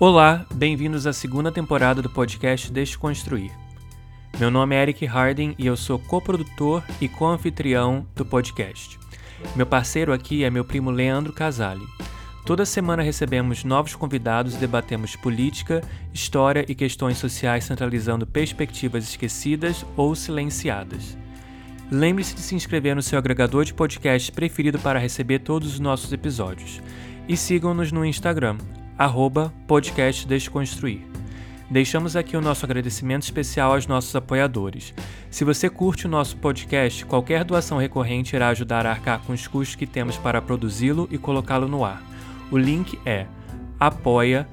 [0.00, 3.52] Olá, bem-vindos à segunda temporada do podcast Desconstruir.
[4.40, 8.98] Meu nome é Eric Harding e eu sou coprodutor e co-anfitrião do podcast.
[9.54, 11.86] Meu parceiro aqui é meu primo Leandro Casale.
[12.44, 15.80] Toda semana recebemos novos convidados e debatemos política,
[16.12, 21.16] história e questões sociais centralizando perspectivas esquecidas ou silenciadas.
[21.88, 26.12] Lembre-se de se inscrever no seu agregador de podcast preferido para receber todos os nossos
[26.12, 26.82] episódios.
[27.28, 28.58] E sigam-nos no Instagram,
[28.98, 31.00] arroba podcast Desconstruir.
[31.70, 34.94] Deixamos aqui o nosso agradecimento especial aos nossos apoiadores.
[35.30, 39.46] Se você curte o nosso podcast, qualquer doação recorrente irá ajudar a arcar com os
[39.46, 42.02] custos que temos para produzi-lo e colocá-lo no ar.
[42.50, 43.26] O link é
[43.80, 44.48] apoia.se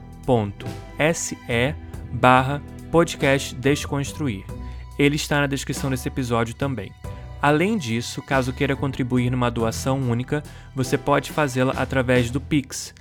[2.12, 2.62] barra
[2.92, 4.46] podcast Desconstruir.
[4.98, 6.92] Ele está na descrição desse episódio também.
[7.42, 10.44] Além disso, caso queira contribuir numa doação única,
[10.76, 12.94] você pode fazê-la através do Pix,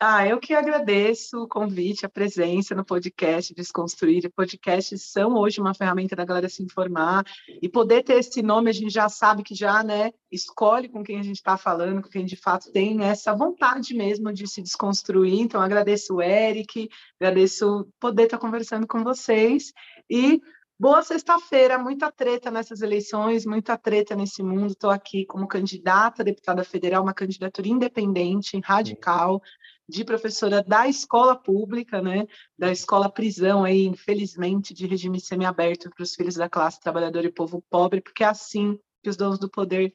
[0.00, 4.30] Ah, eu que agradeço o convite, a presença no podcast Desconstruir.
[4.30, 7.24] Podcasts são hoje uma ferramenta da galera se informar
[7.60, 11.18] e poder ter esse nome, a gente já sabe que já, né, escolhe com quem
[11.18, 15.40] a gente está falando, com quem de fato tem essa vontade mesmo de se desconstruir.
[15.40, 16.88] Então, agradeço o Eric,
[17.20, 19.72] agradeço poder estar conversando com vocês
[20.08, 20.40] e
[20.80, 24.68] Boa sexta-feira, muita treta nessas eleições, muita treta nesse mundo.
[24.68, 29.42] Estou aqui como candidata a deputada federal, uma candidatura independente, radical,
[29.88, 32.26] de professora da escola pública, né,
[32.58, 37.32] da escola prisão aí, infelizmente, de regime semiaberto para os filhos da classe trabalhadora e
[37.32, 39.94] povo pobre, porque é assim que os donos do poder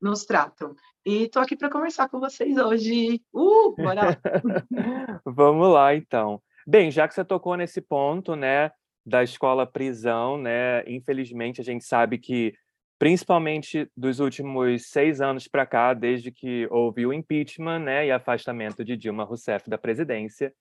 [0.00, 0.74] nos tratam.
[1.04, 3.20] E estou aqui para conversar com vocês hoje.
[3.32, 4.20] Uh, bora!
[5.26, 6.40] Vamos lá, então.
[6.66, 8.70] Bem, já que você tocou nesse ponto, né,
[9.04, 12.54] da escola prisão, né, infelizmente a gente sabe que
[13.02, 18.84] principalmente dos últimos seis anos para cá, desde que houve o impeachment né, e afastamento
[18.84, 20.54] de Dilma Rousseff da presidência,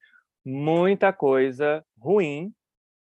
[0.43, 2.51] muita coisa ruim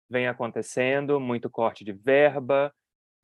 [0.07, 2.71] vem acontecendo, muito corte de verba,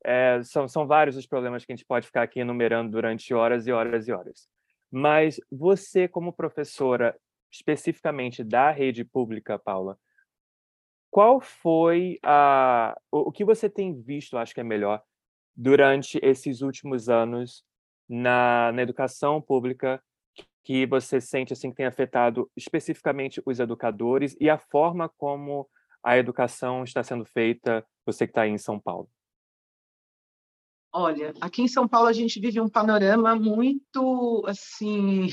[0.04, 3.68] é, são, são vários os problemas que a gente pode ficar aqui enumerando durante horas
[3.68, 4.48] e horas e horas.
[4.90, 7.16] Mas você, como professora,
[7.48, 9.96] especificamente da rede pública, Paula,
[11.12, 15.00] qual foi a, o, o que você tem visto, acho que é melhor,
[15.58, 17.64] durante esses últimos anos
[18.08, 20.00] na, na educação pública
[20.62, 25.68] que você sente assim que tem afetado especificamente os educadores e a forma como
[26.00, 29.10] a educação está sendo feita, você que está aí em São Paulo?
[30.92, 35.28] Olha, aqui em São Paulo a gente vive um panorama muito assim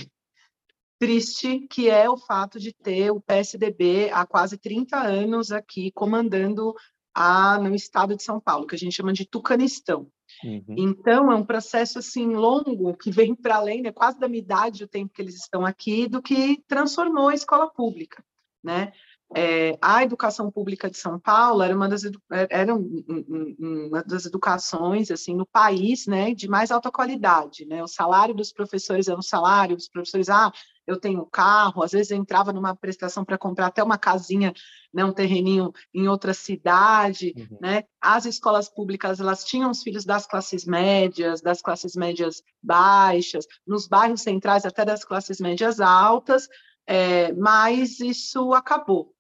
[0.98, 6.74] triste, que é o fato de ter o PSDB há quase 30 anos aqui comandando
[7.16, 10.08] a, no estado de São Paulo, que a gente chama de Tucanistão.
[10.44, 10.76] Uhum.
[10.78, 14.84] Então, é um processo assim longo que vem para além, né, quase da minha idade,
[14.84, 18.24] o tempo que eles estão aqui, do que transformou a escola pública.
[18.62, 18.92] Né?
[19.34, 22.04] É, a educação pública de São Paulo era uma das,
[22.50, 27.66] era uma das educações assim no país né, de mais alta qualidade.
[27.66, 27.82] Né?
[27.82, 30.52] O salário dos professores era um salário dos professores, ah,
[30.88, 34.54] eu tenho carro, às vezes entrava numa prestação para comprar até uma casinha,
[34.94, 37.58] né, um terreninho em outra cidade, uhum.
[37.60, 37.84] né?
[38.00, 43.88] As escolas públicas, elas tinham os filhos das classes médias, das classes médias baixas, nos
[43.88, 46.48] bairros centrais até das classes médias altas,
[46.88, 49.15] é, mas isso acabou.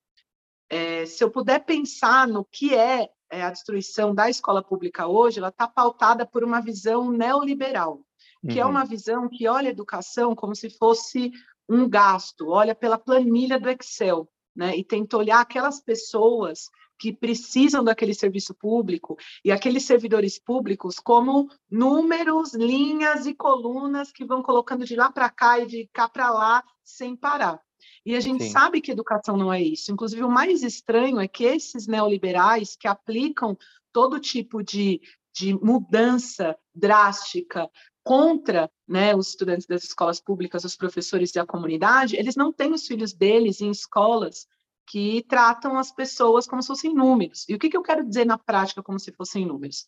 [0.69, 5.39] É, se eu puder pensar no que é, é a destruição da escola pública hoje,
[5.39, 8.01] ela está pautada por uma visão neoliberal,
[8.41, 8.69] que é uhum.
[8.69, 11.31] é uma visão que olha a educação como se fosse
[11.67, 14.75] um gasto, olha pela planilha do Excel, né?
[14.77, 21.49] E tenta olhar aquelas pessoas que precisam daquele serviço público e aqueles servidores públicos como
[21.69, 26.29] números, linhas e colunas que vão colocando de lá para cá e de cá para
[26.31, 27.64] lá sem parar.
[28.05, 28.51] E a gente Sim.
[28.51, 29.91] sabe que educação não é isso.
[29.91, 33.57] Inclusive, o mais estranho é que esses neoliberais que aplicam
[33.91, 35.01] todo tipo de
[35.35, 37.69] de mudança drástica
[38.01, 42.71] contra né, os estudantes das escolas públicas, os professores e a comunidade, eles não têm
[42.71, 44.47] os filhos deles em escolas
[44.87, 47.43] que tratam as pessoas como se fossem números.
[47.49, 49.87] E o que, que eu quero dizer na prática como se fossem números?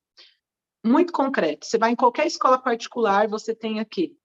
[0.84, 1.66] Muito concreto.
[1.66, 4.18] Você vai em qualquer escola particular, você tem aqui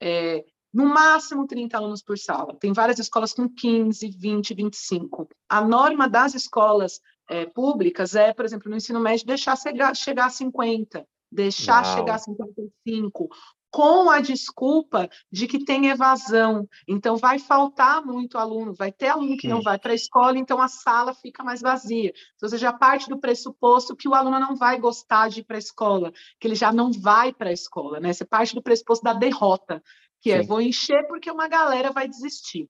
[0.00, 2.56] é, no máximo 30 alunos por sala.
[2.58, 5.28] Tem várias escolas com 15, 20, 25.
[5.48, 10.26] A norma das escolas é, públicas é, por exemplo, no ensino médio, deixar chegar, chegar
[10.26, 11.96] a 50, deixar Uau.
[11.96, 13.28] chegar a 55
[13.70, 16.68] com a desculpa de que tem evasão.
[16.88, 20.60] Então, vai faltar muito aluno, vai ter aluno que não vai para a escola, então
[20.60, 22.12] a sala fica mais vazia.
[22.34, 25.56] Então, você já parte do pressuposto que o aluno não vai gostar de ir para
[25.56, 28.12] a escola, que ele já não vai para a escola, né?
[28.12, 29.80] Você parte do pressuposto da derrota,
[30.20, 30.44] que é, Sim.
[30.44, 32.68] é vou encher porque uma galera vai desistir.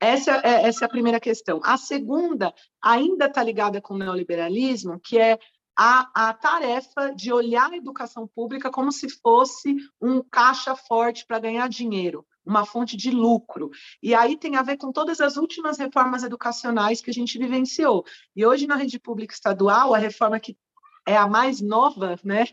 [0.00, 1.60] Essa é, essa é a primeira questão.
[1.64, 5.38] A segunda ainda está ligada com o neoliberalismo, que é
[5.76, 11.38] a, a tarefa de olhar a educação pública como se fosse um caixa forte para
[11.38, 13.70] ganhar dinheiro, uma fonte de lucro.
[14.02, 18.04] E aí tem a ver com todas as últimas reformas educacionais que a gente vivenciou.
[18.34, 20.56] E hoje, na rede pública estadual, a reforma que
[21.06, 22.46] é a mais nova, né,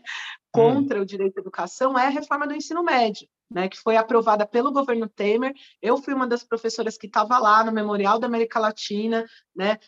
[0.52, 1.02] contra hum.
[1.02, 3.28] o direito à educação, é a reforma do ensino médio.
[3.48, 5.54] Né, que foi aprovada pelo governo Temer.
[5.80, 9.78] Eu fui uma das professoras que estava lá no Memorial da América Latina, né,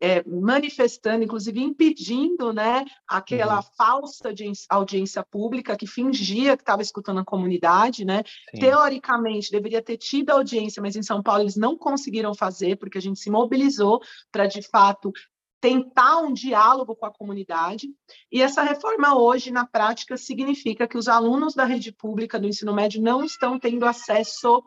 [0.00, 3.62] é, manifestando, inclusive impedindo né, aquela uhum.
[3.76, 4.32] falsa
[4.70, 8.04] audiência, pública que fingia que estava escutando a comunidade.
[8.04, 8.22] Né?
[8.58, 13.02] Teoricamente, deveria ter tido audiência, mas em São Paulo eles não conseguiram fazer, porque a
[13.02, 14.00] gente se mobilizou
[14.32, 15.12] para, de fato,
[15.60, 17.88] tentar um diálogo com a comunidade.
[18.32, 22.74] E essa reforma hoje, na prática, significa que os alunos da rede pública do ensino
[22.74, 24.62] médio não estão tendo acesso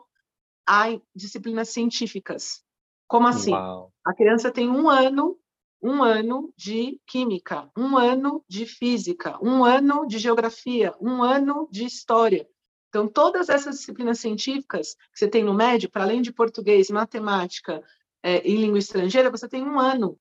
[0.66, 2.62] a disciplinas científicas.
[3.06, 3.52] Como assim?
[3.52, 3.92] Uau.
[4.04, 5.38] A criança tem um ano,
[5.82, 11.84] um ano de química, um ano de física, um ano de geografia, um ano de
[11.84, 12.48] história.
[12.88, 17.82] Então, todas essas disciplinas científicas que você tem no médio, para além de português, matemática
[18.22, 20.16] é, e língua estrangeira, você tem um ano.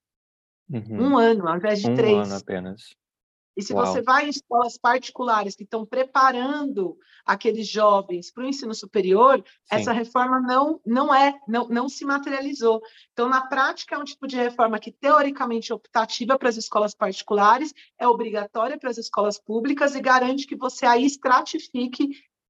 [0.69, 1.11] Uhum.
[1.11, 2.13] Um ano, ao invés de um três.
[2.13, 2.95] Um ano apenas.
[3.55, 3.85] E se Uau.
[3.85, 9.43] você vai em escolas particulares que estão preparando aqueles jovens para o ensino superior, Sim.
[9.69, 12.81] essa reforma não, não é, não, não se materializou.
[13.11, 16.95] Então, na prática, é um tipo de reforma que, teoricamente, é optativa para as escolas
[16.95, 22.09] particulares, é obrigatória para as escolas públicas e garante que você aí estratifique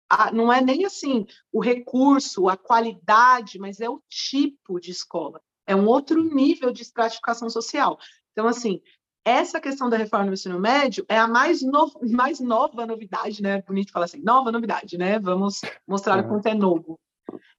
[0.10, 5.42] a, não é nem assim o recurso, a qualidade, mas é o tipo de escola.
[5.66, 7.98] É um outro nível de estratificação social.
[8.32, 8.82] Então, assim,
[9.26, 13.62] essa questão da reforma do ensino médio é a mais, no, mais nova novidade, né?
[13.62, 15.20] Bonito falar assim, nova novidade, né?
[15.20, 17.00] Vamos mostrar o quanto é novo.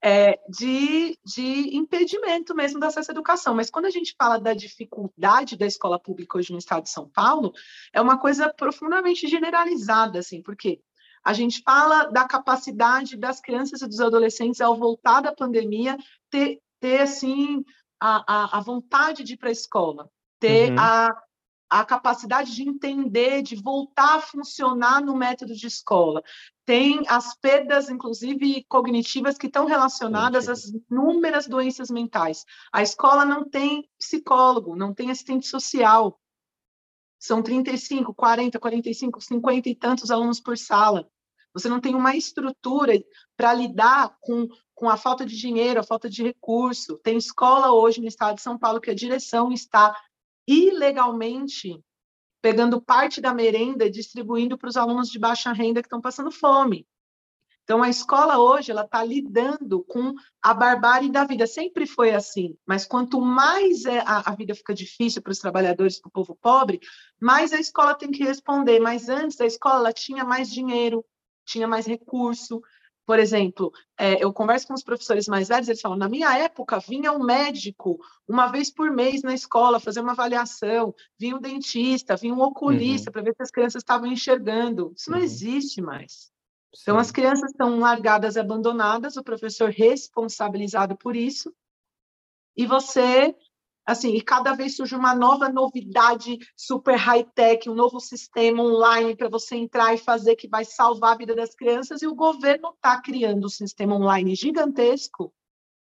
[0.02, 3.54] É, de, de impedimento mesmo da acesso à educação.
[3.54, 7.08] Mas quando a gente fala da dificuldade da escola pública hoje no estado de São
[7.08, 7.52] Paulo,
[7.92, 10.80] é uma coisa profundamente generalizada, assim, porque
[11.24, 15.96] a gente fala da capacidade das crianças e dos adolescentes, ao voltar da pandemia,
[16.28, 17.64] ter, ter assim,
[18.04, 20.78] a, a, a vontade de ir para a escola, ter uhum.
[20.78, 21.24] a
[21.74, 26.22] a capacidade de entender, de voltar a funcionar no método de escola.
[26.64, 32.44] Tem as perdas, inclusive cognitivas, que estão relacionadas às inúmeras doenças mentais.
[32.72, 36.20] A escola não tem psicólogo, não tem assistente social.
[37.18, 41.08] São 35, 40, 45, 50 e tantos alunos por sala.
[41.54, 42.92] Você não tem uma estrutura
[43.36, 46.98] para lidar com, com a falta de dinheiro, a falta de recurso.
[46.98, 49.94] Tem escola hoje no estado de São Paulo que a direção está
[50.46, 51.80] ilegalmente
[52.42, 56.30] pegando parte da merenda e distribuindo para os alunos de baixa renda que estão passando
[56.30, 56.86] fome.
[57.62, 60.12] Então, a escola hoje ela está lidando com
[60.42, 61.46] a barbárie da vida.
[61.46, 65.98] Sempre foi assim, mas quanto mais é, a, a vida fica difícil para os trabalhadores,
[65.98, 66.78] para o povo pobre,
[67.18, 68.78] mais a escola tem que responder.
[68.78, 71.02] Mas antes, a escola tinha mais dinheiro,
[71.46, 72.60] tinha mais recurso,
[73.06, 76.78] por exemplo, é, eu converso com os professores mais velhos, eles falam: na minha época,
[76.78, 82.16] vinha um médico uma vez por mês na escola fazer uma avaliação, vinha um dentista,
[82.16, 83.12] vinha um oculista uhum.
[83.12, 84.92] para ver se as crianças estavam enxergando.
[84.96, 85.24] Isso não uhum.
[85.24, 86.32] existe mais.
[86.74, 86.82] Sim.
[86.82, 91.54] Então, as crianças estão largadas, abandonadas, o professor responsabilizado por isso,
[92.56, 93.34] e você
[93.86, 99.28] assim, e cada vez surge uma nova novidade super high-tech, um novo sistema online para
[99.28, 103.00] você entrar e fazer que vai salvar a vida das crianças, e o governo está
[103.00, 105.32] criando um sistema online gigantesco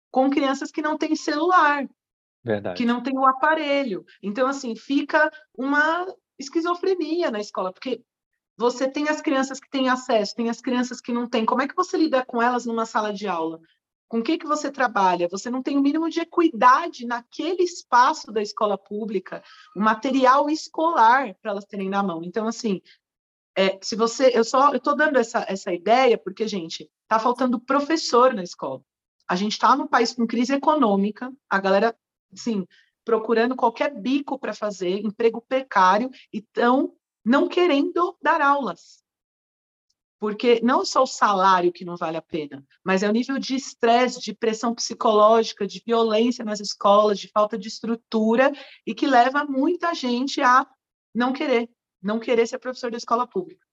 [0.10, 1.88] com crianças que não têm celular,
[2.43, 2.77] Verdade.
[2.77, 4.03] que não têm o aparelho.
[4.22, 6.05] Então, assim, fica uma
[6.38, 8.03] esquizofrenia na escola, porque
[8.58, 11.46] você tem as crianças que têm acesso, tem as crianças que não têm.
[11.46, 13.60] Como é que você lida com elas numa sala de aula?
[14.11, 18.31] Com o que, que você trabalha, você não tem o mínimo de equidade naquele espaço
[18.31, 19.41] da escola pública,
[19.73, 22.21] o material escolar para elas terem na mão.
[22.21, 22.81] Então, assim,
[23.53, 28.33] É, se você, eu só, estou dando essa, essa ideia porque, gente, está faltando professor
[28.33, 28.81] na escola.
[29.27, 31.93] A gente está num país com crise econômica, a galera,
[32.31, 32.65] assim,
[33.03, 36.45] procurando qualquer bico para fazer, emprego precário, e
[37.25, 39.03] não querendo dar aulas.
[40.21, 43.55] Porque não só o salário que não vale a pena, mas é o nível de
[43.55, 48.51] estresse, de pressão psicológica, de violência nas escolas, de falta de estrutura,
[48.85, 50.67] e que leva muita gente a
[51.13, 51.67] não querer,
[51.99, 53.65] não querer ser professor da escola pública.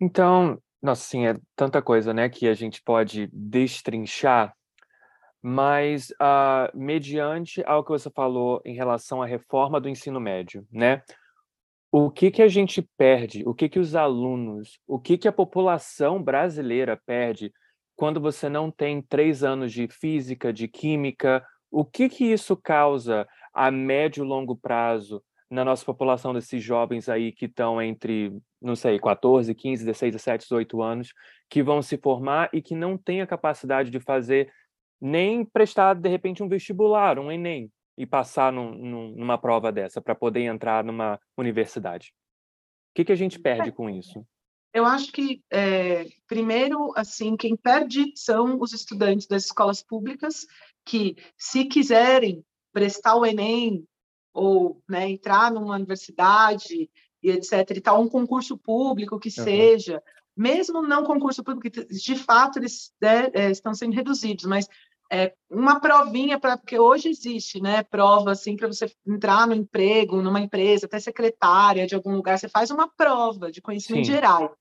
[0.00, 4.52] Então, nossa, sim, é tanta coisa, né, que a gente pode destrinchar,
[5.40, 11.04] mas uh, mediante ao que você falou em relação à reforma do ensino médio, né?
[11.94, 13.42] O que que a gente perde?
[13.46, 17.52] O que que os alunos, o que que a população brasileira perde
[17.94, 21.46] quando você não tem três anos de física, de química?
[21.70, 27.10] O que que isso causa a médio e longo prazo na nossa população desses jovens
[27.10, 31.12] aí que estão entre, não sei, 14, 15, 16, 17, 18 anos,
[31.50, 34.50] que vão se formar e que não têm a capacidade de fazer
[34.98, 40.00] nem prestar, de repente, um vestibular, um Enem, e passar num, num, numa prova dessa
[40.00, 42.12] para poder entrar numa universidade?
[42.90, 44.24] O que, que a gente perde é, com isso?
[44.72, 50.46] Eu acho que, é, primeiro, assim, quem perde são os estudantes das escolas públicas,
[50.84, 53.86] que, se quiserem prestar o Enem
[54.32, 56.90] ou né, entrar numa universidade
[57.22, 57.70] e etc.
[57.76, 59.44] e tal, um concurso público que uhum.
[59.44, 60.02] seja,
[60.36, 64.66] mesmo não concurso público, de fato eles né, é, estão sendo reduzidos, mas
[65.12, 70.22] é, uma provinha para porque hoje existe, né, prova assim para você entrar no emprego,
[70.22, 74.12] numa empresa, até secretária de algum lugar, você faz uma prova de conhecimento Sim.
[74.12, 74.56] geral.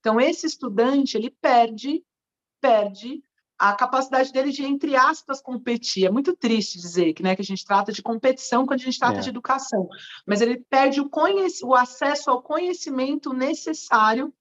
[0.00, 2.04] Então esse estudante ele perde
[2.60, 3.22] perde
[3.58, 6.06] a capacidade dele de, entre aspas, competir.
[6.06, 8.98] É muito triste dizer que, né, que a gente trata de competição quando a gente
[8.98, 9.20] trata é.
[9.20, 9.88] de educação,
[10.26, 11.08] mas ele perde o,
[11.62, 14.34] o acesso ao conhecimento necessário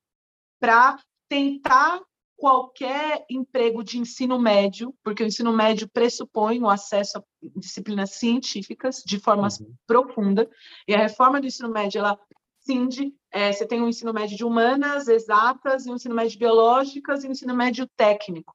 [0.60, 2.02] para tentar
[2.44, 7.24] qualquer emprego de ensino médio, porque o ensino médio pressupõe o acesso a
[7.56, 9.74] disciplinas científicas de forma uhum.
[9.88, 10.50] profunda,
[10.86, 12.20] e a reforma do ensino médio, ela
[12.60, 16.40] cinde, é, você tem um ensino médio de humanas, exatas, e um ensino médio de
[16.40, 18.54] biológicas, e um ensino médio técnico.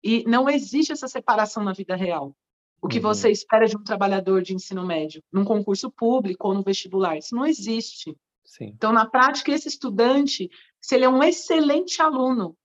[0.00, 2.32] E não existe essa separação na vida real.
[2.80, 3.02] O que uhum.
[3.02, 7.34] você espera de um trabalhador de ensino médio, num concurso público ou no vestibular, isso
[7.34, 8.16] não existe.
[8.44, 8.72] Sim.
[8.74, 12.56] Então, na prática, esse estudante, se ele é um excelente aluno,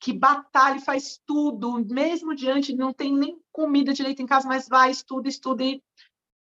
[0.00, 4.90] que batalha, faz tudo, mesmo diante, não tem nem comida direito em casa, mas vai,
[4.90, 5.82] estuda, estuda e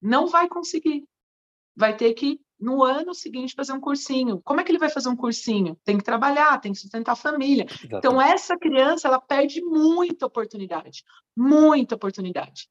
[0.01, 1.07] não vai conseguir.
[1.75, 4.41] Vai ter que, no ano seguinte, fazer um cursinho.
[4.43, 5.77] Como é que ele vai fazer um cursinho?
[5.83, 7.63] Tem que trabalhar, tem que sustentar a família.
[7.63, 7.97] Então, Exatamente.
[7.97, 11.03] Então, essa criança, ela perde muita oportunidade,
[11.35, 12.69] muita oportunidade.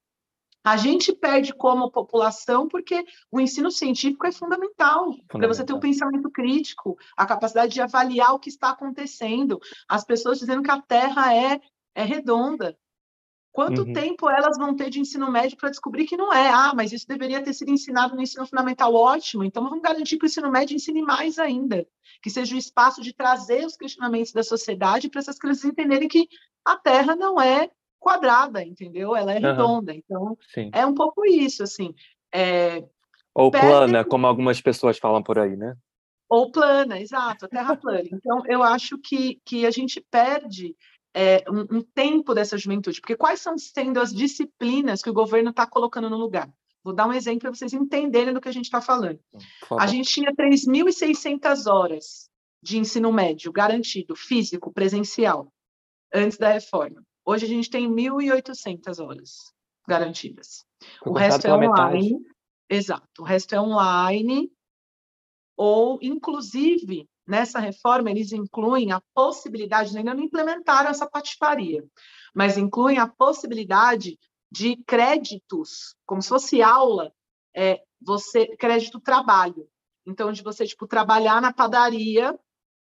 [0.65, 5.39] A gente perde como população porque o ensino científico é fundamental, fundamental.
[5.39, 9.59] para você ter um pensamento crítico, a capacidade de avaliar o que está acontecendo.
[9.87, 11.61] As pessoas dizendo que a Terra é,
[11.93, 12.75] é redonda.
[13.51, 13.93] Quanto uhum.
[13.93, 16.49] tempo elas vão ter de ensino médio para descobrir que não é?
[16.49, 19.43] Ah, mas isso deveria ter sido ensinado no ensino fundamental, ótimo.
[19.43, 21.87] Então vamos garantir que o ensino médio ensine mais ainda,
[22.23, 26.27] que seja o espaço de trazer os questionamentos da sociedade para essas crianças entenderem que
[26.65, 27.69] a Terra não é
[28.05, 29.15] quadrada, entendeu?
[29.15, 29.91] Ela é redonda.
[29.91, 29.97] Uhum.
[29.97, 30.69] Então, Sim.
[30.71, 31.91] é um pouco isso, assim.
[32.31, 32.83] É,
[33.33, 35.75] Ou plana, como algumas pessoas falam por aí, né?
[36.29, 38.07] Ou plana, exato, a terra plana.
[38.11, 40.75] Então, eu acho que, que a gente perde
[41.15, 45.49] é, um, um, tempo dessa juventude, porque quais são sendo as disciplinas que o governo
[45.49, 46.47] está colocando no lugar?
[46.83, 49.19] Vou dar um exemplo para vocês entenderem do que a gente está falando.
[49.79, 52.29] A gente tinha 3.600 horas
[52.61, 55.51] de ensino médio garantido, físico, presencial,
[56.13, 57.03] antes da reforma.
[57.25, 59.51] Hoje a gente tem 1.800 horas
[59.87, 60.63] garantidas.
[61.05, 62.13] o resto é online.
[62.13, 62.35] Metade.
[62.69, 63.21] Exato.
[63.21, 64.51] O resto é online.
[65.57, 71.83] Ou, inclusive, nessa reforma, eles incluem a possibilidade, ainda não implementaram essa patifaria,
[72.33, 74.19] mas incluem a possibilidade
[74.51, 77.11] de créditos, como se fosse aula,
[77.55, 79.67] é, você crédito trabalho.
[80.05, 82.37] Então, de você tipo trabalhar na padaria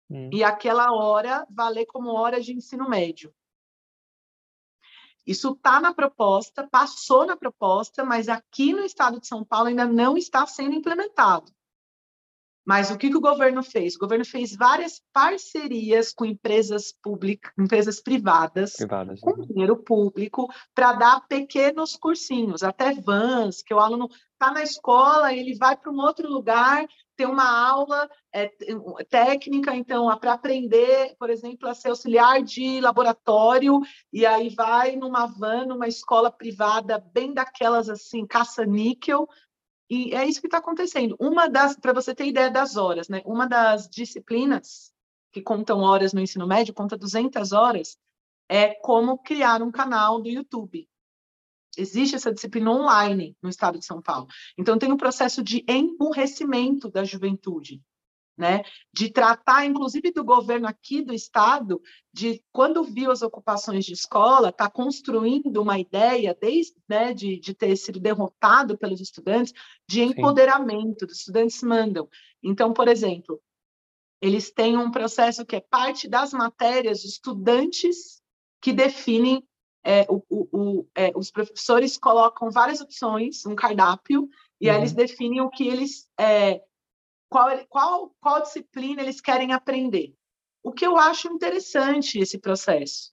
[0.09, 0.29] hum.
[0.31, 3.33] e aquela hora valer como hora de ensino médio.
[5.25, 9.85] Isso está na proposta, passou na proposta, mas aqui no estado de São Paulo ainda
[9.85, 11.51] não está sendo implementado.
[12.69, 13.95] Mas o que, que o governo fez?
[13.95, 19.45] O governo fez várias parcerias com empresas públicas, empresas privadas, privadas com né?
[19.47, 25.55] dinheiro público, para dar pequenos cursinhos, até vans, que o aluno está na escola, ele
[25.55, 26.85] vai para um outro lugar,
[27.19, 28.49] tem uma aula é,
[29.09, 33.81] técnica, então, para aprender, por exemplo, a ser auxiliar de laboratório,
[34.13, 39.27] e aí vai numa van, numa escola privada, bem daquelas assim, caça-níquel,
[39.89, 41.17] E é isso que está acontecendo.
[41.19, 43.21] Uma das, para você ter ideia das horas, né?
[43.25, 44.93] Uma das disciplinas
[45.33, 47.97] que contam horas no ensino médio, conta 200 horas,
[48.47, 50.87] é como criar um canal do YouTube.
[51.79, 54.27] Existe essa disciplina online no estado de São Paulo.
[54.57, 57.81] Então, tem um processo de emburrecimento da juventude,
[58.37, 58.63] né?
[58.93, 61.81] De tratar, inclusive, do governo aqui do estado,
[62.13, 67.53] de quando viu as ocupações de escola, está construindo uma ideia, desde né, de, de
[67.53, 69.53] ter sido derrotado pelos estudantes,
[69.87, 71.11] de empoderamento, Sim.
[71.11, 72.07] os estudantes mandam.
[72.41, 73.41] Então, por exemplo,
[74.21, 78.21] eles têm um processo que é parte das matérias, estudantes
[78.61, 79.45] que definem,
[79.83, 84.73] é, o, o, é, os professores colocam várias opções, um cardápio, e uhum.
[84.73, 84.97] aí eles uhum.
[84.97, 86.61] definem o que eles, é,
[87.29, 90.13] qual, qual, qual disciplina eles querem aprender.
[90.61, 93.11] O que eu acho interessante esse processo,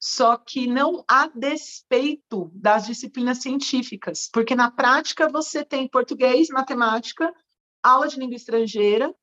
[0.00, 7.32] só que não a despeito das disciplinas científicas, porque na prática você tem português, matemática,
[7.82, 9.14] aula de língua estrangeira,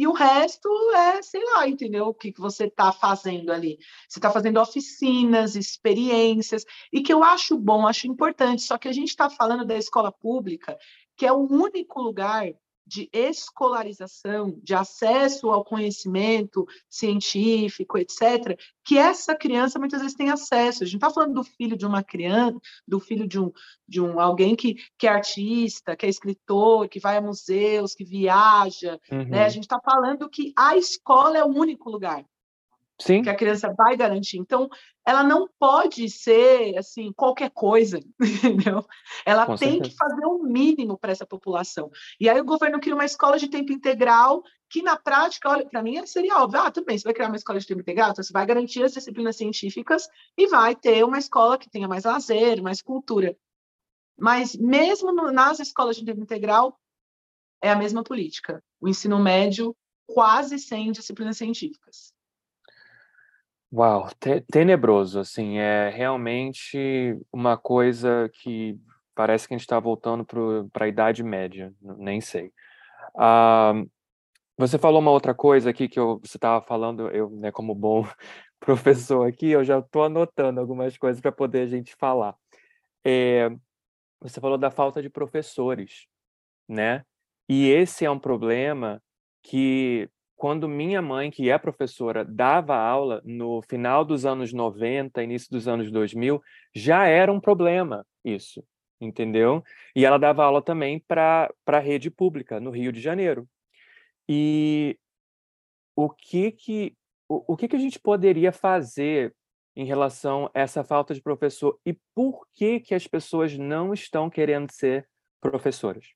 [0.00, 2.06] e o resto é, sei lá, entendeu?
[2.06, 3.78] O que, que você está fazendo ali.
[4.08, 8.92] Você está fazendo oficinas, experiências, e que eu acho bom, acho importante, só que a
[8.92, 10.78] gente está falando da escola pública,
[11.18, 12.50] que é o único lugar
[12.90, 20.82] de escolarização, de acesso ao conhecimento científico, etc., que essa criança muitas vezes tem acesso.
[20.82, 23.52] A gente não está falando do filho de uma criança, do filho de um,
[23.86, 28.04] de um alguém que, que é artista, que é escritor, que vai a museus, que
[28.04, 28.98] viaja.
[29.08, 29.28] Uhum.
[29.28, 29.44] Né?
[29.44, 32.24] A gente está falando que a escola é o único lugar
[33.00, 33.22] Sim.
[33.22, 34.38] que a criança vai garantir.
[34.38, 34.68] Então,
[35.06, 38.84] ela não pode ser assim qualquer coisa, entendeu?
[39.24, 39.90] Ela Com tem certeza.
[39.90, 41.90] que fazer o um mínimo para essa população.
[42.20, 45.82] E aí o governo cria uma escola de tempo integral que na prática, olha, para
[45.82, 48.22] mim seria óbvio, ah, tudo bem, você vai criar uma escola de tempo integral, então
[48.22, 52.62] você vai garantir as disciplinas científicas e vai ter uma escola que tenha mais lazer,
[52.62, 53.36] mais cultura.
[54.16, 56.78] Mas mesmo no, nas escolas de tempo integral
[57.60, 58.62] é a mesma política.
[58.80, 59.74] O ensino médio
[60.06, 62.12] quase sem disciplinas científicas.
[63.72, 68.76] Uau, te tenebroso, assim, é realmente uma coisa que
[69.14, 70.24] parece que a gente está voltando
[70.72, 72.52] para a Idade Média, nem sei.
[73.16, 73.74] Ah,
[74.58, 78.04] você falou uma outra coisa aqui que eu, você estava falando, eu, né, como bom
[78.60, 82.36] professor aqui, eu já estou anotando algumas coisas para poder a gente falar.
[83.04, 83.50] É,
[84.20, 86.06] você falou da falta de professores,
[86.68, 87.04] né?
[87.48, 89.02] E esse é um problema
[89.42, 90.08] que
[90.40, 95.68] quando minha mãe, que é professora, dava aula no final dos anos 90, início dos
[95.68, 96.42] anos 2000,
[96.74, 98.64] já era um problema isso,
[98.98, 99.62] entendeu?
[99.94, 103.46] E ela dava aula também para a rede pública no Rio de Janeiro.
[104.26, 104.98] E
[105.94, 106.96] o que que
[107.28, 109.34] o, o que que a gente poderia fazer
[109.76, 114.30] em relação a essa falta de professor e por que que as pessoas não estão
[114.30, 115.06] querendo ser
[115.38, 116.14] professoras?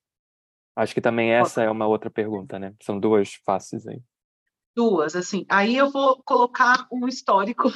[0.74, 2.74] Acho que também essa é uma outra pergunta, né?
[2.80, 4.02] São duas faces aí.
[4.74, 5.46] Duas, assim.
[5.48, 7.72] Aí eu vou colocar um histórico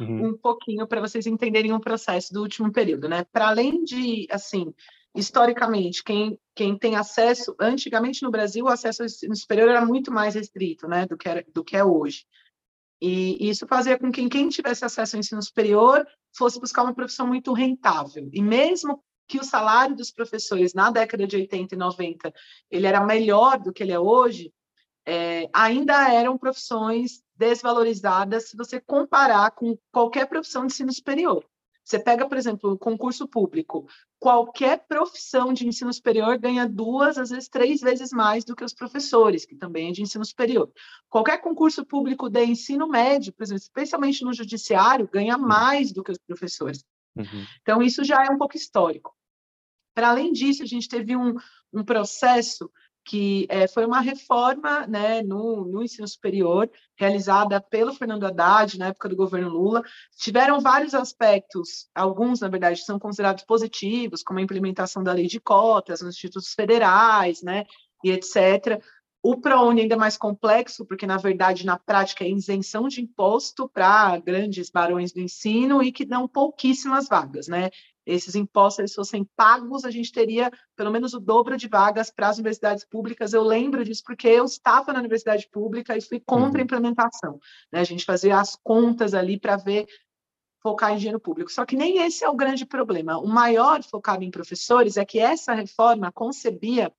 [0.00, 0.28] uhum.
[0.28, 3.24] um pouquinho para vocês entenderem o processo do último período, né?
[3.24, 4.72] Para além de, assim,
[5.14, 10.10] historicamente, quem, quem tem acesso, antigamente no Brasil, o acesso ao ensino superior era muito
[10.10, 12.24] mais restrito, né, do que, era, do que é hoje.
[13.00, 17.26] E isso fazia com que quem tivesse acesso ao ensino superior fosse buscar uma profissão
[17.26, 18.30] muito rentável.
[18.32, 22.32] E mesmo que o salário dos professores na década de 80 e 90
[22.70, 24.52] ele era melhor do que ele é hoje,
[25.06, 31.44] é, ainda eram profissões desvalorizadas se você comparar com qualquer profissão de ensino superior.
[31.84, 33.88] Você pega, por exemplo, o concurso público,
[34.20, 38.72] qualquer profissão de ensino superior ganha duas, às vezes três vezes mais do que os
[38.72, 40.70] professores, que também é de ensino superior.
[41.10, 45.46] Qualquer concurso público de ensino médio, por exemplo, especialmente no judiciário, ganha uhum.
[45.46, 46.84] mais do que os professores.
[47.16, 47.46] Uhum.
[47.62, 49.12] Então, isso já é um pouco histórico.
[49.92, 51.34] Para além disso, a gente teve um,
[51.72, 52.70] um processo
[53.04, 58.88] que é, foi uma reforma né, no, no, ensino superior, realizada pelo Fernando Haddad, na
[58.88, 59.82] época do governo Lula.
[60.16, 65.40] Tiveram vários aspectos, alguns, na verdade, são considerados positivos, como a implementação da lei de
[65.40, 67.64] cotas nos institutos federais, né,
[68.04, 68.80] e etc.
[69.24, 73.68] O ProUni ainda é mais complexo, porque, na verdade, na prática, é isenção de imposto
[73.68, 77.70] para grandes barões do ensino e que dão pouquíssimas vagas, né?
[78.04, 82.36] Esses impostos fossem pagos, a gente teria pelo menos o dobro de vagas para as
[82.36, 83.32] universidades públicas.
[83.32, 86.64] Eu lembro disso porque eu estava na universidade pública e fui contra a uhum.
[86.64, 87.38] implementação.
[87.72, 87.80] Né?
[87.80, 89.86] A gente fazia as contas ali para ver
[90.62, 91.50] focar em dinheiro público.
[91.50, 93.18] Só que nem esse é o grande problema.
[93.18, 96.92] O maior focado em professores é que essa reforma concebia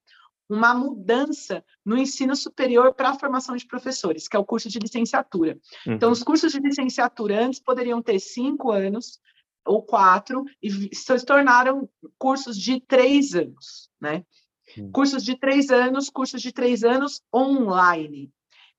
[0.49, 4.77] uma mudança no ensino superior para a formação de professores, que é o curso de
[4.77, 5.51] licenciatura.
[5.51, 5.95] Então, uhum.
[5.95, 9.19] Então, os cursos de licenciatura antes poderiam ter cinco anos,
[9.65, 14.25] ou quatro, e se tornaram cursos de três anos, né?
[14.73, 14.91] Sim.
[14.91, 18.31] Cursos de três anos, cursos de três anos online.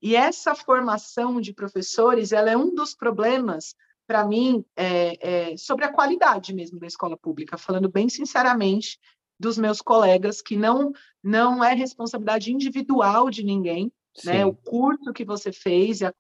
[0.02, 3.74] E essa formação de professores, ela é um dos problemas,
[4.06, 8.98] para mim, é, é, sobre a qualidade mesmo da escola pública, falando bem sinceramente
[9.38, 10.92] dos meus colegas, que não,
[11.22, 13.90] não é responsabilidade individual de ninguém,
[14.24, 14.44] né?
[14.44, 16.12] O curso que você fez, é,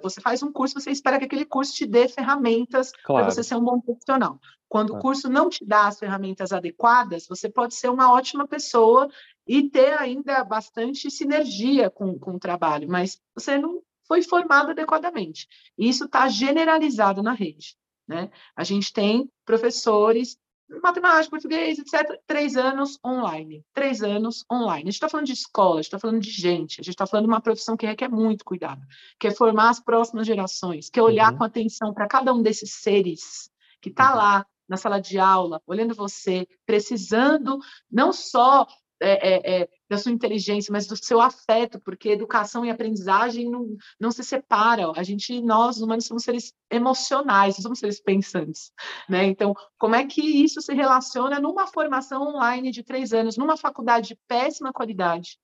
[0.00, 3.26] você faz um curso, você espera que aquele curso te dê ferramentas claro.
[3.26, 4.38] para você ser um bom profissional.
[4.68, 9.10] Quando o curso não te dá as ferramentas adequadas, você pode ser uma ótima pessoa
[9.46, 15.46] e ter ainda bastante sinergia com, com o trabalho, mas você não foi formado adequadamente.
[15.76, 17.76] E isso está generalizado na rede.
[18.08, 18.30] Né?
[18.56, 20.38] A gente tem professores
[20.80, 22.18] matemática, português, etc.
[22.26, 23.64] Três anos online.
[23.74, 24.82] Três anos online.
[24.82, 27.06] A gente está falando de escola, a gente está falando de gente, a gente está
[27.06, 28.80] falando de uma profissão que requer muito cuidado,
[29.18, 31.38] que é formar as próximas gerações, que é olhar uhum.
[31.38, 34.16] com atenção para cada um desses seres que está uhum.
[34.16, 37.58] lá na sala de aula, olhando você, precisando
[37.90, 38.66] não só
[39.02, 43.76] é, é, é, da sua inteligência, mas do seu afeto, porque educação e aprendizagem não,
[44.00, 44.94] não se separam.
[44.96, 48.72] A gente, nós humanos, somos seres emocionais, somos seres pensantes.
[49.06, 49.26] Né?
[49.26, 54.08] Então, como é que isso se relaciona numa formação online de três anos, numa faculdade
[54.08, 55.38] de péssima qualidade?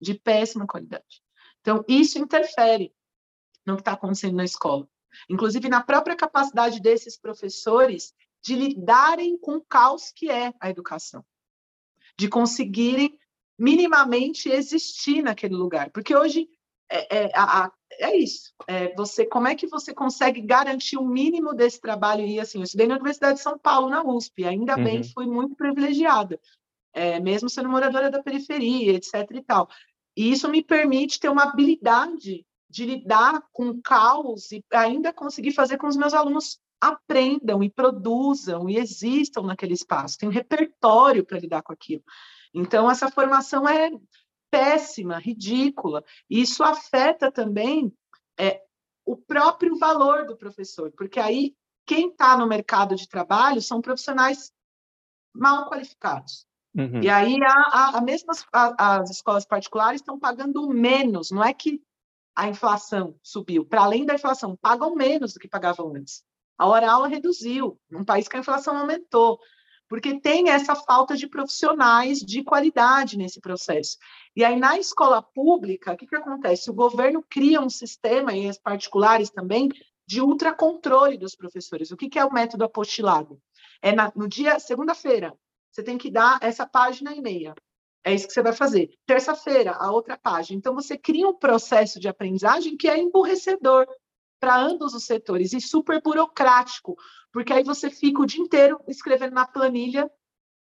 [0.00, 1.20] De péssima qualidade.
[1.60, 2.94] Então, isso interfere
[3.66, 4.88] no que está acontecendo na escola.
[5.28, 11.24] Inclusive, na própria capacidade desses professores de lidarem com o caos que é a educação
[12.20, 13.18] de conseguirem
[13.60, 15.90] minimamente existir naquele lugar.
[15.90, 16.48] Porque hoje
[16.90, 18.54] é, é, a, é isso.
[18.66, 22.24] É você, como é que você consegue garantir o mínimo desse trabalho?
[22.26, 24.84] E assim, eu estudei na Universidade de São Paulo, na USP, ainda uhum.
[24.84, 26.40] bem fui muito privilegiada,
[26.94, 29.14] é, mesmo sendo moradora da periferia, etc.
[29.32, 29.68] e tal.
[30.16, 35.52] E isso me permite ter uma habilidade de lidar com o caos e ainda conseguir
[35.52, 41.26] fazer com os meus alunos aprendam e produzam e existam naquele espaço, tem um repertório
[41.26, 42.02] para lidar com aquilo.
[42.54, 43.90] Então, essa formação é
[44.50, 47.92] péssima, ridícula, e isso afeta também
[48.38, 48.62] é,
[49.04, 51.54] o próprio valor do professor, porque aí
[51.86, 54.52] quem está no mercado de trabalho são profissionais
[55.34, 56.46] mal qualificados.
[56.74, 57.02] Uhum.
[57.02, 61.52] E aí a, a, a mesma, a, as escolas particulares estão pagando menos, não é
[61.52, 61.82] que
[62.34, 66.24] a inflação subiu, para além da inflação, pagam menos do que pagavam antes.
[66.56, 69.40] A hora-aula reduziu, num país que a inflação aumentou,
[69.90, 73.98] porque tem essa falta de profissionais de qualidade nesse processo.
[74.36, 76.70] E aí, na escola pública, o que, que acontece?
[76.70, 79.68] O governo cria um sistema, e as particulares também,
[80.06, 81.90] de ultracontrole dos professores.
[81.90, 83.40] O que, que é o método apostilado?
[83.82, 85.34] É na, no dia, segunda-feira,
[85.72, 87.52] você tem que dar essa página e meia.
[88.04, 88.90] É isso que você vai fazer.
[89.04, 90.56] Terça-feira, a outra página.
[90.56, 93.88] Então, você cria um processo de aprendizagem que é emburrecedor
[94.40, 96.96] para ambos os setores e super burocrático,
[97.30, 100.10] porque aí você fica o dia inteiro escrevendo na planilha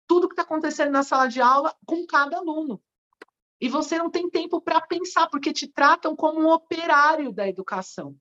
[0.08, 2.82] tudo que está acontecendo na sala de aula com cada aluno.
[3.60, 8.16] E você não tem tempo para pensar, porque te tratam como um operário da educação.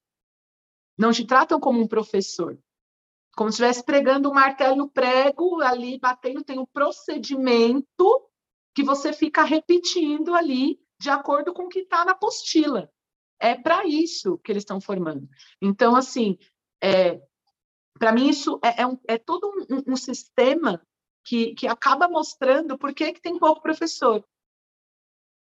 [0.97, 2.59] Não te tratam como um professor.
[3.35, 8.29] Como se estivesse pregando um martelo prego ali, batendo, tem um procedimento
[8.75, 12.91] que você fica repetindo ali de acordo com o que está na apostila
[13.39, 15.27] é para isso que eles estão formando.
[15.61, 16.37] Então, assim,
[16.81, 17.21] é,
[17.97, 20.81] para mim isso é, é, um, é todo um, um, sistema
[21.23, 24.23] que, que acaba mostrando por que, que tem pouco professor.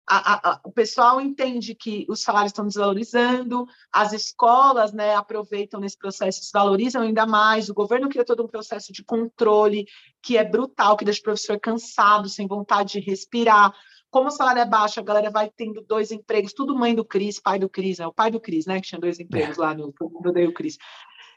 [0.08, 5.80] A, a, a, o pessoal entende que os salários estão desvalorizando, as escolas né, aproveitam
[5.80, 9.86] nesse processo, desvalorizam ainda mais, o governo cria todo um processo de controle
[10.20, 13.72] que é brutal, que deixa o professor cansado, sem vontade de respirar
[14.12, 17.40] como o salário é baixo, a galera vai tendo dois empregos, tudo mãe do Cris,
[17.40, 18.78] pai do Cris, é o pai do Cris, né?
[18.78, 20.76] Que tinha dois empregos lá no mundo do Cris.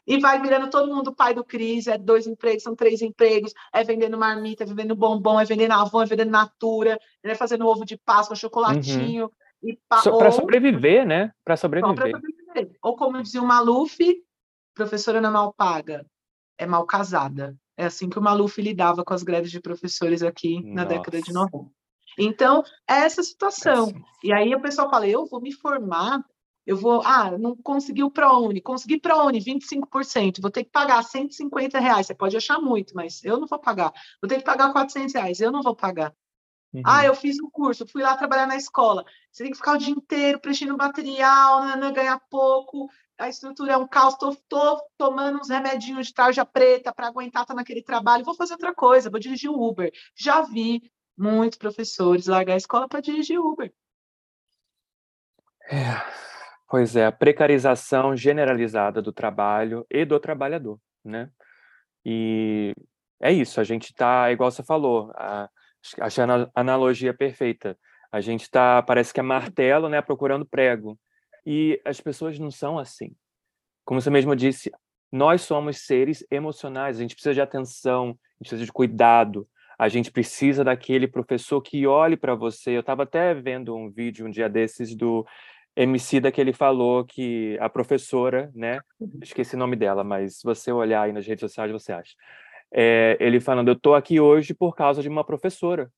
[0.06, 3.82] E vai virando todo mundo pai do Cris, é dois empregos, são três empregos, é
[3.82, 7.96] vendendo marmita, é vendendo bombom, é vendendo avô, é vendendo natura, é fazendo ovo de
[7.96, 9.30] Páscoa, chocolatinho.
[9.62, 9.76] Uhum.
[9.88, 10.02] Pa...
[10.02, 11.32] So, para sobreviver, né?
[11.42, 12.12] Para sobreviver.
[12.12, 12.76] sobreviver.
[12.82, 13.98] Ou como dizia o Maluf,
[14.74, 16.06] professora não é mal paga,
[16.58, 17.56] é mal casada.
[17.74, 20.74] É assim que o Maluf lidava com as greves de professores aqui Nossa.
[20.74, 21.70] na década de 90.
[22.18, 23.92] Então, é essa situação.
[24.22, 26.24] E aí o pessoal fala, eu vou me formar,
[26.66, 31.78] eu vou, ah, não consegui o ProUni, consegui ProUni, 25%, vou ter que pagar 150
[31.78, 33.92] reais, você pode achar muito, mas eu não vou pagar.
[34.20, 36.12] Vou ter que pagar 400 reais, eu não vou pagar.
[36.72, 36.82] Uhum.
[36.84, 39.04] Ah, eu fiz um curso, fui lá trabalhar na escola.
[39.30, 43.86] Você tem que ficar o dia inteiro preenchendo material, ganhar pouco, a estrutura é um
[43.86, 48.34] caos, estou tomando uns remedinhos de tarja preta para aguentar estar tá naquele trabalho, vou
[48.34, 49.90] fazer outra coisa, vou dirigir o Uber.
[50.14, 50.82] Já vi
[51.16, 53.72] muitos professores largar a escola para dirigir Uber.
[55.70, 56.00] É,
[56.68, 61.30] pois é, a precarização generalizada do trabalho e do trabalhador, né?
[62.04, 62.72] E
[63.20, 65.48] é isso, a gente está, igual você falou, a
[66.00, 67.78] achando a analogia perfeita.
[68.10, 70.98] A gente está, parece que é martelo, né, procurando prego.
[71.44, 73.14] E as pessoas não são assim.
[73.84, 74.72] Como você mesmo disse,
[75.12, 79.48] nós somos seres emocionais, a gente precisa de atenção, a gente precisa de cuidado,
[79.78, 82.76] a gente precisa daquele professor que olhe para você.
[82.76, 85.26] Eu estava até vendo um vídeo um dia desses do
[85.76, 88.80] MC da que ele falou que a professora, né?
[88.98, 89.18] Uhum.
[89.22, 92.14] Esqueci o nome dela, mas se você olhar aí nas redes sociais, você acha.
[92.72, 95.90] É, ele falando, eu estou aqui hoje por causa de uma professora.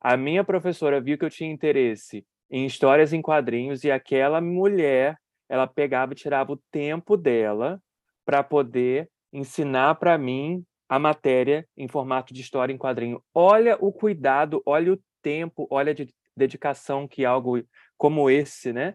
[0.00, 5.18] A minha professora viu que eu tinha interesse em histórias em quadrinhos e aquela mulher,
[5.48, 7.80] ela pegava e tirava o tempo dela
[8.24, 13.22] para poder ensinar para mim a matéria em formato de história em quadrinho.
[13.34, 17.62] Olha o cuidado, olha o tempo, olha a dedicação que algo
[17.96, 18.94] como esse, né?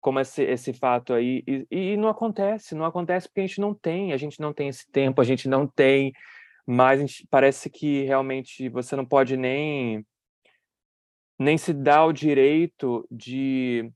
[0.00, 1.42] Como esse, esse fato aí.
[1.46, 4.68] E, e não acontece, não acontece porque a gente não tem, a gente não tem
[4.68, 6.12] esse tempo, a gente não tem
[6.66, 10.04] mas gente, parece que realmente você não pode nem
[11.38, 13.90] nem se dar o direito de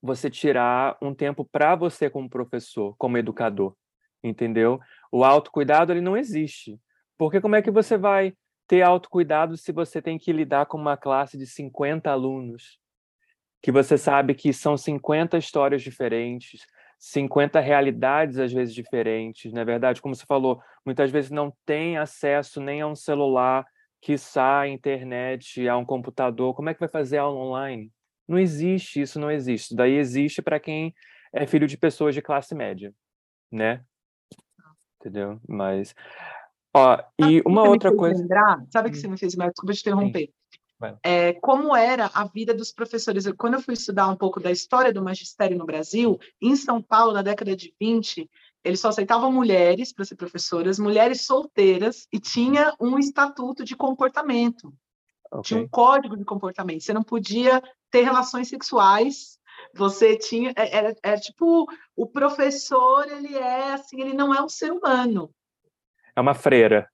[0.00, 3.74] você tirar um tempo para você como professor, como educador,
[4.22, 4.78] entendeu?
[5.16, 6.78] O autocuidado ele não existe.
[7.16, 8.34] Porque como é que você vai
[8.68, 12.78] ter autocuidado se você tem que lidar com uma classe de 50 alunos?
[13.62, 16.66] Que você sabe que são 50 histórias diferentes,
[16.98, 21.96] 50 realidades às vezes diferentes, na é verdade, como você falou, muitas vezes não tem
[21.96, 23.64] acesso nem a um celular,
[24.02, 26.54] que sai internet, a um computador.
[26.54, 27.90] Como é que vai fazer aula online?
[28.28, 29.74] Não existe, isso não existe.
[29.74, 30.94] Daí existe para quem
[31.32, 32.92] é filho de pessoas de classe média,
[33.50, 33.82] né?
[35.06, 35.40] Entendeu?
[35.48, 35.94] Mas,
[36.74, 38.20] ó, e uma outra coisa.
[38.20, 39.00] Lembrar, sabe que hum.
[39.00, 40.30] você me fez, mas desculpa te interromper.
[41.02, 43.26] É, como era a vida dos professores.
[43.38, 47.14] Quando eu fui estudar um pouco da história do magistério no Brasil, em São Paulo,
[47.14, 48.28] na década de 20,
[48.62, 54.70] eles só aceitavam mulheres para ser professoras, mulheres solteiras, e tinha um estatuto de comportamento.
[55.30, 55.42] Okay.
[55.44, 56.82] Tinha um código de comportamento.
[56.82, 59.38] Você não podia ter relações sexuais
[59.74, 64.42] você tinha era, é, é, é, tipo o professor ele é assim ele não é
[64.42, 65.30] um ser humano.
[66.18, 66.88] É uma freira.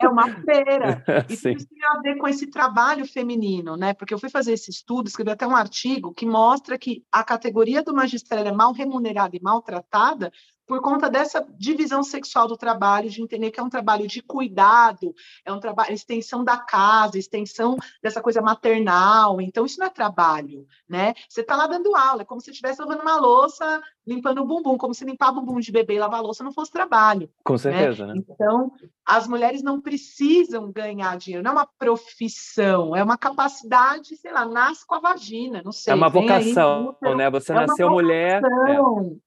[0.00, 1.02] É uma freira.
[1.28, 3.92] E isso tem a ver com esse trabalho feminino né?
[3.92, 7.82] Porque eu fui fazer esse estudo escrevi até um artigo que mostra que a categoria
[7.82, 10.30] do magistério é mal remunerada e maltratada
[10.66, 15.14] por conta dessa divisão sexual do trabalho, de entender que é um trabalho de cuidado,
[15.44, 19.40] é um trabalho, extensão da casa, extensão dessa coisa maternal.
[19.40, 21.14] Então, isso não é trabalho, né?
[21.28, 24.76] Você está lá dando aula, é como se estivesse lavando uma louça, limpando o bumbum,
[24.76, 27.28] como se limpar o bumbum de bebê e lavar a louça não fosse trabalho.
[27.44, 27.58] Com né?
[27.58, 28.14] certeza, né?
[28.14, 28.22] né?
[28.28, 28.72] Então,
[29.04, 34.44] as mulheres não precisam ganhar dinheiro, não é uma profissão, é uma capacidade, sei lá,
[34.44, 35.92] nasce com a vagina, não sei.
[35.92, 37.30] É uma vocação, aí, né?
[37.30, 38.42] Você é nasceu mulher.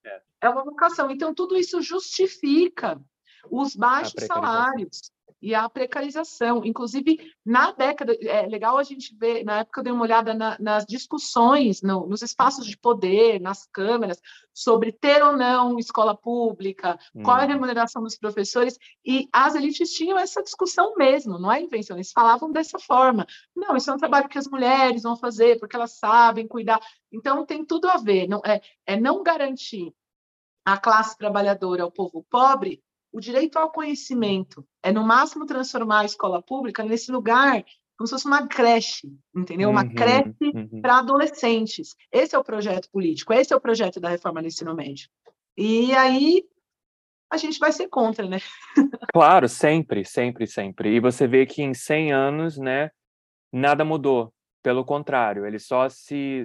[0.04, 0.10] É.
[0.10, 1.10] é é uma vocação.
[1.10, 3.00] Então, tudo isso justifica
[3.50, 6.66] os baixos salários e a precarização.
[6.66, 10.58] Inclusive, na década, é legal a gente ver, na época eu dei uma olhada na,
[10.60, 14.20] nas discussões, no, nos espaços de poder, nas câmeras,
[14.54, 17.22] sobre ter ou não escola pública, hum.
[17.22, 17.50] qual é a hum.
[17.50, 22.52] remuneração dos professores, e as elites tinham essa discussão mesmo, não é invenção, eles falavam
[22.52, 23.28] dessa forma.
[23.56, 26.80] Não, isso é um trabalho que as mulheres vão fazer, porque elas sabem cuidar.
[27.12, 29.94] Então, tem tudo a ver, não, é, é não garantir
[30.66, 32.82] a classe trabalhadora, ao povo pobre,
[33.14, 37.64] o direito ao conhecimento é, no máximo, transformar a escola pública nesse lugar
[37.98, 39.70] como se fosse uma creche, entendeu?
[39.70, 40.82] Uma uhum, creche uhum.
[40.82, 41.96] para adolescentes.
[42.12, 45.10] Esse é o projeto político, esse é o projeto da reforma do ensino médio.
[45.58, 46.44] E aí
[47.32, 48.40] a gente vai ser contra, né?
[49.14, 50.94] Claro, sempre, sempre, sempre.
[50.94, 52.92] E você vê que em 100 anos, né,
[53.52, 54.34] nada mudou.
[54.62, 56.44] Pelo contrário, ele só se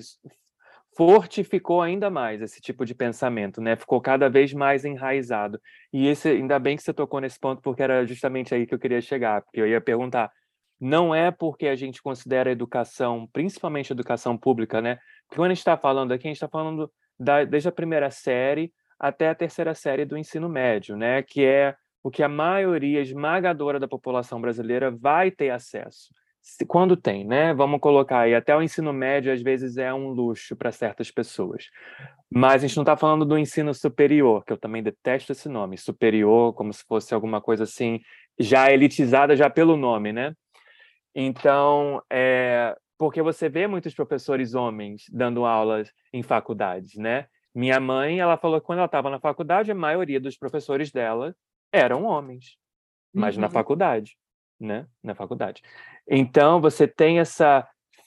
[1.00, 3.74] fortificou ainda mais esse tipo de pensamento, né?
[3.74, 5.58] Ficou cada vez mais enraizado.
[5.90, 8.78] E esse, ainda bem que você tocou nesse ponto, porque era justamente aí que eu
[8.78, 10.30] queria chegar, porque eu ia perguntar,
[10.78, 14.98] não é porque a gente considera a educação, principalmente a educação pública, né?
[15.26, 18.10] Porque quando a gente está falando aqui, a gente está falando da, desde a primeira
[18.10, 21.22] série até a terceira série do ensino médio, né?
[21.22, 26.10] Que é o que a maioria esmagadora da população brasileira vai ter acesso
[26.66, 27.53] quando tem, né?
[27.55, 31.66] Vamos colocar aí, até o ensino médio às vezes é um luxo para certas pessoas.
[32.31, 35.76] Mas a gente não está falando do ensino superior, que eu também detesto esse nome,
[35.76, 38.00] superior, como se fosse alguma coisa assim,
[38.38, 40.35] já elitizada já pelo nome, né?
[41.14, 47.26] Então, é, porque você vê muitos professores homens dando aulas em faculdades, né?
[47.55, 51.35] Minha mãe, ela falou que quando ela estava na faculdade, a maioria dos professores dela
[51.72, 52.57] eram homens,
[53.12, 53.40] mas uhum.
[53.42, 54.16] na faculdade
[54.61, 55.62] né, na faculdade.
[56.12, 57.64] Então, você tem essa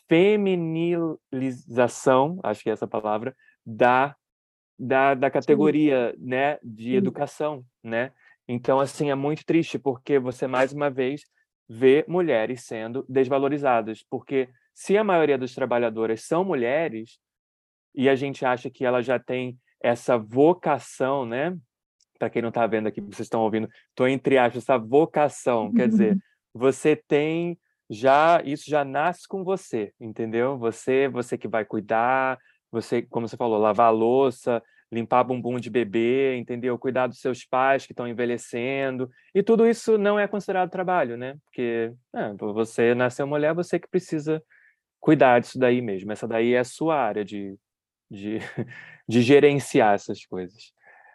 [0.09, 3.33] feminilização, acho que é essa palavra,
[3.65, 4.13] da,
[4.77, 8.11] da, da categoria, né, de educação, né?
[8.45, 11.21] Então, assim, é muito triste, porque você, mais uma vez,
[11.69, 17.17] ver mulheres sendo desvalorizadas, porque se a maioria das trabalhadoras são mulheres
[17.95, 21.57] e a gente acha que ela já tem essa vocação, né?
[22.19, 25.87] Para quem não está vendo aqui, vocês estão ouvindo, estou entre aspas, essa vocação, quer
[25.87, 26.17] dizer,
[26.53, 27.57] você tem
[27.89, 30.57] já isso já nasce com você, entendeu?
[30.57, 32.39] Você, você que vai cuidar,
[32.71, 36.77] você, como você falou, lavar a louça, limpar bumbum de bebê, entendeu?
[36.77, 39.09] Cuidar dos seus pais que estão envelhecendo.
[39.33, 41.35] E tudo isso não é considerado trabalho, né?
[41.45, 44.41] Porque é, você nasceu mulher, você que precisa
[44.99, 46.11] cuidar disso daí mesmo.
[46.11, 47.55] Essa daí é a sua área de,
[48.09, 48.39] de,
[49.07, 50.71] de gerenciar essas coisas.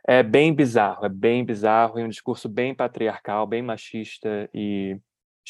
[0.06, 4.98] É bem bizarro, é bem bizarro e um discurso bem patriarcal, bem machista e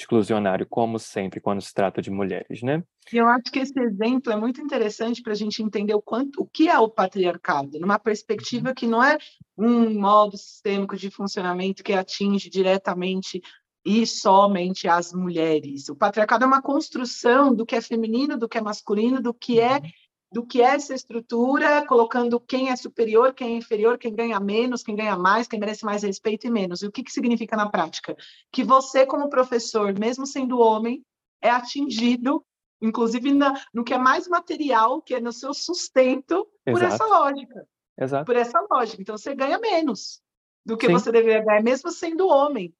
[0.02, 2.82] exclusionário, como sempre, quando se trata de mulheres, né?
[3.12, 6.46] Eu acho que esse exemplo é muito interessante para a gente entender o quanto, o
[6.46, 8.74] que é o patriarcado, numa perspectiva uhum.
[8.74, 9.16] que não é
[9.56, 13.40] um modo sistêmico de funcionamento que atinge diretamente
[13.84, 15.88] e somente as mulheres.
[15.88, 19.58] O patriarcado é uma construção do que é feminino, do que é masculino, do que
[19.58, 19.90] é uhum
[20.30, 24.82] do que é essa estrutura, colocando quem é superior, quem é inferior, quem ganha menos,
[24.82, 26.82] quem ganha mais, quem merece mais respeito e menos.
[26.82, 28.14] E o que, que significa na prática?
[28.52, 31.02] Que você, como professor, mesmo sendo homem,
[31.40, 32.44] é atingido,
[32.80, 36.78] inclusive na, no que é mais material, que é no seu sustento, Exato.
[36.78, 37.68] por essa lógica.
[37.98, 38.24] Exato.
[38.26, 39.00] Por essa lógica.
[39.00, 40.20] Então, você ganha menos
[40.64, 40.92] do que Sim.
[40.92, 42.74] você deveria ganhar, mesmo sendo homem.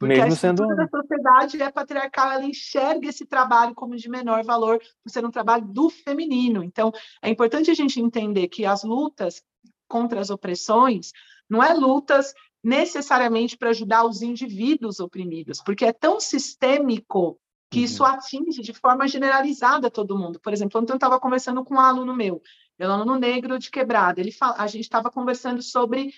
[0.00, 4.42] Porque Mesmo a estrutura da sociedade é patriarcal, ela enxerga esse trabalho como de menor
[4.42, 6.64] valor por ser um trabalho do feminino.
[6.64, 9.42] Então, é importante a gente entender que as lutas
[9.86, 11.12] contra as opressões
[11.46, 12.32] não é lutas
[12.64, 17.38] necessariamente para ajudar os indivíduos oprimidos, porque é tão sistêmico
[17.70, 17.84] que uhum.
[17.84, 20.40] isso atinge de forma generalizada todo mundo.
[20.40, 22.40] Por exemplo, ontem eu estava conversando com um aluno meu,
[22.80, 26.10] um aluno negro de quebrada, ele fala, a gente estava conversando sobre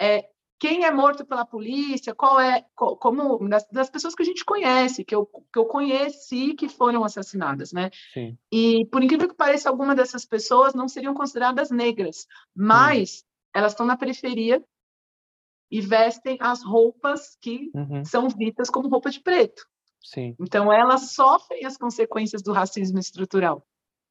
[0.00, 4.44] é, quem é morto pela polícia, qual é, como das, das, pessoas que a gente
[4.44, 7.90] conhece, que eu, que eu conheci que foram assassinadas, né?
[8.12, 8.36] Sim.
[8.50, 13.60] E por incrível que pareça, algumas dessas pessoas não seriam consideradas negras, mas uhum.
[13.60, 14.64] elas estão na periferia
[15.70, 18.04] e vestem as roupas que uhum.
[18.04, 19.64] são vistas como roupa de preto.
[20.02, 20.34] Sim.
[20.40, 23.64] Então elas sofrem as consequências do racismo estrutural.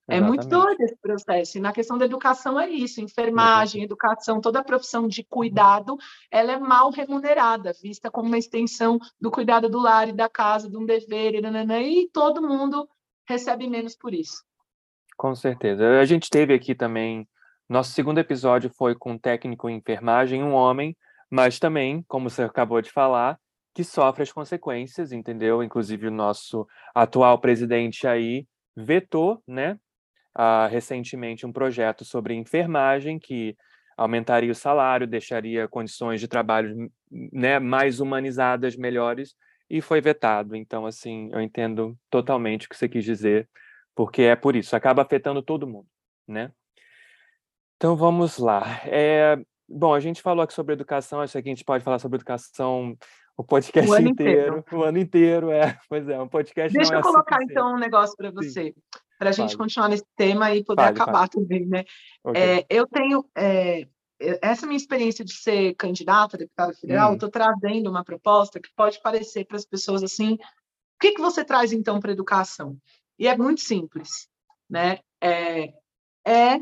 [0.10, 1.58] É muito doido esse processo.
[1.58, 5.98] E na questão da educação é isso, enfermagem, educação, toda a profissão de cuidado,
[6.32, 10.70] ela é mal remunerada, vista como uma extensão do cuidado do lar e da casa,
[10.70, 12.88] de um dever, e, e todo mundo
[13.28, 14.44] recebe menos por isso.
[15.18, 16.00] Com certeza.
[16.00, 17.28] A gente teve aqui também,
[17.68, 20.96] nosso segundo episódio foi com um técnico em enfermagem, um homem,
[21.30, 23.38] mas também, como você acabou de falar,
[23.74, 25.62] que sofre as consequências, entendeu?
[25.62, 26.66] Inclusive o nosso
[26.96, 29.78] atual presidente aí vetou, né,
[30.38, 33.58] uh, recentemente um projeto sobre enfermagem que
[33.98, 39.36] aumentaria o salário, deixaria condições de trabalho né, mais humanizadas, melhores,
[39.68, 40.56] e foi vetado.
[40.56, 43.50] Então, assim, eu entendo totalmente o que você quis dizer,
[43.96, 45.88] porque é por isso, acaba afetando todo mundo,
[46.28, 46.52] né?
[47.76, 48.82] Então, vamos lá.
[48.86, 52.18] É, bom, a gente falou aqui sobre educação, acho que a gente pode falar sobre
[52.18, 52.96] educação
[53.38, 57.00] o podcast o inteiro, inteiro, o ano inteiro, é, pois é, um podcast Deixa eu
[57.00, 58.74] é colocar, então, um negócio para você.
[59.20, 59.58] Para a gente vale.
[59.58, 61.30] continuar nesse tema e poder vale, acabar vale.
[61.30, 61.84] também, né?
[62.24, 62.42] Okay.
[62.42, 63.88] É, eu tenho é,
[64.42, 67.14] essa minha experiência de ser candidata a deputada federal, hum.
[67.14, 70.40] estou trazendo uma proposta que pode parecer para as pessoas assim, o
[71.00, 72.76] que, que você traz então para a educação?
[73.20, 74.28] E é muito simples,
[74.70, 75.00] né?
[75.22, 75.74] É,
[76.26, 76.60] é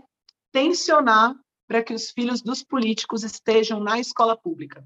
[0.51, 1.35] tensionar
[1.67, 4.85] para que os filhos dos políticos estejam na escola pública,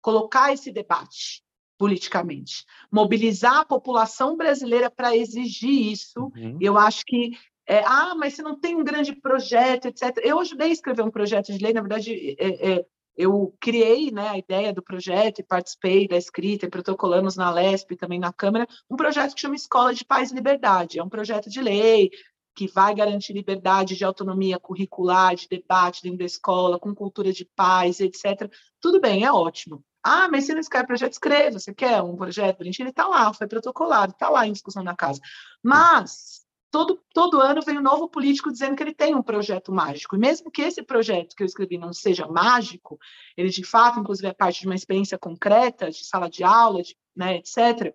[0.00, 1.42] colocar esse debate,
[1.78, 2.64] politicamente.
[2.90, 6.58] Mobilizar a população brasileira para exigir isso, uhum.
[6.60, 7.32] eu acho que
[7.66, 10.18] é, ah, mas você não tem um grande projeto, etc.
[10.24, 12.86] Eu ajudei a escrever um projeto de lei, na verdade, é, é,
[13.16, 17.94] eu criei né, a ideia do projeto e participei da escrita e protocolamos na LESP
[17.94, 20.98] e também na Câmara, um projeto que chama Escola de Paz e Liberdade.
[20.98, 22.10] É um projeto de lei
[22.56, 27.44] que vai garantir liberdade de autonomia curricular, de debate dentro da escola, com cultura de
[27.44, 28.50] paz, etc.
[28.80, 29.84] Tudo bem, é ótimo.
[30.02, 31.58] Ah, mas se não escreve projeto, escreva.
[31.58, 32.62] Você quer um projeto?
[32.62, 35.20] Ele está lá, foi protocolado, está lá em discussão na casa.
[35.62, 40.16] Mas todo, todo ano vem um novo político dizendo que ele tem um projeto mágico.
[40.16, 42.98] E mesmo que esse projeto que eu escrevi não seja mágico,
[43.36, 46.96] ele de fato, inclusive, é parte de uma experiência concreta, de sala de aula, de,
[47.14, 47.94] né, etc.,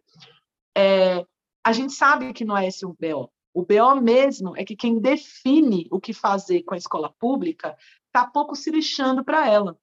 [0.77, 1.25] é,
[1.63, 3.31] a gente sabe que não é esse o BO.
[3.53, 7.75] O BO mesmo é que quem define o que fazer com a escola pública
[8.07, 9.77] está pouco se lixando para ela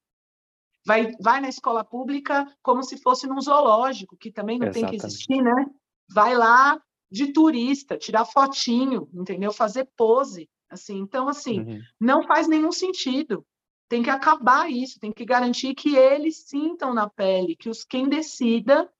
[0.84, 4.90] vai, vai na escola pública como se fosse num zoológico, que também não Exatamente.
[4.90, 5.66] tem que existir, né?
[6.12, 6.80] Vai lá
[7.10, 9.52] de turista, tirar fotinho, entendeu?
[9.52, 10.98] Fazer pose, assim.
[10.98, 11.80] Então, assim, uhum.
[12.00, 13.44] não faz nenhum sentido.
[13.88, 18.08] Tem que acabar isso, tem que garantir que eles sintam na pele, que os quem
[18.08, 18.90] decida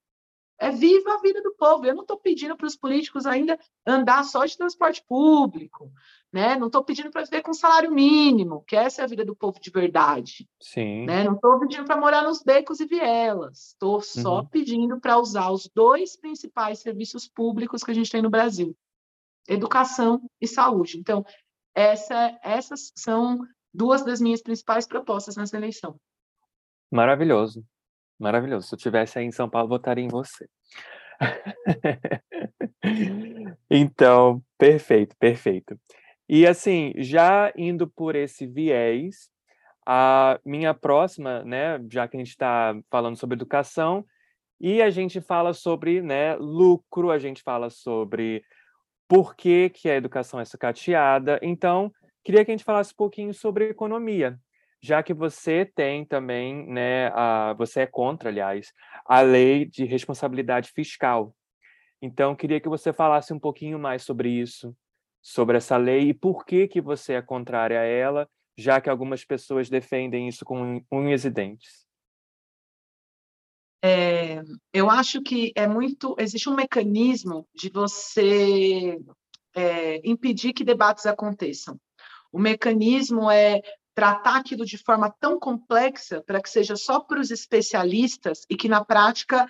[0.63, 1.85] É viva a vida do povo.
[1.85, 5.91] Eu não estou pedindo para os políticos ainda andar só de transporte público,
[6.31, 6.55] né?
[6.55, 9.59] Não estou pedindo para viver com salário mínimo, que essa é a vida do povo
[9.59, 10.47] de verdade.
[10.61, 11.05] Sim.
[11.05, 11.25] Né?
[11.25, 13.71] Não estou pedindo para morar nos becos e vielas.
[13.71, 14.45] Estou só uhum.
[14.45, 18.73] pedindo para usar os dois principais serviços públicos que a gente tem no Brasil:
[19.49, 20.97] educação e saúde.
[20.97, 21.25] Então,
[21.75, 25.99] essa, essas são duas das minhas principais propostas nessa eleição.
[26.89, 27.65] Maravilhoso.
[28.23, 28.69] Maravilhoso.
[28.69, 30.47] Se eu tivesse aí em São Paulo, votaria em você.
[33.69, 35.77] então, perfeito, perfeito.
[36.29, 39.29] E assim, já indo por esse viés,
[39.85, 44.05] a minha próxima, né, já que a gente está falando sobre educação,
[44.57, 48.41] e a gente fala sobre né, lucro, a gente fala sobre
[49.05, 51.41] por que, que a educação é sucateada.
[51.41, 51.91] Então,
[52.23, 54.39] queria que a gente falasse um pouquinho sobre economia,
[54.83, 58.73] já que você tem também, né, a, você é contra, aliás,
[59.05, 61.33] a lei de responsabilidade fiscal.
[62.01, 64.75] Então, queria que você falasse um pouquinho mais sobre isso,
[65.21, 69.23] sobre essa lei e por que que você é contrária a ela, já que algumas
[69.23, 71.87] pessoas defendem isso com unhas e dentes.
[73.81, 74.41] É,
[74.73, 78.97] eu acho que é muito existe um mecanismo de você
[79.55, 81.79] é, impedir que debates aconteçam.
[82.33, 83.61] O mecanismo é
[83.93, 88.67] tratar aquilo de forma tão complexa para que seja só para os especialistas e que
[88.67, 89.47] na prática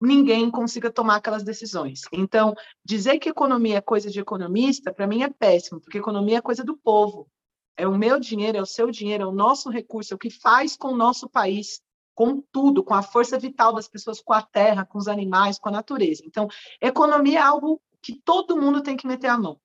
[0.00, 2.02] ninguém consiga tomar aquelas decisões.
[2.12, 2.54] Então,
[2.84, 6.62] dizer que economia é coisa de economista, para mim é péssimo, porque economia é coisa
[6.64, 7.28] do povo.
[7.76, 10.30] É o meu dinheiro, é o seu dinheiro, é o nosso recurso, é o que
[10.30, 11.80] faz com o nosso país,
[12.14, 15.68] com tudo, com a força vital das pessoas, com a terra, com os animais, com
[15.68, 16.22] a natureza.
[16.24, 16.48] Então,
[16.80, 19.60] economia é algo que todo mundo tem que meter a mão.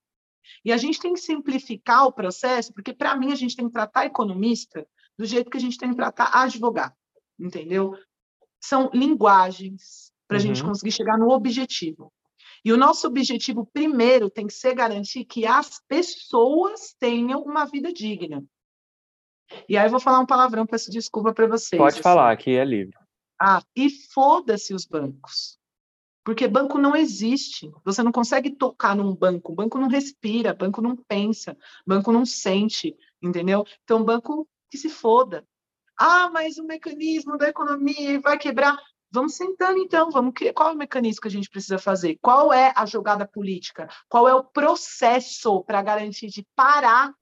[0.64, 3.74] E a gente tem que simplificar o processo, porque para mim a gente tem que
[3.74, 4.88] tratar economista
[5.18, 6.96] do jeito que a gente tem que tratar advogado,
[7.40, 7.96] entendeu?
[8.60, 10.48] São linguagens para a uhum.
[10.48, 12.12] gente conseguir chegar no objetivo.
[12.64, 17.92] E o nosso objetivo primeiro tem que ser garantir que as pessoas tenham uma vida
[17.92, 18.44] digna.
[19.68, 21.80] E aí eu vou falar um palavrão, peço desculpa para vocês.
[21.80, 22.04] Pode assim.
[22.04, 22.96] falar, que é livre.
[23.40, 25.60] Ah, e foda-se os bancos.
[26.24, 27.72] Porque banco não existe.
[27.84, 29.52] Você não consegue tocar num banco.
[29.52, 33.66] O banco não respira, banco não pensa, banco não sente, entendeu?
[33.84, 35.46] Então, banco que se foda.
[35.98, 38.78] Ah, mas o mecanismo da economia vai quebrar.
[39.12, 42.18] Vamos sentando então, vamos qual é o mecanismo que a gente precisa fazer?
[42.22, 43.90] Qual é a jogada política?
[44.08, 47.14] Qual é o processo para garantir de parar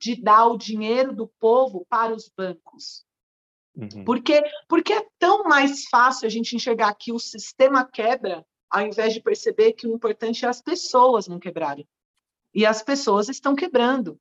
[0.00, 3.07] de dar o dinheiro do povo para os bancos?
[3.78, 4.04] Uhum.
[4.04, 9.14] Porque, porque é tão mais fácil a gente enxergar que o sistema quebra, ao invés
[9.14, 11.86] de perceber que o importante é as pessoas não quebrarem.
[12.52, 14.18] E as pessoas estão quebrando.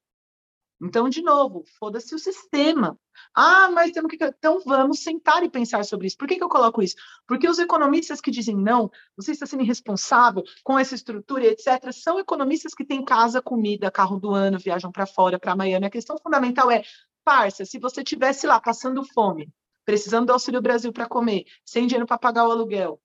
[0.79, 2.99] Então, de novo, foda-se o sistema.
[3.33, 4.23] Ah, mas temos que.
[4.23, 6.17] Então, vamos sentar e pensar sobre isso.
[6.17, 6.95] Por que, que eu coloco isso?
[7.25, 12.19] Porque os economistas que dizem não, você está sendo irresponsável com essa estrutura etc., são
[12.19, 15.87] economistas que têm casa, comida, carro do ano, viajam para fora, para Miami.
[15.87, 16.83] A questão fundamental é
[17.27, 19.53] Parça, se você tivesse lá passando fome,
[19.83, 23.01] precisando do Auxílio Brasil para comer, sem dinheiro para pagar o aluguel,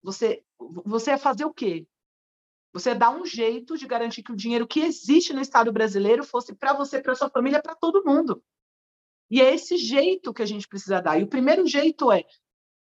[0.00, 0.44] você,
[0.84, 1.84] você ia fazer o quê?
[2.72, 6.22] Você ia dar um jeito de garantir que o dinheiro que existe no Estado brasileiro
[6.22, 8.40] fosse para você, para sua família, para todo mundo.
[9.28, 11.18] E é esse jeito que a gente precisa dar.
[11.18, 12.24] E o primeiro jeito é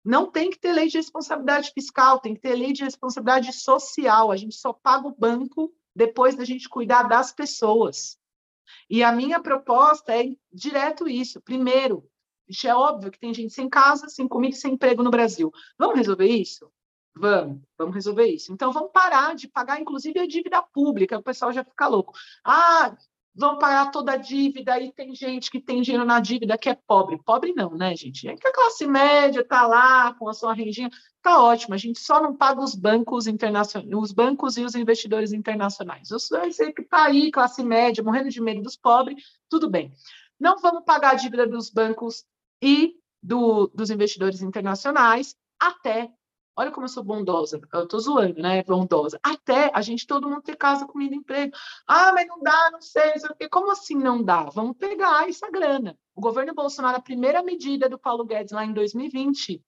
[0.04, 4.30] não tem que ter lei de responsabilidade fiscal, tem que ter lei de responsabilidade social.
[4.30, 8.16] A gente só paga o banco depois da gente cuidar das pessoas.
[8.88, 11.40] E a minha proposta é direto isso.
[11.40, 12.08] Primeiro,
[12.48, 15.52] isso é óbvio que tem gente sem casa, sem comida e sem emprego no Brasil.
[15.78, 16.70] Vamos resolver isso?
[17.16, 18.52] Vamos, vamos resolver isso.
[18.52, 22.14] Então, vamos parar de pagar, inclusive, a dívida pública, o pessoal já fica louco.
[22.44, 22.96] Ah,
[23.38, 26.74] vão pagar toda a dívida, e tem gente que tem dinheiro na dívida que é
[26.74, 27.22] pobre.
[27.22, 28.28] Pobre não, né, gente?
[28.28, 30.90] É que a classe média está lá com a sua rendinha,
[31.22, 31.72] tá ótimo.
[31.72, 36.08] A gente só não paga os bancos internacionais, os bancos e os investidores internacionais.
[36.08, 39.92] Você que está aí, classe média, morrendo de medo dos pobres, tudo bem.
[40.38, 42.24] Não vamos pagar a dívida dos bancos
[42.60, 46.10] e do, dos investidores internacionais até
[46.58, 47.60] Olha como eu sou bondosa.
[47.72, 48.64] Eu tô zoando, né?
[48.64, 49.20] Bondosa.
[49.22, 51.56] Até a gente, todo mundo ter casa, comida, emprego.
[51.86, 53.48] Ah, mas não dá, não sei, não sei o.
[53.48, 54.42] Como assim não dá?
[54.46, 55.96] Vamos pegar essa grana.
[56.16, 59.62] O governo Bolsonaro, a primeira medida do Paulo Guedes lá em 2020,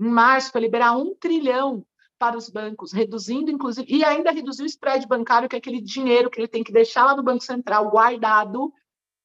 [0.00, 1.84] em março, foi liberar um trilhão
[2.18, 6.30] para os bancos, reduzindo, inclusive, e ainda reduziu o spread bancário, que é aquele dinheiro
[6.30, 8.72] que ele tem que deixar lá no Banco Central guardado,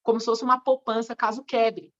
[0.03, 1.93] como se fosse uma poupança caso quebre.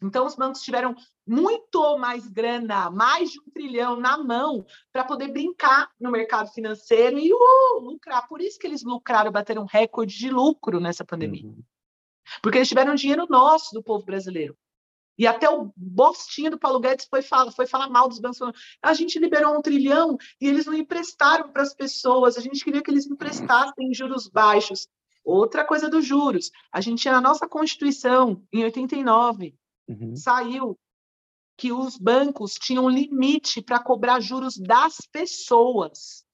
[0.00, 0.94] Então, os bancos tiveram
[1.26, 7.18] muito mais grana, mais de um trilhão na mão, para poder brincar no mercado financeiro
[7.18, 8.28] e uh, lucrar.
[8.28, 11.44] Por isso que eles lucraram, bateram recorde de lucro nessa pandemia.
[11.44, 11.62] Uhum.
[12.42, 14.56] Porque eles tiveram dinheiro nosso, do povo brasileiro.
[15.18, 18.38] E até o bostinho do Paulo Guedes foi, fala, foi falar mal dos bancos.
[18.80, 22.38] A gente liberou um trilhão e eles não emprestaram para as pessoas.
[22.38, 24.86] A gente queria que eles emprestassem em juros baixos.
[25.24, 26.52] Outra coisa dos juros.
[26.72, 29.56] A gente tinha na nossa Constituição, em 89,
[29.88, 30.16] uhum.
[30.16, 30.78] saiu
[31.56, 36.24] que os bancos tinham limite para cobrar juros das pessoas.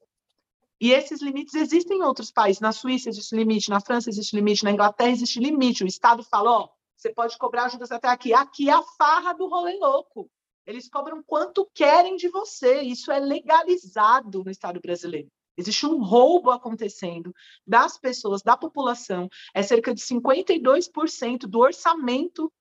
[0.81, 2.61] E esses limites existem em outros países.
[2.61, 5.83] Na Suíça existe limite, na França existe limite, na Inglaterra existe limite.
[5.83, 8.35] O Estado fala, ó, você pode cobrar juros até aqui.
[8.35, 10.31] Aqui é a farra do rolê louco.
[10.67, 12.83] Eles cobram quanto querem de você.
[12.83, 15.29] Isso é legalizado no Estado brasileiro.
[15.57, 17.33] Existe um roubo acontecendo
[17.67, 19.29] das pessoas, da população.
[19.55, 22.53] É cerca de 52% do orçamento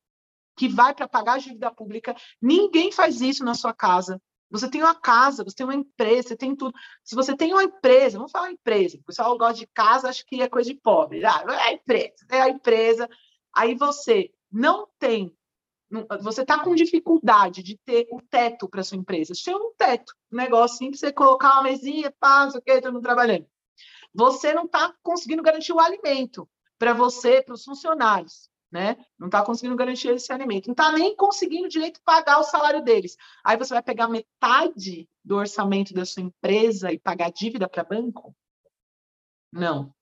[0.56, 2.16] que vai para pagar a dívida pública.
[2.42, 4.22] Ninguém faz isso na sua casa.
[4.50, 6.74] Você tem uma casa, você tem uma empresa, você tem tudo.
[7.04, 10.42] Se você tem uma empresa, vamos falar empresa, o pessoal gosta de casa, acho que
[10.42, 11.26] é coisa de pobre.
[11.26, 13.10] Ah, é empresa, é a empresa,
[13.56, 15.36] Aí você não tem,
[16.22, 19.36] você está com dificuldade de ter o teto para sua empresa.
[19.36, 22.94] Você tem um teto, um negócio assim, para você colocar uma mesinha, pá, o todo
[22.94, 23.46] mundo trabalhando.
[24.14, 26.50] Você não está conseguindo garantir o alimento
[26.80, 28.50] para você, para os funcionários.
[28.74, 28.98] Né?
[29.20, 33.16] Não está conseguindo garantir esse alimento, não está nem conseguindo direito pagar o salário deles.
[33.44, 38.36] Aí você vai pegar metade do orçamento da sua empresa e pagar dívida para banco?
[39.52, 39.94] Não.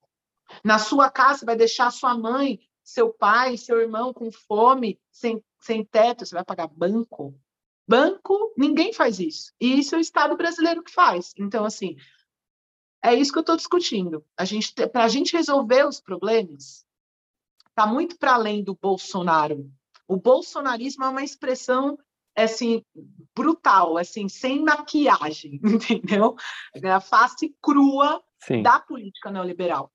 [0.64, 5.84] Na sua casa, vai deixar sua mãe seu pai, seu irmão com fome, sem, sem
[5.84, 7.38] teto, você vai pagar banco?
[7.88, 9.54] Banco, ninguém faz isso.
[9.60, 11.34] E isso é o Estado brasileiro que faz.
[11.38, 11.98] Então, assim,
[13.04, 14.26] é isso que eu estou discutindo.
[14.38, 16.86] A gente, para a gente resolver os problemas,
[17.72, 19.70] está muito para além do Bolsonaro.
[20.08, 21.98] O bolsonarismo é uma expressão
[22.36, 22.84] assim
[23.36, 26.36] brutal, assim sem maquiagem, entendeu?
[26.76, 28.62] É a face crua Sim.
[28.62, 29.92] da política neoliberal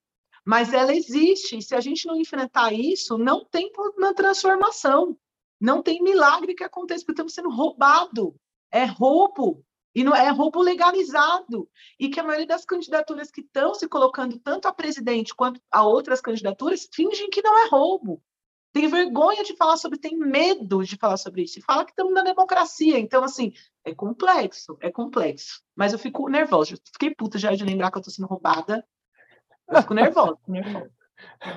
[0.47, 1.57] mas ela existe.
[1.57, 5.17] E se a gente não enfrentar isso, não tem uma transformação.
[5.59, 8.33] Não tem milagre que aconteça, porque estamos sendo roubados.
[8.71, 9.61] É roubo.
[9.95, 11.69] E não é roubo legalizado.
[11.99, 15.83] E que a maioria das candidaturas que estão se colocando, tanto a presidente quanto a
[15.83, 18.21] outras candidaturas, fingem que não é roubo.
[18.73, 21.57] Tem vergonha de falar sobre, tem medo de falar sobre isso.
[21.57, 22.99] E fala que estamos na democracia.
[22.99, 25.63] Então, assim, é complexo, é complexo.
[25.75, 26.75] Mas eu fico nervosa.
[26.93, 28.85] Fiquei puta já de lembrar que eu estou sendo roubada
[29.67, 30.89] eu fico nervoso, nervoso.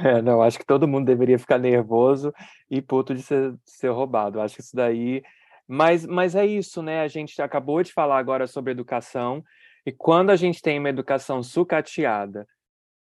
[0.03, 2.33] É, não, acho que todo mundo deveria ficar nervoso
[2.71, 4.41] e puto de ser, ser roubado.
[4.41, 5.23] Acho que isso daí.
[5.73, 7.01] Mas, mas é isso, né?
[7.01, 9.45] A gente acabou de falar agora sobre educação,
[9.87, 12.45] e quando a gente tem uma educação sucateada,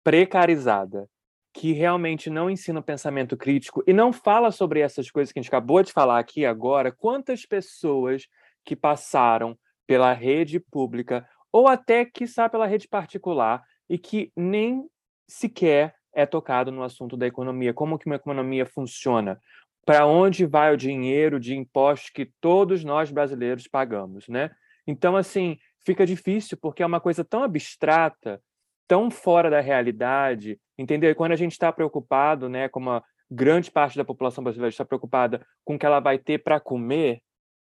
[0.05, 1.09] precarizada,
[1.53, 5.43] que realmente não ensina o pensamento crítico e não fala sobre essas coisas que a
[5.43, 8.29] gente acabou de falar aqui agora, quantas pessoas
[8.65, 14.89] que passaram pela rede pública ou até, quiçá, pela rede particular e que nem
[15.27, 19.41] sequer é tocado no assunto da economia, como que uma economia funciona,
[19.85, 24.51] para onde vai o dinheiro de impostos que todos nós brasileiros pagamos, né?
[24.87, 28.41] Então, assim, fica difícil porque é uma coisa tão abstrata,
[28.87, 31.11] tão fora da realidade, entendeu?
[31.11, 34.85] E quando a gente está preocupado, né, como a grande parte da população brasileira está
[34.85, 37.21] preocupada com o que ela vai ter para comer,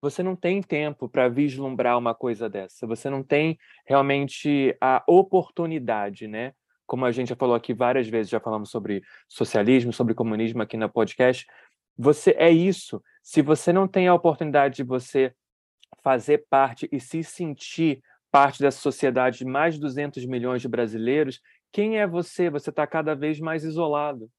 [0.02, 2.88] você não tem tempo para vislumbrar uma coisa dessa.
[2.88, 6.54] Você não tem realmente a oportunidade, né?
[6.90, 10.76] como a gente já falou aqui várias vezes, já falamos sobre socialismo, sobre comunismo aqui
[10.76, 11.46] na podcast,
[12.00, 13.04] você é isso.
[13.22, 15.36] Se você não tem a oportunidade de você
[16.02, 21.42] fazer parte e se sentir parte dessa sociedade de mais de 200 milhões de brasileiros,
[21.74, 22.50] quem é você?
[22.50, 24.32] Você está cada vez mais isolado,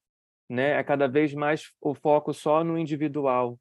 [0.48, 0.70] né?
[0.70, 3.60] É cada vez mais o foco só no individual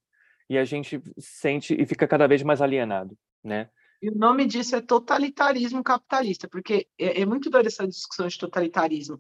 [0.50, 3.70] e a gente sente e fica cada vez mais alienado, né?
[4.02, 8.38] E o nome disso é totalitarismo capitalista, porque é, é muito doida essa discussão de
[8.38, 9.20] totalitarismo.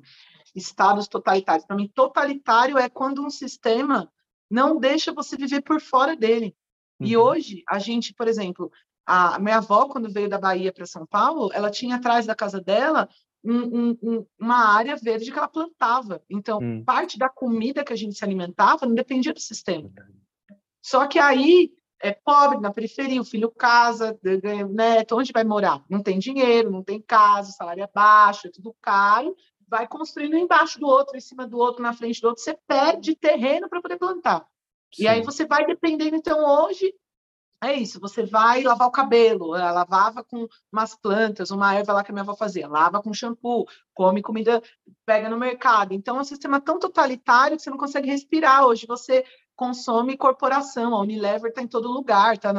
[0.56, 1.66] Estados totalitários.
[1.66, 4.10] Para mim, totalitário é quando um sistema
[4.50, 6.56] não deixa você viver por fora dele.
[7.00, 7.08] Uhum.
[7.08, 8.72] E hoje, a gente, por exemplo,
[9.06, 12.62] a minha avó, quando veio da Bahia para São Paulo, ela tinha atrás da casa
[12.62, 13.10] dela
[13.44, 16.22] um, um, uma área verde que ela plantava.
[16.30, 16.84] Então, uhum.
[16.84, 19.90] parte da comida que a gente se alimentava não dependia do sistema.
[20.82, 21.72] Só que aí
[22.02, 25.84] é pobre, na periferia, o filho casa, ganha neto, onde vai morar?
[25.90, 29.36] Não tem dinheiro, não tem casa, o salário é baixo, é tudo caro,
[29.70, 33.16] vai construindo embaixo do outro, em cima do outro, na frente do outro, você perde
[33.16, 34.46] terreno para poder plantar.
[34.94, 35.04] Sim.
[35.04, 36.94] E aí você vai dependendo, então, hoje,
[37.62, 42.04] é isso, você vai lavar o cabelo, ela lavava com umas plantas, uma erva lá
[42.04, 44.64] que a minha avó fazia, lava com shampoo, come comida,
[45.06, 45.94] pega no mercado.
[45.94, 48.66] Então, é um sistema tão totalitário que você não consegue respirar.
[48.66, 49.26] Hoje você
[49.60, 50.96] consome corporação.
[50.96, 52.54] A Unilever está em todo lugar, está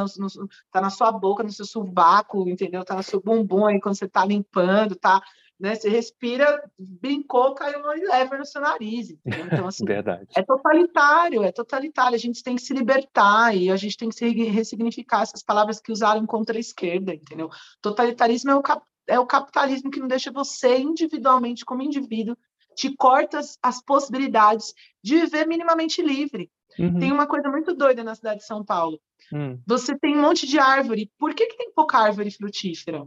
[0.70, 2.82] tá na sua boca, no seu subaco, entendeu?
[2.82, 5.22] Está no seu bumbum aí quando você está limpando, tá?
[5.60, 5.74] Né?
[5.74, 9.10] Você respira, brincou, caiu um lever no seu nariz.
[9.10, 9.46] Entendeu?
[9.46, 10.26] Então, assim, Verdade.
[10.34, 12.14] é totalitário, é totalitário.
[12.14, 15.78] A gente tem que se libertar e a gente tem que se ressignificar essas palavras
[15.78, 17.50] que usaram contra a esquerda, entendeu?
[17.82, 22.36] Totalitarismo é o, cap é o capitalismo que não deixa você individualmente, como indivíduo,
[22.74, 24.72] te corta as, as possibilidades
[25.04, 26.50] de viver minimamente livre.
[26.78, 26.98] Uhum.
[26.98, 28.98] Tem uma coisa muito doida na cidade de São Paulo.
[29.30, 29.60] Uhum.
[29.66, 31.10] Você tem um monte de árvore.
[31.18, 33.06] Por que, que tem pouca árvore frutífera?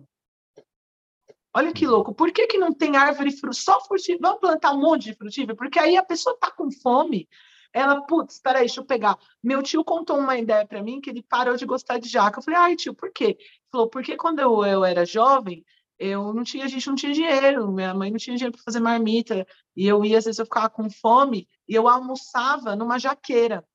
[1.55, 4.19] Olha que louco, por que, que não tem árvore só frutífera?
[4.21, 5.55] Vamos plantar um monte de frutífera?
[5.55, 7.29] Porque aí a pessoa está com fome,
[7.71, 9.17] ela, putz, peraí, deixa eu pegar.
[9.41, 12.39] Meu tio contou uma ideia para mim que ele parou de gostar de jaca.
[12.39, 13.35] Eu falei, ai, tio, por quê?
[13.37, 13.37] Ele
[13.71, 15.65] falou, porque quando eu, eu era jovem,
[15.97, 18.79] eu não tinha, a gente não tinha dinheiro, minha mãe não tinha dinheiro para fazer
[18.79, 19.45] marmita,
[19.75, 23.65] e eu ia, às vezes eu ficava com fome, e eu almoçava numa jaqueira.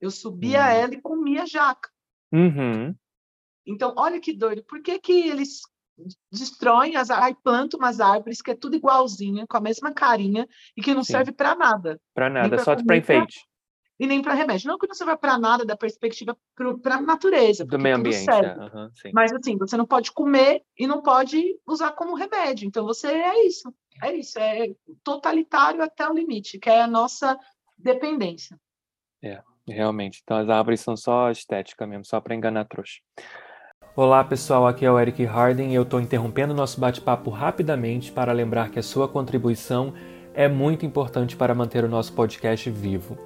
[0.00, 0.66] Eu subia uhum.
[0.66, 1.90] ela e comia jaca.
[2.32, 2.94] Uhum.
[3.64, 5.62] Então, olha que doido, por que que eles
[6.30, 10.82] destroem as aí plantam umas árvores que é tudo igualzinha, com a mesma carinha e
[10.82, 11.12] que não Sim.
[11.12, 12.00] serve para nada.
[12.14, 13.40] Para nada, só para enfeite.
[13.98, 14.68] E nem para remédio.
[14.68, 16.36] Não que não serve para nada da perspectiva
[16.82, 17.64] para a natureza.
[17.64, 18.30] Do meio ambiente.
[18.30, 18.54] É.
[18.58, 22.68] Uhum, Mas assim, você não pode comer e não pode usar como remédio.
[22.68, 23.72] Então você é isso.
[24.02, 24.38] É isso.
[24.38, 27.38] É totalitário até o limite, que é a nossa
[27.78, 28.60] dependência.
[29.22, 30.20] É, realmente.
[30.22, 33.00] Então as árvores são só estética mesmo, só para enganar trouxa.
[33.98, 38.30] Olá pessoal, aqui é o Eric Harden e eu estou interrompendo nosso bate-papo rapidamente para
[38.30, 39.94] lembrar que a sua contribuição
[40.34, 43.16] é muito importante para manter o nosso podcast vivo.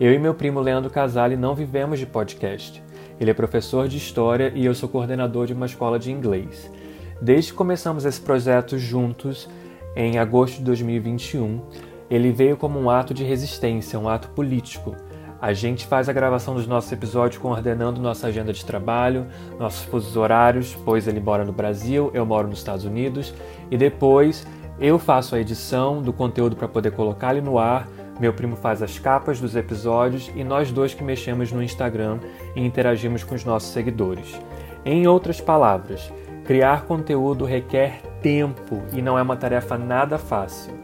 [0.00, 2.82] Eu e meu primo Leandro Casale não vivemos de podcast.
[3.20, 6.68] Ele é professor de história e eu sou coordenador de uma escola de inglês.
[7.22, 9.48] Desde que começamos esse projeto juntos,
[9.94, 11.60] em agosto de 2021,
[12.10, 14.96] ele veio como um ato de resistência, um ato político
[15.40, 19.26] a gente faz a gravação dos nossos episódios coordenando nossa agenda de trabalho,
[19.58, 23.32] nossos fusos horários, pois ele mora no Brasil, eu moro nos Estados Unidos,
[23.70, 24.46] e depois
[24.80, 27.88] eu faço a edição do conteúdo para poder colocar ele no ar.
[28.18, 32.18] Meu primo faz as capas dos episódios e nós dois que mexemos no Instagram
[32.56, 34.40] e interagimos com os nossos seguidores.
[34.84, 36.12] Em outras palavras,
[36.44, 40.74] criar conteúdo requer tempo e não é uma tarefa nada fácil.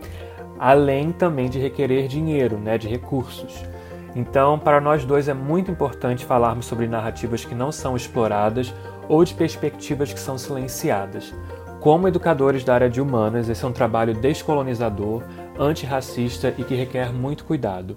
[0.61, 3.74] Além também de requerer dinheiro, né, de recursos.
[4.15, 8.73] Então, para nós dois é muito importante falarmos sobre narrativas que não são exploradas
[9.09, 11.35] ou de perspectivas que são silenciadas.
[11.81, 15.23] Como educadores da área de humanas, esse é um trabalho descolonizador,
[15.59, 17.97] antirracista e que requer muito cuidado.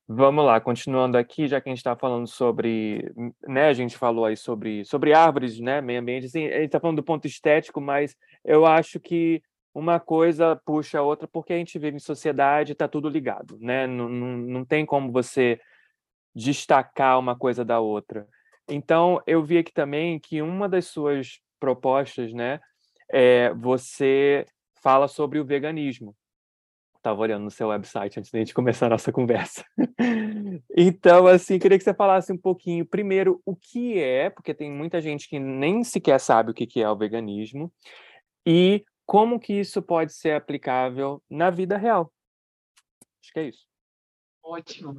[0.09, 3.13] Vamos lá, continuando aqui, já que a gente está falando sobre,
[3.47, 6.79] né, a gente falou aí sobre, sobre árvores, né, meio ambiente, assim, a gente está
[6.79, 9.43] falando do ponto estético, mas eu acho que
[9.77, 13.87] uma coisa puxa a outra porque a gente vive em sociedade, está tudo ligado, né,
[13.87, 15.61] não, não, não tem como você
[16.35, 18.27] destacar uma coisa da outra.
[18.67, 22.59] Então, eu vi aqui também que uma das suas propostas, né,
[23.11, 24.47] é você
[24.83, 26.17] fala sobre o veganismo.
[26.97, 29.63] Estava olhando no seu website antes de a gente começar a nossa conversa.
[30.75, 35.03] então, assim, queria que você falasse um pouquinho, primeiro, o que é, porque tem muita
[35.03, 37.71] gente que nem sequer sabe o que é o veganismo,
[38.45, 42.13] e como que isso pode ser aplicável na vida real.
[43.23, 43.67] Acho que é isso.
[44.43, 44.97] Ótimo.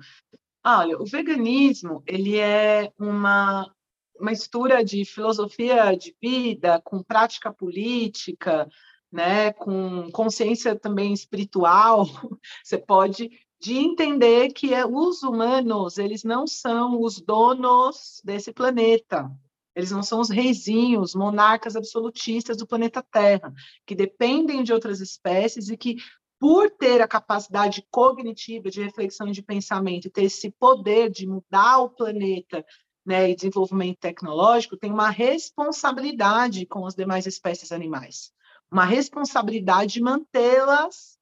[0.65, 3.71] Olha, o veganismo ele é uma
[4.19, 8.67] uma mistura de filosofia de vida com prática política,
[9.11, 12.05] né, com consciência também espiritual.
[12.63, 13.29] Você pode
[13.59, 19.31] de entender que é, os humanos eles não são os donos desse planeta.
[19.77, 23.53] Eles não são os reizinhos, monarcas absolutistas do planeta Terra,
[23.85, 25.97] que dependem de outras espécies e que,
[26.39, 31.77] por ter a capacidade cognitiva de reflexão e de pensamento, ter esse poder de mudar
[31.77, 32.65] o planeta
[33.05, 38.31] né, e desenvolvimento tecnológico, tem uma responsabilidade com as demais espécies animais,
[38.71, 41.17] uma responsabilidade de mantê-las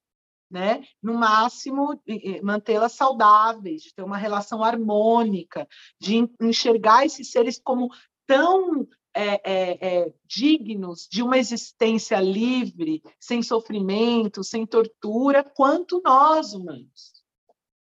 [0.50, 0.84] né?
[1.02, 2.00] No máximo,
[2.44, 5.68] mantê-las saudáveis, de ter uma relação harmônica,
[6.00, 7.90] de enxergar esses seres como
[8.26, 16.54] tão é, é, é, dignos de uma existência livre, sem sofrimento, sem tortura, quanto nós
[16.54, 17.14] humanos,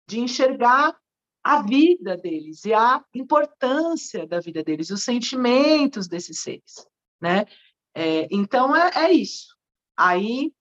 [0.09, 0.97] de enxergar
[1.43, 6.87] a vida deles e a importância da vida deles, os sentimentos desses seres,
[7.21, 7.47] né?
[7.95, 9.55] É, então é, é isso.
[9.97, 10.53] Aí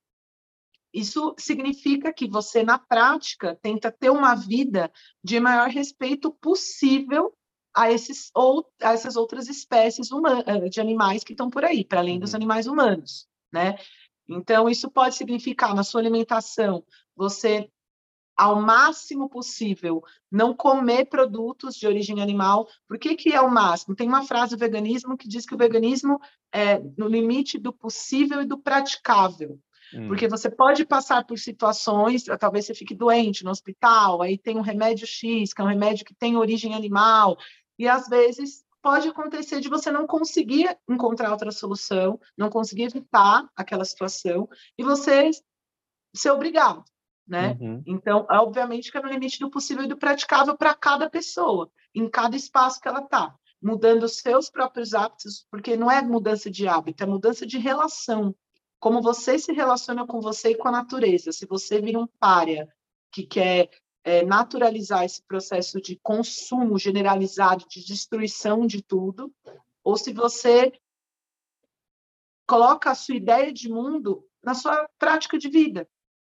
[0.94, 4.92] isso significa que você, na prática, tenta ter uma vida
[5.24, 7.36] de maior respeito possível
[7.76, 12.00] a, esses, ou, a essas outras espécies humanas, de animais que estão por aí, para
[12.00, 12.38] além dos uhum.
[12.38, 13.76] animais humanos, né?
[14.30, 16.84] Então, isso pode significar, na sua alimentação,
[17.16, 17.70] você,
[18.38, 20.02] ao máximo possível,
[20.32, 22.68] não comer produtos de origem animal.
[22.88, 23.96] Por que, que é o máximo?
[23.96, 26.20] Tem uma frase do veganismo que diz que o veganismo
[26.54, 29.60] é no limite do possível e do praticável.
[29.94, 30.08] Hum.
[30.08, 34.62] Porque você pode passar por situações, talvez você fique doente no hospital, aí tem um
[34.62, 37.38] remédio X, que é um remédio que tem origem animal,
[37.84, 43.50] e às vezes pode acontecer de você não conseguir encontrar outra solução, não conseguir evitar
[43.54, 45.32] aquela situação, e você
[46.16, 46.84] ser obrigado,
[47.28, 47.58] né?
[47.60, 47.84] Uhum.
[47.86, 52.10] Então, obviamente que é no limite do possível e do praticável para cada pessoa, em
[52.10, 56.66] cada espaço que ela está mudando os seus próprios hábitos, porque não é mudança de
[56.66, 58.34] hábito, é mudança de relação
[58.80, 61.32] como você se relaciona com você e com a natureza.
[61.34, 62.68] Se você vira um párea
[63.12, 63.70] que quer
[64.04, 69.34] é, naturalizar esse processo de consumo generalizado, de destruição de tudo,
[69.84, 70.74] ou se você
[72.48, 75.88] coloca a sua ideia de mundo na sua prática de vida,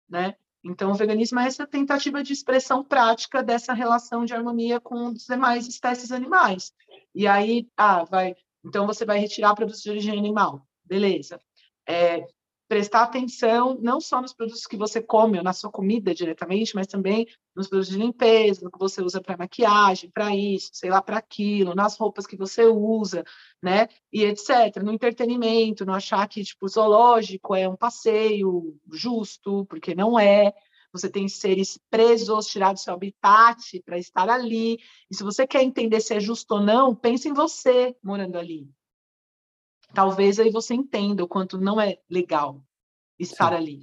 [0.08, 0.34] né?
[0.62, 5.24] Então, o veganismo é essa tentativa de expressão prática dessa relação de harmonia com as
[5.24, 6.74] demais espécies animais.
[7.14, 11.40] E aí, ah, vai, então você vai retirar produtos de origem animal, beleza?
[11.88, 12.26] É,
[12.70, 16.86] prestar atenção não só nos produtos que você come ou na sua comida diretamente, mas
[16.86, 21.16] também nos produtos de limpeza, que você usa para maquiagem, para isso, sei lá, para
[21.16, 23.24] aquilo, nas roupas que você usa,
[23.60, 23.88] né?
[24.12, 24.80] E etc.
[24.84, 30.54] No entretenimento, não achar que tipo zoológico é um passeio justo, porque não é.
[30.92, 34.78] Você tem seres presos, tirados do seu habitat para estar ali.
[35.10, 38.70] E se você quer entender se é justo ou não, pense em você morando ali
[39.94, 42.62] talvez aí você entenda o quanto não é legal
[43.18, 43.54] estar Sim.
[43.54, 43.80] ali.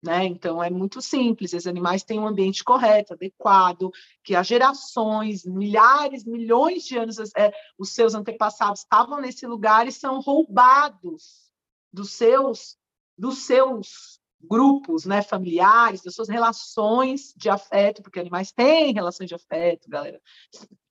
[0.00, 0.26] Né?
[0.26, 3.90] Então é muito simples, os animais têm um ambiente correto, adequado,
[4.22, 9.92] que há gerações, milhares, milhões de anos, é, os seus antepassados estavam nesse lugar e
[9.92, 11.50] são roubados
[11.92, 12.76] dos seus,
[13.16, 19.34] dos seus grupos, né, familiares, das suas relações de afeto, porque animais têm relações de
[19.34, 20.20] afeto, galera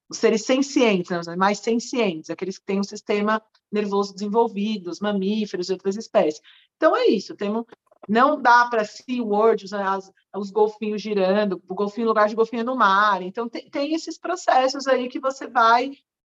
[0.09, 3.41] os seres sencientes, né, os animais sencientes, aqueles que têm um sistema
[3.71, 6.41] nervoso desenvolvido, os mamíferos e outras espécies.
[6.75, 7.65] Então é isso, temos,
[8.07, 9.99] não dá para SeaWorld, usar
[10.35, 13.21] os golfinhos girando, o golfinho lugar de golfinho no mar.
[13.21, 15.91] Então tem, tem esses processos aí que você vai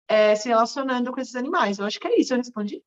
[0.08, 1.80] é, se relacionando com esses animais.
[1.80, 2.84] Eu acho que é isso, eu respondi.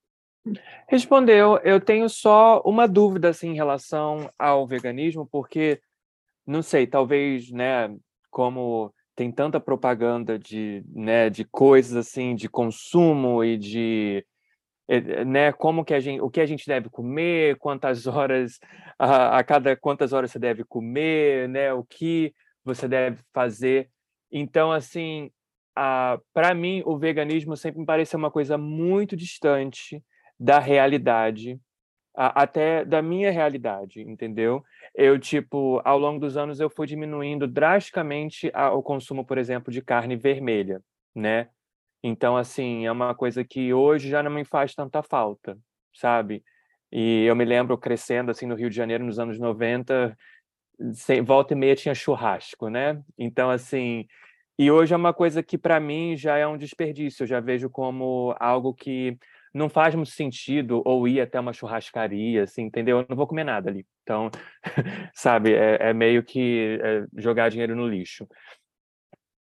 [0.86, 1.58] Respondeu.
[1.64, 5.80] Eu tenho só uma dúvida assim, em relação ao veganismo, porque,
[6.46, 7.96] não sei, talvez, né,
[8.30, 14.24] como tem tanta propaganda de, né, de coisas assim, de consumo e de
[14.86, 18.58] eh, né, como que a gente, o que a gente deve comer, quantas horas
[18.98, 23.88] a, a cada quantas horas você deve comer, né, o que você deve fazer.
[24.30, 25.30] Então, assim,
[26.32, 30.02] para mim, o veganismo sempre me pareceu uma coisa muito distante
[30.38, 31.58] da realidade,
[32.14, 34.62] a, até da minha realidade, entendeu?
[34.96, 39.82] Eu, tipo, ao longo dos anos, eu fui diminuindo drasticamente o consumo, por exemplo, de
[39.82, 40.82] carne vermelha,
[41.14, 41.50] né?
[42.02, 45.58] Então, assim, é uma coisa que hoje já não me faz tanta falta,
[45.94, 46.42] sabe?
[46.90, 50.16] E eu me lembro crescendo, assim, no Rio de Janeiro, nos anos 90,
[50.94, 53.02] sem, volta e meia tinha churrasco, né?
[53.18, 54.06] Então, assim,
[54.58, 57.68] e hoje é uma coisa que para mim já é um desperdício, eu já vejo
[57.68, 59.18] como algo que
[59.52, 63.00] não faz muito sentido ou ir até uma churrascaria, assim, entendeu?
[63.00, 63.86] Eu não vou comer nada ali.
[64.02, 64.30] Então,
[65.14, 68.28] sabe, é, é meio que é jogar dinheiro no lixo.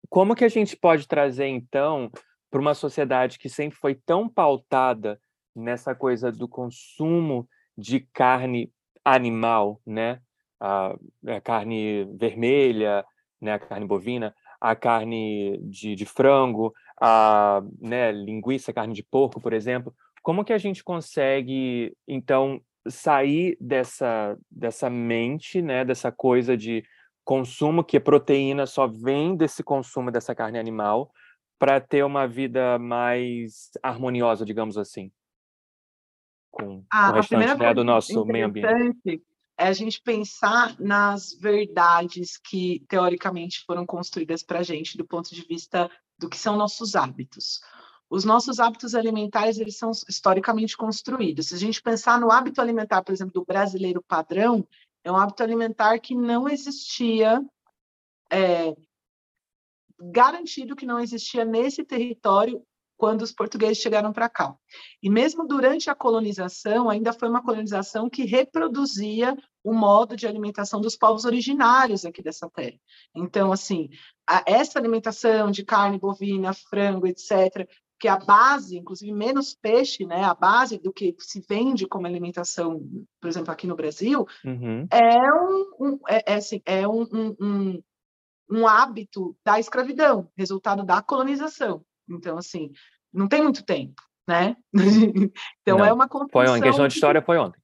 [0.10, 2.12] Como que a gente pode trazer, então,
[2.50, 5.20] para uma sociedade que sempre foi tão pautada
[5.56, 7.48] nessa coisa do consumo
[7.78, 8.72] de carne
[9.04, 10.20] animal, né?
[10.60, 10.96] A,
[11.28, 13.06] a carne vermelha,
[13.42, 13.54] né?
[13.54, 19.54] A carne bovina, a carne de, de frango, a né, linguiça, carne de porco, por
[19.54, 26.84] exemplo, como que a gente consegue, então, sair dessa, dessa mente, né, dessa coisa de
[27.24, 31.12] consumo, que a proteína só vem desse consumo dessa carne animal,
[31.58, 35.12] para ter uma vida mais harmoniosa, digamos assim,
[36.52, 39.22] com ah, o restante né, do nosso meio ambiente?
[39.58, 45.34] É a gente pensar nas verdades que teoricamente foram construídas para a gente do ponto
[45.34, 47.62] de vista do que são nossos hábitos
[48.10, 51.48] os nossos hábitos alimentares eles são historicamente construídos.
[51.48, 54.66] Se a gente pensar no hábito alimentar, por exemplo, do brasileiro padrão,
[55.04, 57.44] é um hábito alimentar que não existia,
[58.32, 58.76] é,
[60.00, 62.66] garantido que não existia nesse território
[62.98, 64.56] quando os portugueses chegaram para cá.
[65.02, 70.80] E mesmo durante a colonização, ainda foi uma colonização que reproduzia o modo de alimentação
[70.80, 72.78] dos povos originários aqui dessa terra.
[73.16, 73.90] Então, assim,
[74.28, 77.68] a, essa alimentação de carne bovina, frango, etc.,
[78.00, 82.82] que a base, inclusive menos peixe, né, a base do que se vende como alimentação,
[83.22, 84.88] por exemplo, aqui no Brasil, uhum.
[84.92, 87.08] é, um, um, é, é, assim, é um,
[87.40, 87.84] um,
[88.52, 91.84] um, hábito da escravidão, resultado da colonização.
[92.10, 92.72] Então, assim,
[93.14, 94.56] não tem muito tempo, né?
[95.62, 95.86] então, não.
[95.86, 96.08] é uma.
[96.32, 97.60] Foi ontem, questão de história foi ontem.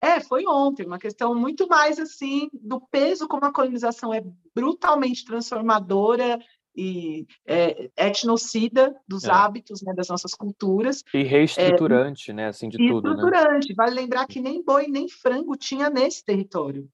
[0.00, 4.22] É, foi ontem, uma questão muito mais assim do peso como a colonização é
[4.54, 6.38] brutalmente transformadora
[6.76, 9.30] e é, etnocida dos é.
[9.30, 11.02] hábitos, né, das nossas culturas.
[11.12, 13.16] E reestruturante, é, né, assim, de tudo, né?
[13.16, 13.74] Reestruturante.
[13.74, 16.88] Vale lembrar que nem boi nem frango tinha nesse território.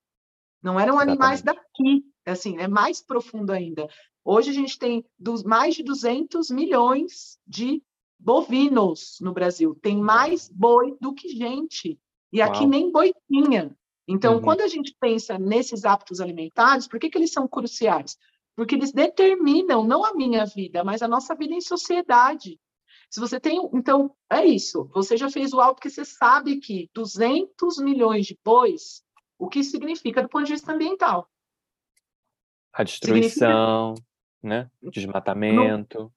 [0.63, 1.11] Não eram Exatamente.
[1.11, 3.87] animais daqui, assim, é mais profundo ainda.
[4.25, 7.83] Hoje a gente tem dos, mais de 200 milhões de
[8.19, 9.75] bovinos no Brasil.
[9.83, 11.99] Tem mais boi do que gente.
[12.33, 12.69] E aqui Uau.
[12.69, 13.77] nem boi tinha.
[14.09, 14.43] Então, uhum.
[14.43, 18.17] quando a gente pensa nesses hábitos alimentares, por que, que eles são cruciais?
[18.55, 22.59] porque eles determinam não a minha vida, mas a nossa vida em sociedade.
[23.11, 24.89] Se você tem, então, é isso.
[24.93, 29.03] Você já fez o alto porque você sabe que 200 milhões de bois,
[29.39, 31.29] o que significa do ponto de vista ambiental?
[32.73, 34.14] A destruição, significa...
[34.45, 34.71] né?
[34.83, 36.13] Desmatamento.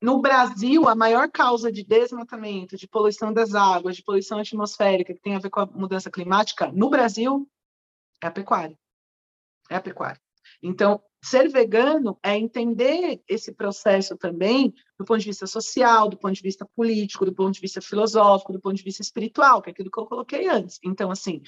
[0.00, 5.14] No, no Brasil, a maior causa de desmatamento, de poluição das águas, de poluição atmosférica,
[5.14, 7.48] que tem a ver com a mudança climática, no Brasil,
[8.22, 8.76] é a pecuária.
[9.70, 10.20] É a pecuária.
[10.62, 16.34] Então, ser vegano é entender esse processo também do ponto de vista social, do ponto
[16.34, 19.72] de vista político, do ponto de vista filosófico, do ponto de vista espiritual, que é
[19.72, 20.78] aquilo que eu coloquei antes.
[20.82, 21.42] Então, assim,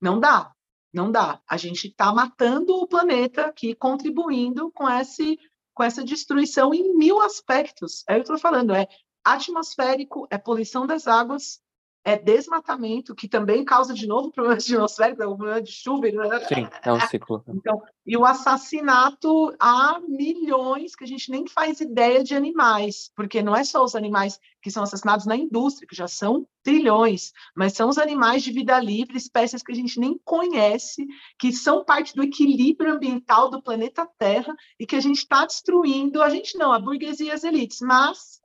[0.00, 0.52] não dá,
[0.92, 1.40] não dá.
[1.48, 5.38] A gente está matando o planeta aqui, contribuindo com, esse,
[5.80, 8.04] com essa destruição em mil aspectos.
[8.06, 8.86] É o que eu estou falando, é
[9.24, 11.58] atmosférico, é poluição das águas,
[12.04, 16.10] é desmatamento, que também causa de novo problemas atmosféricos, é um problema de chuva.
[16.10, 16.40] Né?
[16.46, 17.44] Sim, é um ciclo.
[17.48, 23.42] Então, e o assassinato a milhões que a gente nem faz ideia de animais, porque
[23.42, 27.74] não é só os animais que são assassinados na indústria, que já são trilhões, mas
[27.74, 31.06] são os animais de vida livre, espécies que a gente nem conhece,
[31.38, 36.22] que são parte do equilíbrio ambiental do planeta Terra e que a gente está destruindo,
[36.22, 38.40] a gente não, a burguesia e as elites, mas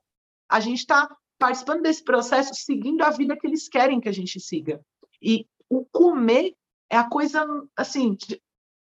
[0.48, 1.08] a gente está
[1.38, 4.80] participando desse processo, seguindo a vida que eles querem que a gente siga.
[5.20, 6.54] E o comer
[6.90, 8.16] é a coisa, assim,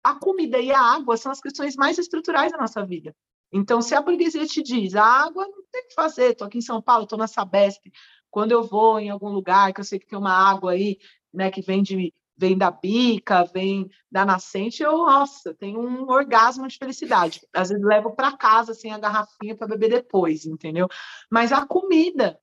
[0.03, 3.15] a comida e a água são as questões mais estruturais da nossa vida.
[3.53, 6.59] Então, se a burguesia te diz, a água não tem o que fazer, estou aqui
[6.59, 7.91] em São Paulo, estou na Sabesp,
[8.31, 10.99] quando eu vou em algum lugar que eu sei que tem uma água aí,
[11.33, 16.69] né, que vem de vem da bica, vem da nascente, eu, nossa, tenho um orgasmo
[16.69, 17.41] de felicidade.
[17.53, 20.87] Às vezes levo para casa assim a garrafinha para beber depois, entendeu?
[21.31, 22.39] Mas a comida.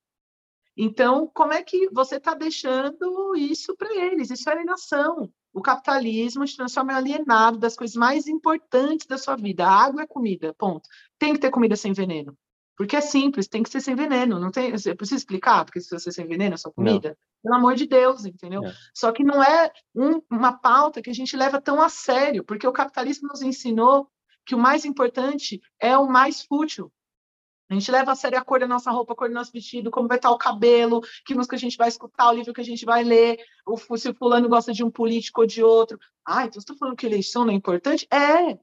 [0.78, 4.30] Então, como é que você está deixando isso para eles?
[4.30, 5.32] Isso é alienação.
[5.54, 9.66] O capitalismo te transforma em alienado das coisas mais importantes da sua vida.
[9.66, 10.90] A água é comida, ponto.
[11.18, 12.38] Tem que ter comida sem veneno.
[12.78, 14.40] Porque é simples, tem que ser sem veneno.
[14.40, 17.10] Não tem, eu preciso explicar porque se você sem veneno é só comida.
[17.10, 17.16] Não.
[17.44, 18.64] Pelo amor de Deus, entendeu?
[18.66, 18.74] É.
[18.94, 22.68] Só que não é um, uma pauta que a gente leva tão a sério, porque
[22.68, 24.10] o capitalismo nos ensinou
[24.46, 26.92] que o mais importante é o mais fútil.
[27.70, 29.90] A gente leva a sério a cor da nossa roupa, a cor do nosso vestido,
[29.90, 32.66] como vai estar o cabelo, que música a gente vai escutar, o livro que a
[32.66, 35.98] gente vai ler, o, se o fulano gosta de um político ou de outro.
[36.24, 38.08] Ah, então você está falando que eleição não é importante?
[38.12, 38.58] É,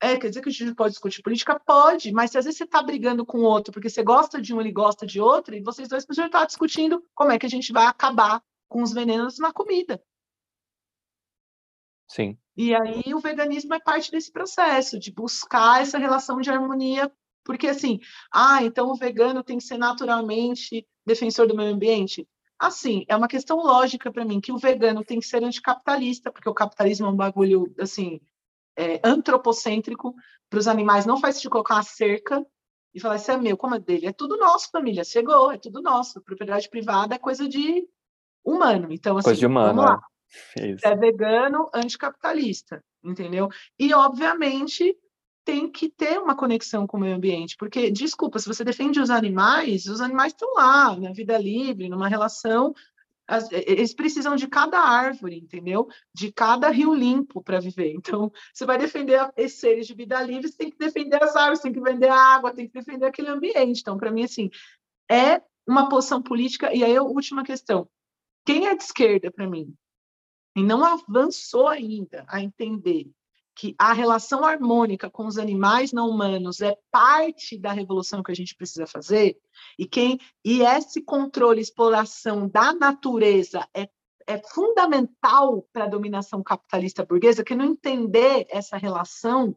[0.00, 1.58] é, quer dizer que a gente pode discutir política?
[1.58, 4.60] Pode, mas se às vezes você está brigando com outro porque você gosta de um,
[4.60, 7.72] ele gosta de outro, e vocês dois precisam estar discutindo como é que a gente
[7.72, 10.00] vai acabar com os venenos na comida.
[12.06, 12.38] Sim.
[12.56, 17.10] E aí o veganismo é parte desse processo, de buscar essa relação de harmonia,
[17.44, 18.00] porque assim,
[18.32, 22.26] ah, então o vegano tem que ser naturalmente defensor do meio ambiente?
[22.58, 26.48] Assim, é uma questão lógica para mim que o vegano tem que ser anticapitalista, porque
[26.48, 28.20] o capitalismo é um bagulho assim,
[28.78, 30.14] é, antropocêntrico
[30.48, 32.46] para os animais, não faz sentido colocar uma cerca
[32.94, 34.06] e falar, isso é meu, como é dele?
[34.06, 36.22] É tudo nosso, família, chegou, é tudo nosso.
[36.22, 37.86] Propriedade privada é coisa de
[38.44, 38.88] humano.
[38.90, 40.00] Então, assim, coisa de humano, vamos lá.
[40.56, 43.48] É, é vegano, anticapitalista, entendeu?
[43.78, 44.96] E, obviamente,
[45.44, 49.10] tem que ter uma conexão com o meio ambiente, porque, desculpa, se você defende os
[49.10, 52.74] animais, os animais estão lá, na vida livre, numa relação
[53.28, 55.86] as, eles precisam de cada árvore, entendeu?
[56.14, 57.92] De cada rio limpo para viver.
[57.92, 61.60] Então, você vai defender esses seres de vida livre, você tem que defender as árvores,
[61.60, 63.80] tem que defender a água, tem que defender aquele ambiente.
[63.80, 64.50] Então, para mim, assim,
[65.10, 66.74] é uma posição política.
[66.74, 67.88] E aí, última questão:
[68.46, 69.74] quem é de esquerda para mim
[70.56, 73.10] e não avançou ainda a entender
[73.58, 78.34] que a relação harmônica com os animais não humanos é parte da revolução que a
[78.34, 79.36] gente precisa fazer,
[79.76, 83.88] e quem e esse controle, exploração da natureza é,
[84.28, 89.56] é fundamental para a dominação capitalista burguesa, que não entender essa relação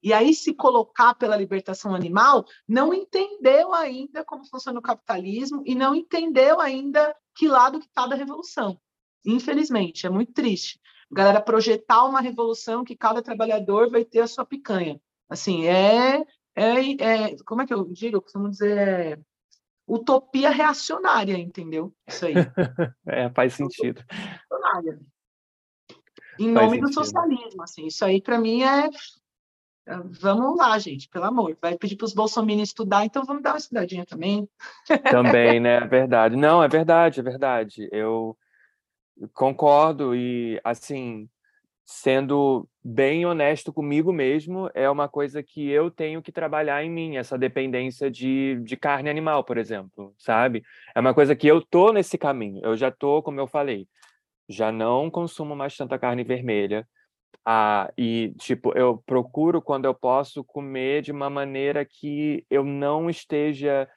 [0.00, 5.74] e aí se colocar pela libertação animal, não entendeu ainda como funciona o capitalismo e
[5.74, 8.80] não entendeu ainda que lado que está da revolução.
[9.26, 10.78] Infelizmente, é muito triste
[11.10, 15.00] galera projetar uma revolução que cada trabalhador vai ter a sua picanha.
[15.28, 18.20] Assim, é, é, é como é que eu digo?
[18.20, 19.18] Costumo dizer, é
[19.88, 21.92] utopia reacionária, entendeu?
[22.06, 22.34] Isso aí.
[23.06, 24.04] é, faz sentido.
[24.10, 25.00] Reacionária.
[26.38, 26.88] Em faz nome sentido.
[26.88, 28.86] do socialismo, assim, isso aí para mim é,
[29.86, 31.56] é Vamos lá, gente, pelo amor.
[31.60, 34.46] Vai pedir para os bolsominions estudar, então vamos dar uma estudadinha também.
[35.10, 35.76] Também, né?
[35.76, 36.36] É verdade.
[36.36, 37.88] Não, é verdade, é verdade.
[37.90, 38.36] Eu,
[39.32, 41.28] Concordo e assim,
[41.84, 47.16] sendo bem honesto comigo mesmo, é uma coisa que eu tenho que trabalhar em mim,
[47.16, 50.62] essa dependência de, de carne animal, por exemplo, sabe?
[50.94, 52.60] É uma coisa que eu tô nesse caminho.
[52.62, 53.88] Eu já tô, como eu falei,
[54.48, 56.86] já não consumo mais tanta carne vermelha.
[57.44, 63.08] Ah, e tipo, eu procuro quando eu posso comer de uma maneira que eu não
[63.08, 63.88] esteja,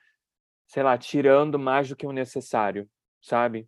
[0.65, 2.89] sei lá, tirando mais do que o necessário,
[3.22, 3.67] sabe?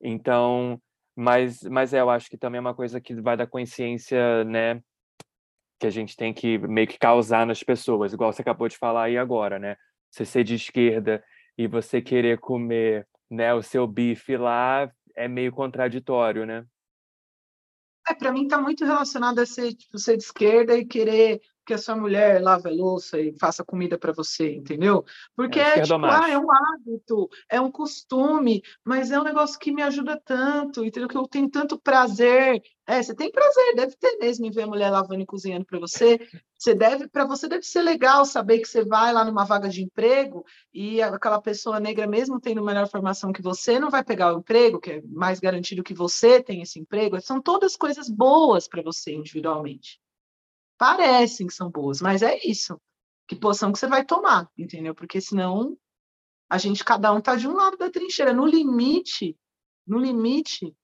[0.00, 0.80] Então,
[1.14, 4.82] mas, mas é, eu acho que também é uma coisa que vai da consciência, né?
[5.78, 9.04] Que a gente tem que meio que causar nas pessoas, igual você acabou de falar
[9.04, 9.76] aí agora, né?
[10.10, 11.24] Você ser de esquerda
[11.56, 16.64] e você querer comer né, o seu bife lá é meio contraditório, né?
[18.08, 21.74] É, para mim está muito relacionado a ser, tipo, ser de esquerda e querer que
[21.74, 25.04] a sua mulher lave louça e faça comida para você, entendeu?
[25.34, 29.58] Porque é, é tipo, ah, é um hábito, é um costume, mas é um negócio
[29.58, 31.08] que me ajuda tanto, entendeu?
[31.08, 32.62] Que eu tenho tanto prazer.
[32.86, 35.80] É, você tem prazer, deve ter mesmo em ver a mulher lavando e cozinhando para
[35.80, 36.20] você.
[36.56, 39.82] Você deve, para você deve ser legal saber que você vai lá numa vaga de
[39.82, 44.38] emprego e aquela pessoa negra mesmo tendo melhor formação que você não vai pegar o
[44.38, 47.20] emprego, que é mais garantido que você tem esse emprego.
[47.20, 50.00] São todas coisas boas para você individualmente
[50.78, 52.80] parecem que são boas, mas é isso.
[53.28, 54.94] Que posição que você vai tomar, entendeu?
[54.94, 55.76] Porque senão
[56.48, 58.32] a gente, cada um está de um lado da trincheira.
[58.32, 59.36] No limite,
[59.86, 60.74] no limite,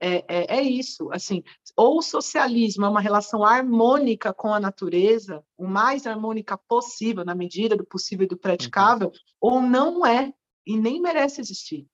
[0.00, 1.10] é, é, é, isso.
[1.12, 1.42] Assim,
[1.76, 7.34] ou o socialismo é uma relação harmônica com a natureza, o mais harmônica possível, na
[7.34, 9.12] medida do possível e do praticável, uhum.
[9.40, 10.32] ou não é,
[10.66, 11.86] e nem merece existir.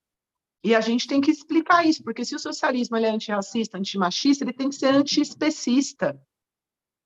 [0.63, 4.53] E a gente tem que explicar isso, porque se o socialismo é antirracista, antimachista, ele
[4.53, 6.19] tem que ser antiespecista.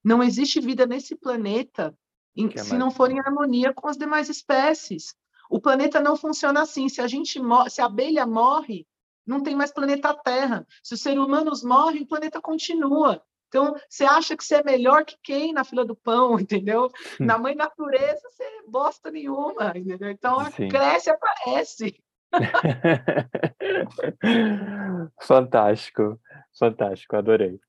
[0.08, 1.94] Não existe vida nesse planeta
[2.34, 2.80] em, é se mais...
[2.80, 5.14] não for em harmonia com as demais espécies.
[5.50, 6.88] O planeta não funciona assim.
[6.88, 7.38] Se a gente
[7.68, 8.86] se a abelha morre,
[9.26, 10.66] não tem mais planeta Terra.
[10.82, 13.22] Se os seres humanos morrem, o planeta continua.
[13.48, 16.90] Então, você acha que você é melhor que quem na fila do pão, entendeu?
[17.20, 17.26] Hum.
[17.26, 20.08] Na mãe natureza, você é bosta nenhuma, entendeu?
[20.08, 20.68] Então, Sim.
[20.68, 22.02] cresce e aparece.
[25.20, 26.18] fantástico,
[26.58, 27.60] fantástico, adorei.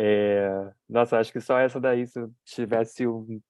[0.00, 0.48] É...
[0.88, 3.40] Nossa, acho que só essa daí, se eu tivesse um...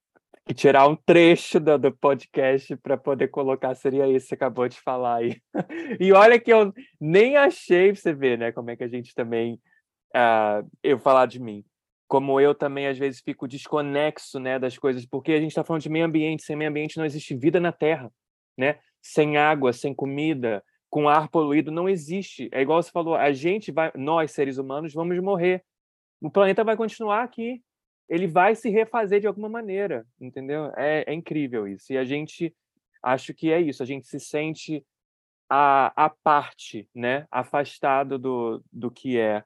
[0.43, 4.67] que tirar um trecho do, do podcast para poder colocar, seria esse que você acabou
[4.67, 5.39] de falar aí.
[5.99, 9.61] e olha que eu nem achei, você ver, né, como é que a gente também.
[10.15, 11.63] Uh, eu falar de mim.
[12.07, 15.83] Como eu também, às vezes, fico desconexo né, das coisas, porque a gente está falando
[15.83, 18.11] de meio ambiente, sem meio ambiente não existe vida na Terra.
[18.57, 18.79] Né?
[18.99, 22.49] Sem água, sem comida, com ar poluído, não existe.
[22.51, 25.63] É igual você falou, a gente vai, nós seres humanos, vamos morrer
[26.21, 27.61] o planeta vai continuar aqui.
[28.07, 30.71] Ele vai se refazer de alguma maneira, entendeu?
[30.75, 31.93] É, é incrível isso.
[31.93, 32.55] E a gente,
[33.03, 33.83] acho que é isso.
[33.83, 34.83] A gente se sente
[35.47, 37.27] a, a parte, né?
[37.29, 39.43] Afastado do, do que é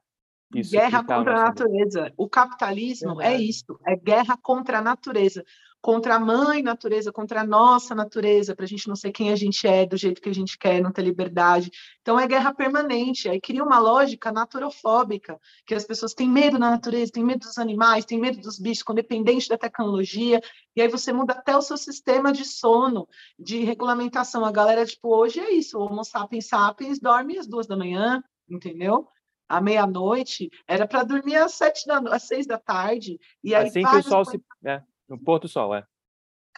[0.54, 2.12] isso guerra tá contra a natureza.
[2.16, 5.44] O capitalismo é, é isso, é guerra contra a natureza.
[5.84, 9.36] Contra a mãe natureza, contra a nossa natureza, para a gente não ser quem a
[9.36, 11.70] gente é, do jeito que a gente quer, não ter liberdade.
[12.00, 13.28] Então é guerra permanente.
[13.28, 17.58] Aí cria uma lógica naturofóbica, que as pessoas têm medo da natureza, têm medo dos
[17.58, 20.40] animais, têm medo dos bichos, dependente da tecnologia,
[20.74, 23.06] e aí você muda até o seu sistema de sono,
[23.38, 24.42] de regulamentação.
[24.42, 28.24] A galera, tipo, hoje é isso, o Homo sapiens sapiens dorme às duas da manhã,
[28.48, 29.06] entendeu?
[29.46, 33.20] à meia-noite, era para dormir às sete da às seis da tarde.
[33.42, 34.42] E aí assim que o sol se.
[34.64, 35.84] É, no pôr do sol, é.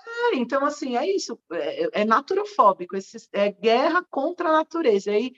[0.07, 5.11] É, então, assim, é isso, é, é naturofóbico, esse, é guerra contra a natureza.
[5.11, 5.33] E aí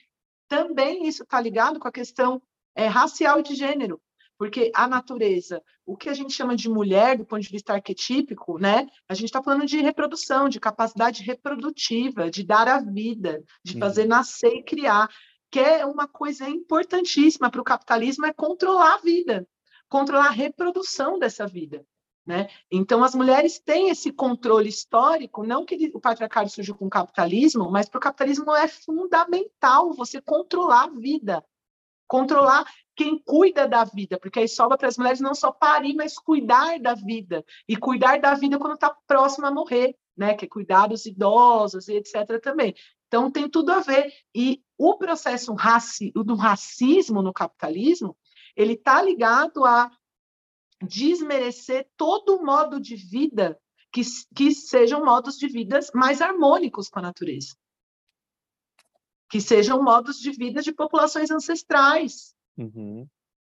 [0.49, 2.43] também isso está ligado com a questão
[2.75, 4.01] é, racial e de gênero,
[4.39, 8.59] porque a natureza, o que a gente chama de mulher do ponto de vista arquetípico,
[8.59, 8.87] né?
[9.09, 14.03] A gente está falando de reprodução, de capacidade reprodutiva, de dar a vida, de fazer
[14.03, 14.09] uhum.
[14.09, 15.09] nascer e criar
[15.51, 19.49] que é uma coisa importantíssima para o capitalismo, é controlar a vida,
[19.89, 21.85] controlar a reprodução dessa vida.
[22.29, 22.47] Né?
[22.71, 27.71] Então, as mulheres têm esse controle histórico, não que o patriarcado surgiu com o capitalismo,
[27.71, 31.43] mas para o capitalismo é fundamental você controlar a vida,
[32.07, 36.19] controlar quem cuida da vida, porque aí sobra para as mulheres não só parir, mas
[36.19, 40.35] cuidar da vida, e cuidar da vida quando está próximo a morrer, né?
[40.35, 42.39] que é cuidar dos idosos e etc.
[42.43, 42.75] também.
[43.07, 44.13] Então, tem tudo a ver.
[44.35, 48.15] E o processo raci do racismo no capitalismo,
[48.55, 49.91] ele está ligado a
[50.83, 53.59] desmerecer todo modo de vida
[53.93, 54.03] que,
[54.35, 57.57] que sejam modos de vida mais harmônicos com a natureza.
[59.31, 62.35] Que sejam modos de vida de populações ancestrais.
[62.57, 63.07] Uhum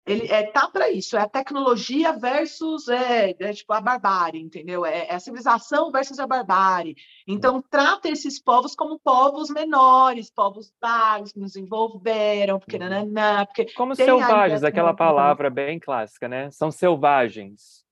[0.07, 4.85] ele é, tá para isso, é a tecnologia versus é, é, tipo a barbárie, entendeu?
[4.85, 6.97] É, é, a civilização versus a barbárie.
[7.27, 12.83] Então trata esses povos como povos menores, povos vagos que nos envolveram, porque uhum.
[12.83, 16.51] nananã, porque como selvagens, aquela palavra bem clássica, né?
[16.51, 17.85] São selvagens.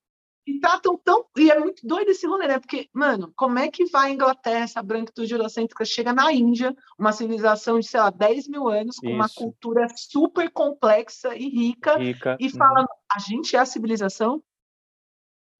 [0.49, 1.27] E tratam tão.
[1.37, 2.59] E é muito doido esse rolê, né?
[2.59, 7.13] Porque, mano, como é que vai a Inglaterra, essa branquitude eurocêntrica, chega na Índia, uma
[7.13, 9.15] civilização de, sei lá, 10 mil anos, com Isso.
[9.15, 12.39] uma cultura super complexa e rica, rica.
[12.41, 12.87] e fala: uhum.
[13.13, 14.43] a gente é a civilização?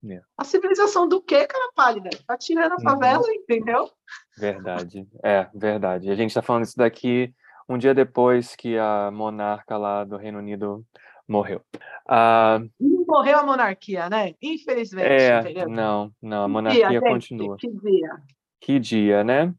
[0.09, 0.21] É.
[0.35, 2.09] A civilização do quê, cara pálida?
[2.25, 2.81] Tá tirando a uhum.
[2.81, 3.33] favela, uhum.
[3.33, 3.91] entendeu?
[4.37, 6.09] Verdade, é, verdade.
[6.09, 7.31] A gente tá falando isso daqui
[7.69, 10.83] um dia depois que a monarca lá do Reino Unido
[11.29, 11.61] morreu.
[12.07, 12.69] Uh,
[13.07, 14.33] morreu a monarquia, né?
[14.41, 15.07] Infelizmente.
[15.07, 15.69] É, entendeu?
[15.69, 17.57] não, não, a monarquia dia, continua.
[17.57, 18.09] Que dia.
[18.59, 19.53] Que dia, né?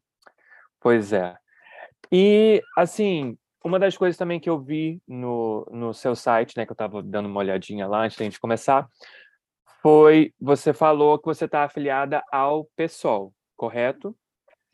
[0.80, 1.36] Pois é.
[2.10, 6.72] E, assim, uma das coisas também que eu vi no, no seu site, né, que
[6.72, 8.88] eu estava dando uma olhadinha lá antes da gente começar,
[9.80, 14.14] foi, você falou que você está afiliada ao PSOL, correto?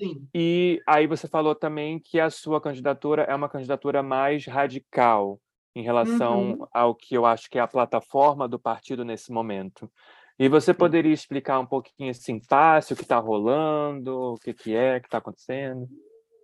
[0.01, 0.29] Sim.
[0.35, 5.41] E aí você falou também que a sua candidatura é uma candidatura mais radical
[5.77, 6.67] em relação uhum.
[6.73, 9.91] ao que eu acho que é a plataforma do partido nesse momento.
[10.39, 14.75] E você poderia explicar um pouquinho esse impasse, o que está rolando, o que, que
[14.75, 15.87] é, o que está acontecendo?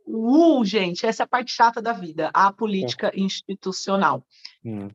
[0.06, 3.18] Uh, gente, essa é a parte chata da vida, a política é.
[3.18, 4.22] institucional.
[4.62, 4.88] Hum.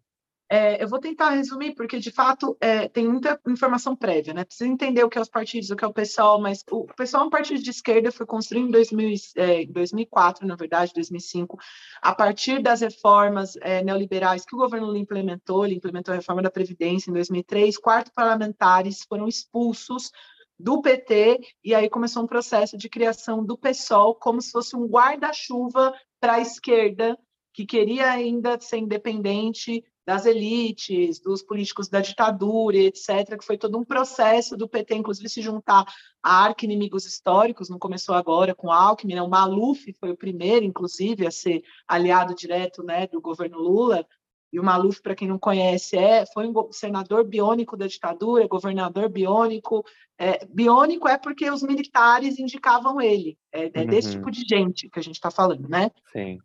[0.49, 4.45] É, eu vou tentar resumir, porque de fato é, tem muita informação prévia, né?
[4.45, 7.23] Precisa entender o que é os partidos, o que é o pessoal, mas o pessoal
[7.23, 11.57] é um partido de esquerda, foi construído em 2000, é, 2004, na verdade, 2005,
[12.01, 16.49] a partir das reformas é, neoliberais que o governo implementou, ele implementou a reforma da
[16.49, 20.11] Previdência em 2003, quatro parlamentares foram expulsos
[20.57, 24.87] do PT, e aí começou um processo de criação do PSOL como se fosse um
[24.87, 27.17] guarda-chuva para a esquerda,
[27.53, 33.77] que queria ainda ser independente das elites, dos políticos da ditadura, etc., que foi todo
[33.77, 35.83] um processo do PT, inclusive, se juntar
[36.23, 39.21] a arqui-inimigos históricos, não começou agora com Alckmin, né?
[39.21, 44.07] o Maluf foi o primeiro, inclusive, a ser aliado direto né, do governo Lula,
[44.51, 49.09] e o Maluf, para quem não conhece, é, foi um senador biônico da ditadura, governador
[49.09, 49.83] biônico.
[50.17, 53.37] É, biônico é porque os militares indicavam ele.
[53.51, 53.87] É, é uhum.
[53.87, 55.91] desse tipo de gente que a gente está falando, né?
[56.13, 56.37] Sim.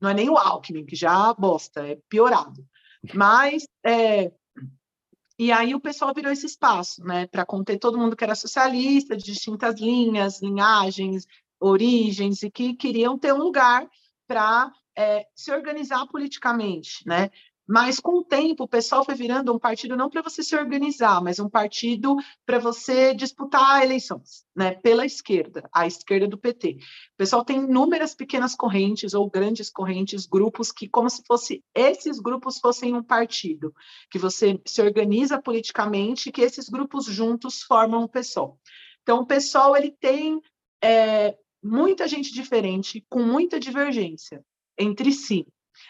[0.00, 2.64] Não é nem o Alckmin, que já bosta, é piorado.
[3.14, 4.30] Mas é,
[5.38, 9.16] e aí o pessoal virou esse espaço, né, para conter todo mundo que era socialista,
[9.16, 11.26] de distintas linhas, linhagens,
[11.58, 13.88] origens, e que queriam ter um lugar
[14.26, 17.30] para é, se organizar politicamente, né?
[17.66, 21.22] Mas com o tempo, o pessoal foi virando um partido não para você se organizar,
[21.22, 24.72] mas um partido para você disputar eleições, né?
[24.74, 26.78] Pela esquerda, a esquerda do PT.
[27.14, 32.18] O pessoal tem inúmeras pequenas correntes ou grandes correntes, grupos que, como se fosse esses
[32.18, 33.72] grupos fossem um partido,
[34.10, 38.58] que você se organiza politicamente e que esses grupos juntos formam o PSOL.
[39.02, 40.40] Então, o PSOL ele tem
[40.82, 44.44] é, muita gente diferente, com muita divergência
[44.76, 45.46] entre si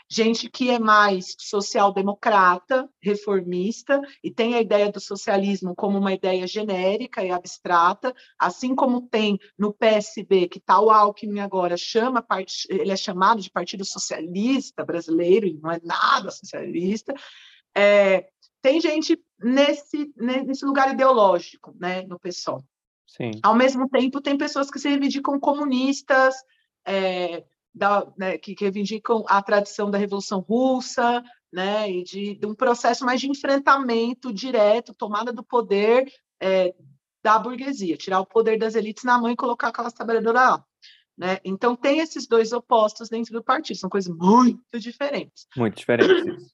[0.08, 6.46] gente que é mais social-democrata, reformista, e tem a ideia do socialismo como uma ideia
[6.46, 12.24] genérica e abstrata, assim como tem no PSB, que tal tá Alckmin agora chama,
[12.68, 17.14] ele é chamado de Partido Socialista Brasileiro, e não é nada socialista.
[17.74, 18.28] É,
[18.60, 22.62] tem gente nesse, nesse lugar ideológico, né, no PSOL.
[23.06, 23.32] Sim.
[23.42, 26.34] Ao mesmo tempo, tem pessoas que se reivindicam comunistas,
[26.86, 27.44] é,
[27.74, 31.22] da, né, que, reivindicam a tradição da Revolução Russa,
[31.52, 36.74] né, e de, de, um processo mais de enfrentamento direto, tomada do poder é,
[37.22, 40.64] da burguesia, tirar o poder das elites na mão e colocar aquelas trabalhadoras lá.
[41.16, 41.38] Né?
[41.44, 45.46] Então, tem esses dois opostos dentro do partido, são coisas muito diferentes.
[45.56, 46.52] Muito diferentes.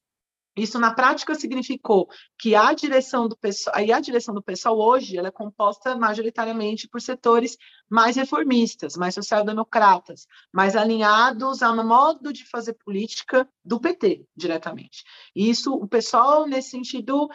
[0.58, 2.08] Isso na prática significou
[2.38, 6.88] que a direção do pessoal, e a direção do pessoal hoje, ela é composta majoritariamente
[6.88, 7.56] por setores
[7.88, 15.04] mais reformistas, mais social-democratas, mais alinhados ao modo de fazer política do PT diretamente.
[15.34, 17.28] E isso, o pessoal nesse sentido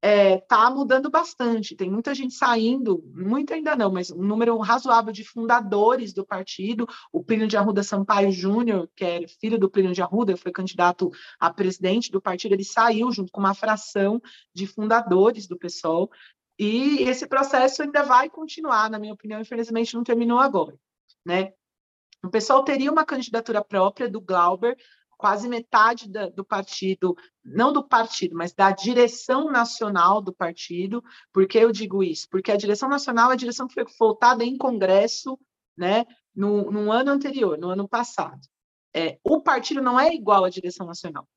[0.00, 1.74] está é, tá mudando bastante.
[1.74, 6.86] Tem muita gente saindo, muito ainda não, mas um número razoável de fundadores do partido.
[7.12, 11.10] O Plínio de Arruda Sampaio Júnior, que é filho do Plínio de Arruda, foi candidato
[11.38, 14.22] a presidente do partido, ele saiu junto com uma fração
[14.54, 16.10] de fundadores do PSOL.
[16.58, 20.76] E esse processo ainda vai continuar, na minha opinião, infelizmente não terminou agora.
[21.24, 21.52] Né?
[22.24, 24.76] O pessoal teria uma candidatura própria do Glauber,
[25.18, 31.02] quase metade da, do partido, não do partido, mas da direção nacional do partido.
[31.32, 32.28] Por que eu digo isso?
[32.30, 35.38] Porque a direção nacional é a direção que foi votada em Congresso
[35.76, 38.40] né, no, no ano anterior, no ano passado.
[38.94, 41.28] É, o partido não é igual à direção nacional.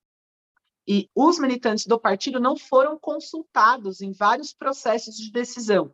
[0.88, 5.94] E os militantes do partido não foram consultados em vários processos de decisão.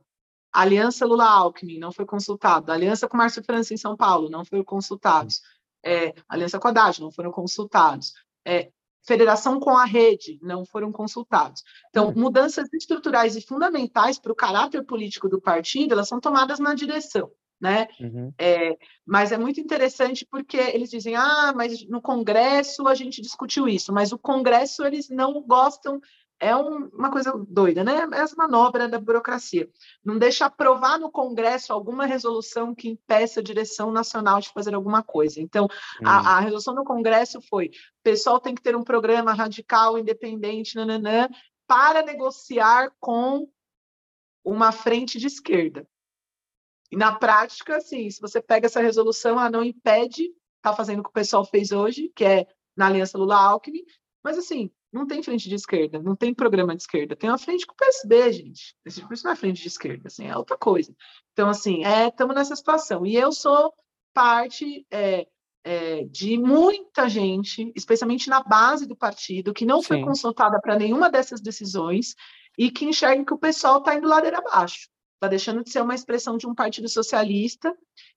[0.52, 2.72] A Aliança Lula-Alckmin não foi consultado.
[2.72, 5.42] A Aliança com Márcio França em São Paulo não foi consultados
[5.88, 8.14] é, Aliança com a Haddad, não foram consultados.
[8.46, 8.70] É,
[9.08, 11.64] federação com a rede, não foram consultados.
[11.90, 12.14] Então, hum.
[12.16, 17.32] mudanças estruturais e fundamentais para o caráter político do partido, elas são tomadas na direção,
[17.60, 17.88] né?
[18.02, 18.34] Uhum.
[18.38, 23.68] É, mas é muito interessante porque eles dizem, ah, mas no Congresso a gente discutiu
[23.68, 26.02] isso, mas o Congresso eles não gostam
[26.40, 28.08] é um, uma coisa doida, né?
[28.14, 29.70] É as manobras da burocracia.
[30.04, 35.02] Não deixa aprovar no Congresso alguma resolução que impeça a direção nacional de fazer alguma
[35.02, 35.42] coisa.
[35.42, 36.08] Então, hum.
[36.08, 40.76] a, a, resolução no Congresso foi: o pessoal tem que ter um programa radical, independente,
[40.76, 41.28] nananã,
[41.66, 43.50] para negociar com
[44.44, 45.88] uma frente de esquerda.
[46.92, 51.04] E na prática, assim, se você pega essa resolução, ela não impede, está fazendo o
[51.04, 53.84] que o pessoal fez hoje, que é na aliança Lula-Alckmin,
[54.24, 57.66] mas assim, não tem frente de esquerda, não tem programa de esquerda, tem uma frente
[57.66, 58.76] com o PSB, gente.
[58.86, 60.94] Isso não é frente de esquerda, assim, é outra coisa.
[61.34, 63.06] Então, assim, estamos é, nessa situação.
[63.06, 63.74] E eu sou
[64.14, 65.28] parte é,
[65.64, 69.88] é, de muita gente, especialmente na base do partido, que não Sim.
[69.88, 72.16] foi consultada para nenhuma dessas decisões
[72.58, 74.90] e que enxerga que o pessoal está indo ladeira abaixo.
[75.16, 77.76] Está deixando de ser uma expressão de um partido socialista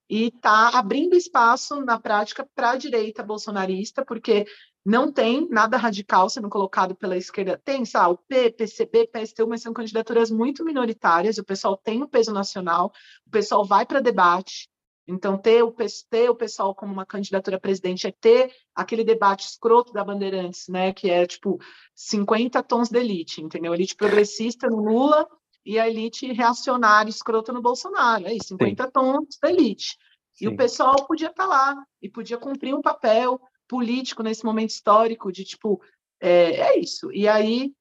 [0.09, 4.45] e está abrindo espaço, na prática, para a direita bolsonarista, porque
[4.83, 7.61] não tem nada radical sendo colocado pela esquerda.
[7.63, 11.37] Tem, sabe, o P, PCB, PSTU, mas são candidaturas muito minoritárias.
[11.37, 12.91] O pessoal tem o um peso nacional,
[13.25, 14.69] o pessoal vai para debate.
[15.07, 15.75] Então, ter o,
[16.09, 20.67] ter o pessoal como uma candidatura a presidente é ter aquele debate escroto da Bandeirantes,
[20.67, 20.93] né?
[20.93, 21.59] Que é tipo
[21.95, 23.73] 50 tons de elite, entendeu?
[23.73, 25.27] Elite progressista no Lula
[25.65, 28.25] e a elite reacionária escrota no Bolsonaro.
[28.25, 28.91] É isso, 50 Sim.
[28.91, 29.97] tons da elite.
[30.33, 30.45] Sim.
[30.45, 33.39] E o pessoal podia estar tá lá e podia cumprir um papel
[33.71, 35.81] político nesse momento histórico de tipo
[36.19, 37.09] é, é isso.
[37.13, 37.73] E aí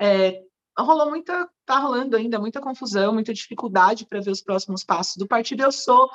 [0.00, 0.40] é,
[0.78, 5.26] rolou muita, tá rolando ainda muita confusão, muita dificuldade para ver os próximos passos do
[5.26, 5.64] partido.
[5.64, 6.08] Eu sou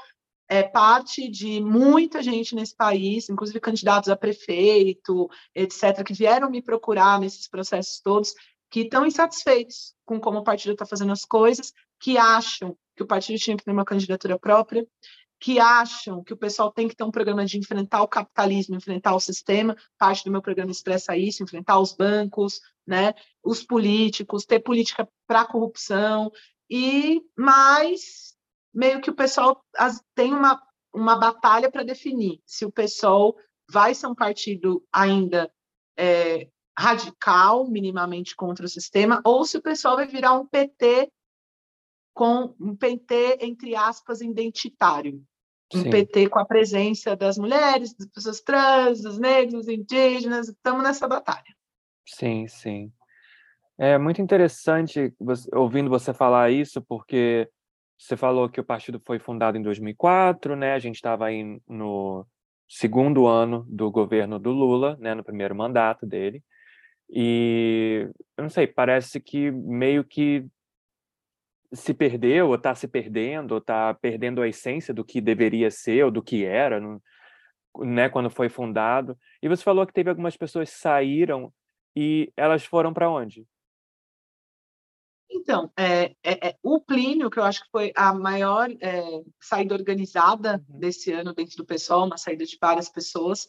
[0.48, 6.62] é, parte de muita gente nesse país, inclusive candidatos a prefeito, etc., que vieram me
[6.62, 8.34] procurar nesses processos todos,
[8.72, 13.08] que estão insatisfeitos com como o partido está fazendo as coisas, que acham que o
[13.08, 14.88] partido tinha que ter uma candidatura própria,
[15.40, 19.16] que acham que o pessoal tem que ter um programa de enfrentar o capitalismo, enfrentar
[19.16, 24.60] o sistema, parte do meu programa expressa isso, enfrentar os bancos, né, os políticos, ter
[24.60, 26.32] política para corrupção,
[26.70, 28.36] e mais
[28.74, 29.64] meio que o pessoal
[30.16, 30.62] tem uma,
[30.94, 33.36] uma batalha para definir se o pessoal
[33.70, 35.52] vai ser um partido ainda
[35.98, 36.48] é,
[36.78, 41.12] radical, minimamente contra o sistema, ou se o pessoal vai virar um PT
[42.18, 45.24] com um PT, entre aspas, identitário.
[45.72, 45.90] Um Sim.
[45.92, 51.56] PT com a presença das mulheres, das pessoas trans, dos negros, indígenas, estamos nessa batalha.
[52.08, 52.92] Sim, sim.
[53.78, 57.48] É muito interessante você, ouvindo você falar isso, porque
[57.96, 60.74] você falou que o partido foi fundado em 2004, né?
[60.74, 62.26] A gente estava aí no,
[62.68, 66.44] segundo ano do governo do Lula, né, no primeiro mandato dele.
[67.10, 70.44] E eu não sei, parece que meio que
[71.74, 76.06] se perdeu, ou está se perdendo, ou está perdendo a essência do que deveria ser,
[76.06, 76.80] ou do que era,
[77.80, 79.18] né, quando foi fundado.
[79.42, 81.54] E você falou que teve algumas pessoas que saíram
[81.96, 83.46] e elas foram para onde?
[85.30, 89.76] Então, é, é, é, o Plínio, que eu acho que foi a maior é, saída
[89.76, 90.80] organizada uhum.
[90.80, 93.46] desse ano dentro do pessoal, uma saída de várias pessoas,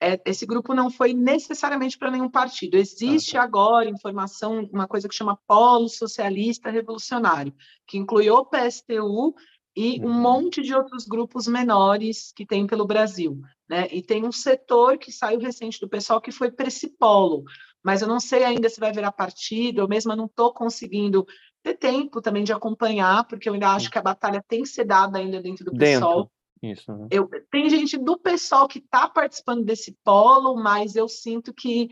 [0.00, 2.76] é, esse grupo não foi necessariamente para nenhum partido.
[2.76, 3.44] Existe ah, tá.
[3.44, 7.52] agora informação, uma coisa que chama Polo Socialista Revolucionário,
[7.86, 9.34] que inclui o PSTU
[9.76, 10.20] e um uhum.
[10.20, 13.40] monte de outros grupos menores que tem pelo Brasil.
[13.68, 13.88] Né?
[13.90, 17.44] E tem um setor que saiu recente do pessoal que foi para esse polo,
[17.82, 21.26] mas eu não sei ainda se vai virar partido, eu mesma não estou conseguindo
[21.62, 24.84] ter tempo também de acompanhar, porque eu ainda acho que a batalha tem que ser
[24.84, 26.30] dada ainda dentro do pessoal.
[26.62, 27.08] Isso, né?
[27.10, 31.88] eu, tem gente do pessoal que está participando desse polo, mas eu sinto que,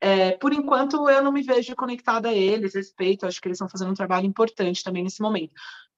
[0.00, 3.68] é, por enquanto, eu não me vejo conectada a eles, respeito, acho que eles estão
[3.68, 5.52] fazendo um trabalho importante também nesse momento.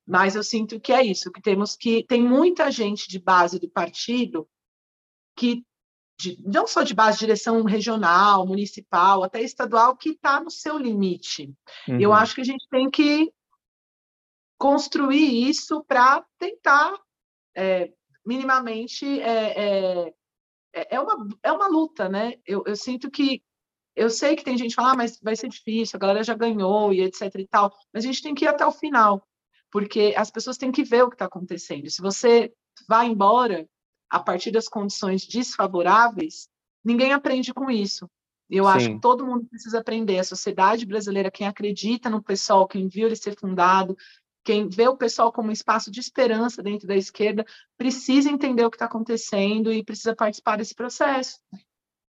[0.06, 2.04] Mas eu sinto que é isso, que temos que.
[2.04, 4.46] Tem muita gente de base do partido
[5.34, 5.64] que
[6.18, 10.78] de, não só de base de direção regional, municipal, até estadual, que está no seu
[10.78, 11.52] limite.
[11.88, 12.00] Uhum.
[12.00, 13.32] Eu acho que a gente tem que
[14.58, 16.94] construir isso para tentar
[17.56, 17.92] é,
[18.24, 20.14] minimamente é, é,
[20.90, 22.34] é, uma, é uma luta, né?
[22.46, 23.42] Eu, eu sinto que
[23.96, 26.34] eu sei que tem gente que fala, ah, mas vai ser difícil, a galera já
[26.34, 29.24] ganhou e etc e tal, mas a gente tem que ir até o final,
[29.70, 31.88] porque as pessoas têm que ver o que está acontecendo.
[31.88, 32.52] Se você
[32.88, 33.68] vai embora
[34.10, 36.48] a partir das condições desfavoráveis,
[36.84, 38.10] ninguém aprende com isso.
[38.50, 38.70] Eu Sim.
[38.70, 40.18] acho que todo mundo precisa aprender.
[40.18, 43.96] A sociedade brasileira, quem acredita no pessoal, quem viu ele ser fundado,
[44.44, 47.44] quem vê o pessoal como um espaço de esperança dentro da esquerda,
[47.76, 51.38] precisa entender o que está acontecendo e precisa participar desse processo.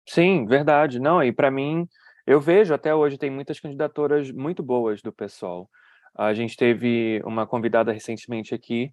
[0.07, 0.99] Sim, verdade.
[0.99, 1.87] Não, e para mim,
[2.25, 5.69] eu vejo até hoje tem muitas candidaturas muito boas do pessoal.
[6.17, 8.91] A gente teve uma convidada recentemente aqui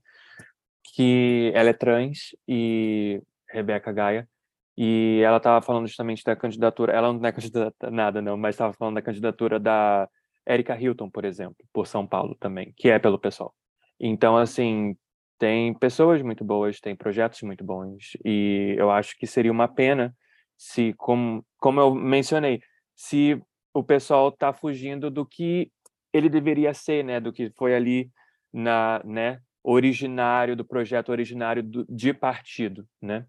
[0.94, 4.28] que ela é trans e Rebeca Gaia
[4.76, 6.92] e ela estava falando justamente da candidatura.
[6.92, 10.08] Ela não é candidata nada não, mas estava falando da candidatura da
[10.46, 13.54] Erika Hilton, por exemplo, por São Paulo também, que é pelo pessoal.
[13.98, 14.96] Então assim
[15.38, 20.14] tem pessoas muito boas, tem projetos muito bons e eu acho que seria uma pena
[20.56, 22.60] se, como, como eu mencionei,
[22.94, 23.42] se
[23.74, 25.72] o pessoal está fugindo do que
[26.12, 28.10] ele deveria ser, né, do que foi ali
[28.52, 33.26] na, né, originário, do projeto originário do, de partido, né?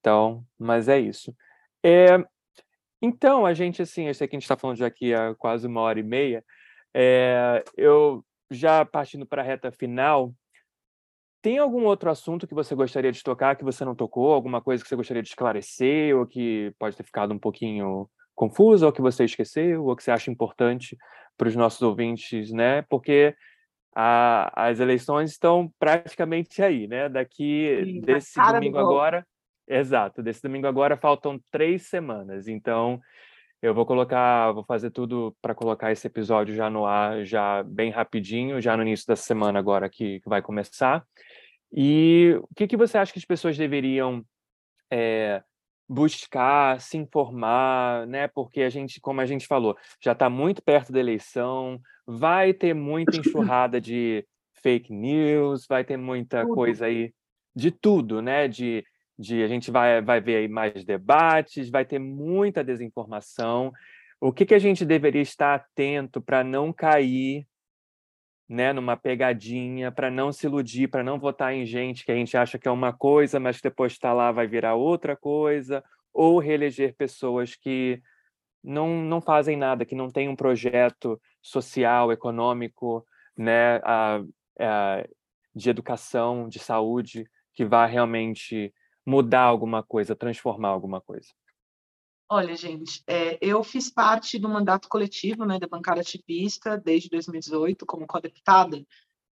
[0.00, 1.32] Então, mas é isso.
[1.84, 2.18] É,
[3.02, 5.66] então, a gente, assim, eu sei que a gente está falando já aqui há quase
[5.66, 6.44] uma hora e meia,
[6.94, 10.32] é, eu já partindo para a reta final,
[11.42, 14.32] tem algum outro assunto que você gostaria de tocar que você não tocou?
[14.32, 18.86] Alguma coisa que você gostaria de esclarecer ou que pode ter ficado um pouquinho confuso
[18.86, 20.96] ou que você esqueceu ou que você acha importante
[21.36, 22.82] para os nossos ouvintes, né?
[22.82, 23.34] Porque
[23.92, 27.08] a, as eleições estão praticamente aí, né?
[27.08, 29.26] Daqui Sim, desse domingo do agora,
[29.66, 32.48] exato, desse domingo agora faltam três semanas.
[32.48, 33.00] Então
[33.62, 37.90] eu vou colocar, vou fazer tudo para colocar esse episódio já no ar, já bem
[37.90, 41.06] rapidinho, já no início da semana agora que, que vai começar.
[41.72, 44.24] E o que, que você acha que as pessoas deveriam
[44.90, 45.42] é,
[45.88, 48.26] buscar, se informar, né?
[48.26, 52.74] Porque a gente, como a gente falou, já está muito perto da eleição, vai ter
[52.74, 57.12] muita enxurrada de fake news, vai ter muita coisa aí
[57.54, 58.48] de tudo, né?
[58.48, 58.84] De,
[59.18, 63.72] de a gente vai, vai ver aí mais debates, vai ter muita desinformação.
[64.20, 67.46] O que, que a gente deveria estar atento para não cair
[68.48, 72.36] né, numa pegadinha, para não se iludir, para não votar em gente que a gente
[72.36, 75.82] acha que é uma coisa, mas depois está lá vai virar outra coisa,
[76.12, 78.02] ou reeleger pessoas que
[78.62, 83.06] não, não fazem nada, que não têm um projeto social, econômico,
[83.36, 84.22] né, a,
[84.60, 85.04] a,
[85.54, 88.72] de educação, de saúde, que vá realmente
[89.06, 91.28] mudar alguma coisa, transformar alguma coisa.
[92.30, 97.84] Olha, gente, é, eu fiz parte do mandato coletivo né, da bancada ativista desde 2018
[97.84, 98.82] como co-deputada,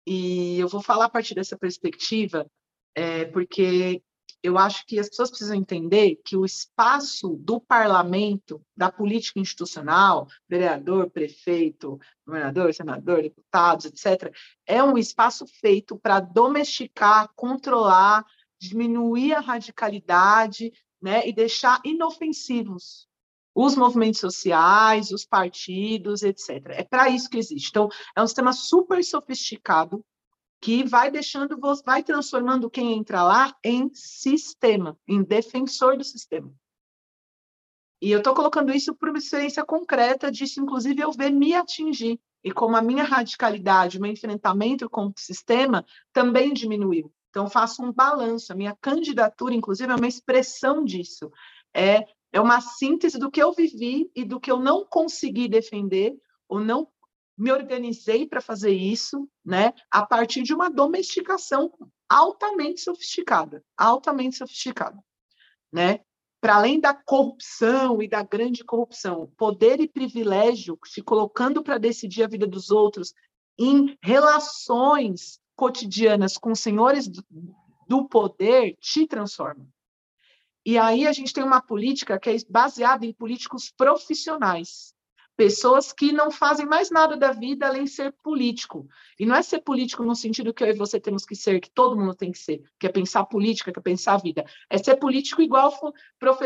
[0.06, 2.50] e eu vou falar a partir dessa perspectiva,
[2.96, 4.02] é, porque
[4.42, 10.28] eu acho que as pessoas precisam entender que o espaço do parlamento, da política institucional,
[10.48, 14.34] vereador, prefeito, governador, senador, deputados, etc.,
[14.66, 18.26] é um espaço feito para domesticar, controlar,
[18.60, 20.72] diminuir a radicalidade
[21.02, 23.08] né, e deixar inofensivos
[23.54, 26.68] os movimentos sociais, os partidos, etc.
[26.70, 27.70] É para isso que existe.
[27.70, 30.06] Então, é um sistema super sofisticado
[30.62, 36.54] que vai deixando, vai transformando quem entra lá em sistema, em defensor do sistema.
[38.00, 42.20] E eu estou colocando isso por uma experiência concreta disso, inclusive, eu ver me atingir.
[42.44, 47.12] E como a minha radicalidade, o meu enfrentamento com o sistema também diminuiu.
[47.38, 48.52] Então, faço um balanço.
[48.52, 51.32] A minha candidatura, inclusive, é uma expressão disso.
[51.72, 52.04] É,
[52.34, 56.18] é uma síntese do que eu vivi e do que eu não consegui defender,
[56.50, 56.88] ou não
[57.38, 61.72] me organizei para fazer isso, né, a partir de uma domesticação
[62.10, 64.98] altamente sofisticada, altamente sofisticada,
[65.72, 66.00] né?
[66.42, 72.24] Para além da corrupção e da grande corrupção, poder e privilégio se colocando para decidir
[72.24, 73.14] a vida dos outros
[73.60, 77.10] em relações cotidianas com senhores
[77.88, 79.68] do poder te transforma.
[80.64, 84.94] E aí a gente tem uma política que é baseada em políticos profissionais,
[85.36, 88.86] pessoas que não fazem mais nada da vida além de ser político.
[89.20, 91.72] E não é ser político no sentido que eu e você temos que ser, que
[91.72, 94.46] todo mundo tem que ser, que é pensar política, que é pensar a vida.
[94.70, 95.74] É ser político igual,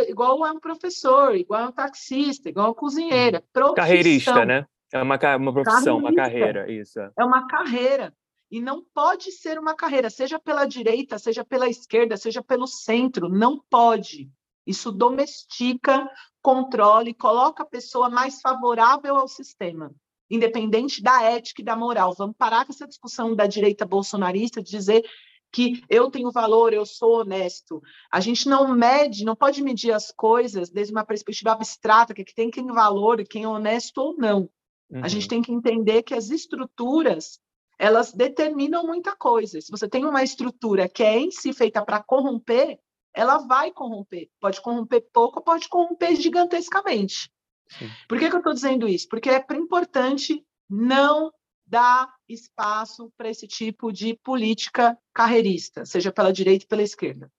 [0.08, 3.44] igual a um professor, igual a um taxista, igual a uma cozinheira.
[3.52, 3.76] Profissão.
[3.76, 4.68] Carreirista, né?
[4.94, 7.00] É uma, uma profissão, uma carreira, isso.
[7.00, 8.14] É uma carreira.
[8.52, 13.30] E não pode ser uma carreira, seja pela direita, seja pela esquerda, seja pelo centro,
[13.30, 14.30] não pode.
[14.68, 16.06] Isso domestica,
[16.42, 19.96] controle, coloca a pessoa mais favorável ao sistema,
[20.30, 22.14] independente da ética e da moral.
[22.14, 25.04] Vamos parar com essa discussão da direita bolsonarista de dizer
[25.52, 27.82] que eu tenho valor, eu sou honesto.
[28.12, 32.50] A gente não mede, não pode medir as coisas desde uma perspectiva abstrata, que tem
[32.50, 34.50] quem valor e quem é honesto ou não.
[34.90, 35.04] Uhum.
[35.04, 35.30] A gente uhum.
[35.30, 37.40] tem que entender que as estruturas
[37.82, 39.60] elas determinam muita coisa.
[39.60, 42.80] Se você tem uma estrutura que é em si feita para corromper,
[43.12, 44.30] ela vai corromper.
[44.40, 47.34] Pode corromper pouco, pode corromper gigantescamente.
[47.68, 47.90] Sim.
[48.08, 49.08] Por que, que eu estou dizendo isso?
[49.10, 51.34] Porque é importante não
[51.66, 57.32] dar espaço para esse tipo de política carreirista, seja pela direita ou pela esquerda.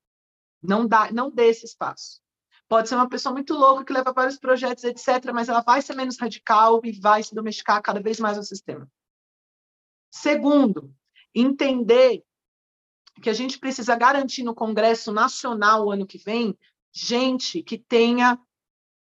[0.61, 2.21] Não dá, não dê esse espaço.
[2.69, 5.95] Pode ser uma pessoa muito louca que leva vários projetos, etc., mas ela vai ser
[5.95, 8.91] menos radical e vai se domesticar cada vez mais no sistema.
[10.13, 10.95] Segundo,
[11.35, 12.23] entender
[13.23, 16.57] que a gente precisa garantir no Congresso Nacional o ano que vem
[16.93, 18.39] gente que tenha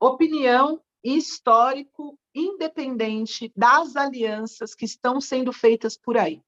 [0.01, 6.43] opinião e histórico independente das alianças que estão sendo feitas por aí.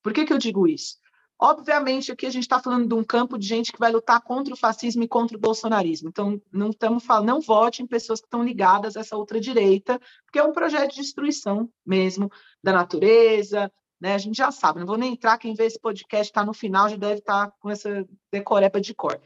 [0.00, 0.96] Por que, que eu digo isso?
[1.36, 4.54] Obviamente, aqui a gente está falando de um campo de gente que vai lutar contra
[4.54, 6.08] o fascismo e contra o bolsonarismo.
[6.08, 10.00] Então, não estamos falando, não vote em pessoas que estão ligadas a essa outra direita,
[10.24, 12.30] porque é um projeto de destruição mesmo
[12.62, 13.70] da natureza,
[14.04, 14.14] né?
[14.14, 16.90] A gente já sabe, não vou nem entrar, quem vê esse podcast está no final
[16.90, 19.18] já deve estar tá com essa decoreba de cor.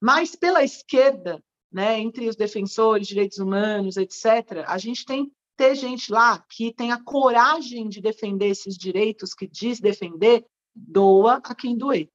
[0.00, 5.32] Mas pela esquerda, né, entre os defensores de direitos humanos, etc., a gente tem que
[5.56, 11.40] ter gente lá que tem a coragem de defender esses direitos, que diz defender, doa
[11.42, 12.08] a quem doer.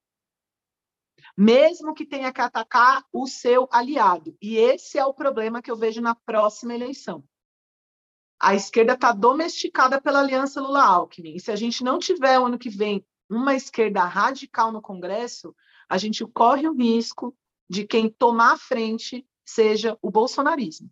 [1.36, 4.34] Mesmo que tenha que atacar o seu aliado.
[4.40, 7.22] E esse é o problema que eu vejo na próxima eleição
[8.40, 11.34] a esquerda está domesticada pela aliança Lula-Alckmin.
[11.34, 15.54] E se a gente não tiver, ano que vem, uma esquerda radical no Congresso,
[15.88, 17.36] a gente corre o risco
[17.68, 20.90] de quem tomar a frente seja o bolsonarismo.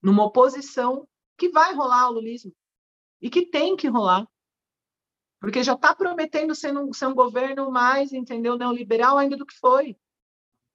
[0.00, 1.06] Numa oposição
[1.36, 2.52] que vai rolar o lulismo.
[3.20, 4.26] E que tem que rolar.
[5.40, 9.58] Porque já está prometendo ser um, ser um governo mais, entendeu, neoliberal ainda do que
[9.58, 9.96] foi.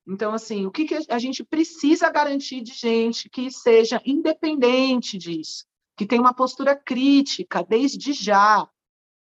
[0.05, 5.65] Então, assim, o que, que a gente precisa garantir de gente que seja independente disso,
[5.97, 8.69] que tenha uma postura crítica desde já,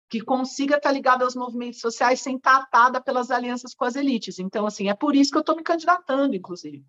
[0.09, 4.37] que consiga estar ligada aos movimentos sociais sem estar atada pelas alianças com as elites.
[4.37, 6.85] Então, assim, é por isso que eu estou me candidatando, inclusive.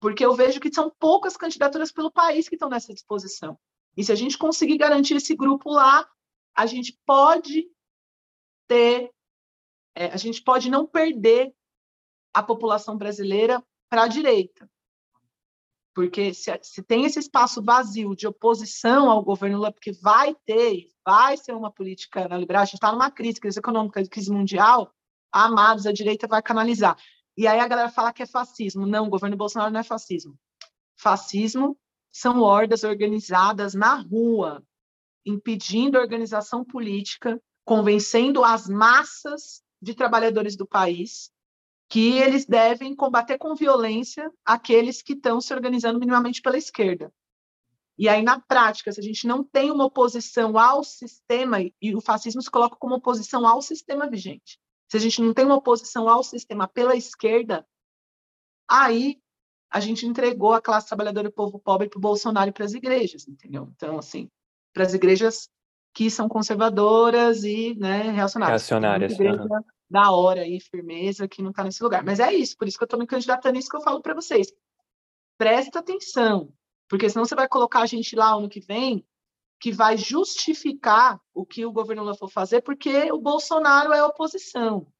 [0.00, 3.58] Porque eu vejo que são poucas candidaturas pelo país que estão nessa disposição.
[3.96, 6.08] E se a gente conseguir garantir esse grupo lá,
[6.54, 7.68] a gente pode
[8.68, 9.10] ter,
[9.94, 11.52] é, a gente pode não perder
[12.32, 14.70] a população brasileira para a direita.
[15.94, 20.86] Porque se, se, tem esse espaço vazio de oposição ao governo Lula, porque vai ter,
[21.04, 24.92] vai ser uma política neoliberal, a gente está numa crise, crise econômica, crise mundial,
[25.32, 26.96] amados, a direita vai canalizar.
[27.36, 28.86] E aí a galera fala que é fascismo.
[28.86, 30.38] Não, o governo Bolsonaro não é fascismo.
[30.96, 31.76] Fascismo
[32.12, 34.62] são hordas organizadas na rua,
[35.24, 41.30] impedindo a organização política, convencendo as massas de trabalhadores do país
[41.90, 47.12] que eles devem combater com violência aqueles que estão se organizando minimamente pela esquerda.
[47.98, 52.00] E aí, na prática, se a gente não tem uma oposição ao sistema, e o
[52.00, 54.58] fascismo se coloca como oposição ao sistema vigente,
[54.88, 57.66] se a gente não tem uma oposição ao sistema pela esquerda,
[58.68, 59.20] aí
[59.68, 62.64] a gente entregou a classe trabalhadora e o povo pobre para o Bolsonaro e para
[62.64, 63.68] as igrejas, entendeu?
[63.74, 64.30] Então, assim,
[64.72, 65.48] para as igrejas
[65.92, 68.62] que são conservadoras e né, reacionárias.
[68.62, 69.18] Reacionárias.
[69.18, 69.60] Uhum.
[69.90, 72.04] Da hora e firmeza que não está nesse lugar.
[72.04, 74.14] Mas é isso, por isso que eu estou me candidatando, isso que eu falo para
[74.14, 74.52] vocês.
[75.36, 76.52] Presta atenção,
[76.88, 79.04] porque senão você vai colocar a gente lá ano que vem
[79.60, 84.90] que vai justificar o que o governo Lula for fazer, porque o Bolsonaro é oposição.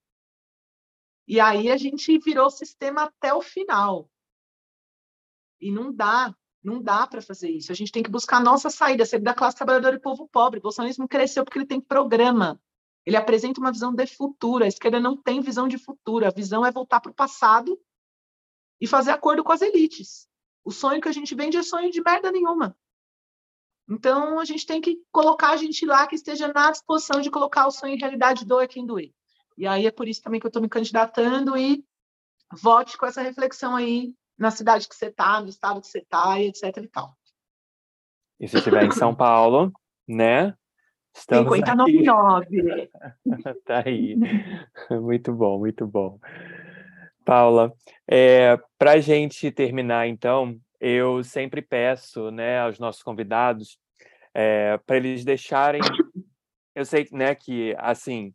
[1.26, 4.10] E aí a gente virou sistema até o final.
[5.58, 7.72] E não dá, não dá para fazer isso.
[7.72, 10.58] A gente tem que buscar a nossa saída, ser da classe trabalhadora e povo pobre.
[10.58, 12.60] O bolsonarismo cresceu porque ele tem programa.
[13.06, 14.64] Ele apresenta uma visão de futuro.
[14.64, 16.26] A esquerda não tem visão de futuro.
[16.26, 17.80] A visão é voltar para o passado
[18.80, 20.28] e fazer acordo com as elites.
[20.64, 22.76] O sonho que a gente vende é sonho de merda nenhuma.
[23.88, 27.66] Então, a gente tem que colocar a gente lá que esteja na disposição de colocar
[27.66, 29.12] o sonho em realidade, doa quem doer.
[29.58, 31.84] E aí é por isso também que eu estou me candidatando e
[32.52, 36.40] vote com essa reflexão aí na cidade que você está, no estado que você está,
[36.40, 37.14] etc e tal.
[38.38, 39.72] E se estiver em São Paulo,
[40.08, 40.56] né?
[41.14, 42.90] Estamos 5099.
[43.64, 44.16] tá aí.
[44.90, 46.18] Muito bom, muito bom.
[47.24, 47.72] Paula,
[48.08, 53.78] é, para a gente terminar, então, eu sempre peço né, aos nossos convidados
[54.34, 55.82] é, para eles deixarem.
[56.74, 58.32] Eu sei né, que, assim,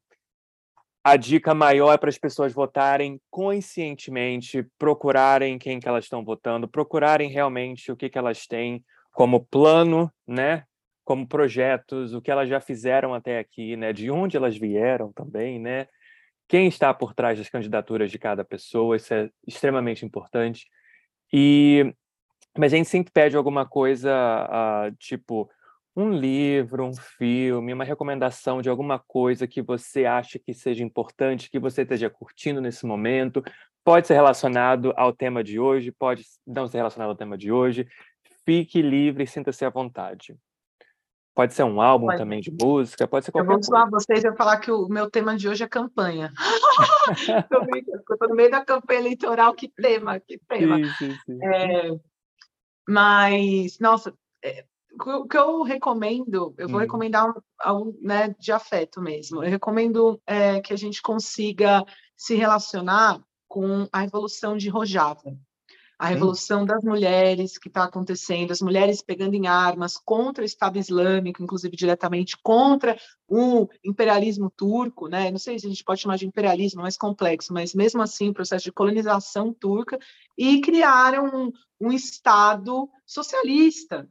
[1.03, 6.67] a dica maior é para as pessoas votarem conscientemente, procurarem quem que elas estão votando,
[6.67, 10.63] procurarem realmente o que, que elas têm como plano, né?
[11.05, 13.93] Como projetos, o que elas já fizeram até aqui, né?
[13.93, 15.87] De onde elas vieram também, né?
[16.47, 20.67] Quem está por trás das candidaturas de cada pessoa, isso é extremamente importante.
[21.31, 21.93] E
[22.57, 24.09] mas a gente sempre pede alguma coisa,
[24.89, 25.49] uh, tipo,
[25.95, 31.49] um livro, um filme, uma recomendação de alguma coisa que você acha que seja importante,
[31.49, 33.43] que você esteja curtindo nesse momento.
[33.83, 37.87] Pode ser relacionado ao tema de hoje, pode não ser relacionado ao tema de hoje.
[38.45, 40.35] Fique livre sinta-se à vontade.
[41.35, 42.17] Pode ser um álbum pode.
[42.17, 43.69] também de música, pode ser qualquer coisa.
[43.69, 46.31] Eu vou zoar vocês e falar que o meu tema de hoje é campanha.
[47.11, 50.77] Estou no meio da campanha eleitoral, que tema, que tema.
[50.77, 51.45] Sim, sim, sim.
[51.45, 51.91] É,
[52.87, 54.63] mas, nossa, é,
[54.97, 56.83] o que eu recomendo, eu vou hum.
[56.83, 59.43] recomendar algo né, de afeto mesmo.
[59.43, 61.83] Eu recomendo é, que a gente consiga
[62.15, 65.35] se relacionar com a Revolução de Rojava.
[65.97, 70.77] A revolução das mulheres que está acontecendo, as mulheres pegando em armas contra o Estado
[70.77, 72.97] Islâmico, inclusive diretamente contra
[73.27, 75.31] o imperialismo turco, né?
[75.31, 78.33] Não sei se a gente pode chamar de imperialismo, mais complexo, mas mesmo assim, o
[78.33, 79.97] processo de colonização turca,
[80.37, 84.07] e criaram um, um Estado socialista,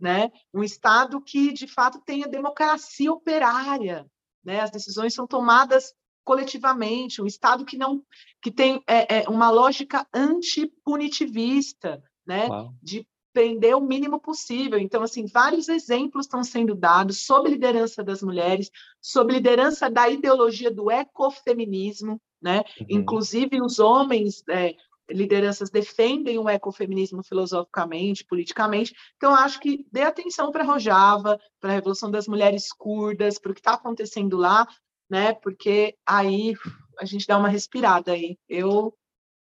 [0.00, 0.30] né?
[0.54, 4.06] Um Estado que, de fato, tenha democracia operária,
[4.42, 4.60] né?
[4.60, 5.92] As decisões são tomadas
[6.26, 8.02] coletivamente, um Estado que não
[8.42, 12.48] que tem é, é, uma lógica antipunitivista, né?
[12.48, 12.74] Uau.
[12.82, 14.78] De prender o mínimo possível.
[14.78, 18.70] Então, assim, vários exemplos estão sendo dados sob liderança das mulheres,
[19.00, 22.64] sob liderança da ideologia do ecofeminismo, né?
[22.80, 22.86] Uhum.
[22.88, 24.74] Inclusive os homens é,
[25.08, 28.94] lideranças defendem o ecofeminismo filosoficamente, politicamente.
[29.16, 33.54] Então, acho que dê atenção para Rojava, para a Revolução das Mulheres Curdas, para o
[33.54, 34.66] que está acontecendo lá,
[35.08, 35.34] né?
[35.34, 36.54] Porque aí
[36.98, 38.38] a gente dá uma respirada aí.
[38.48, 38.94] Eu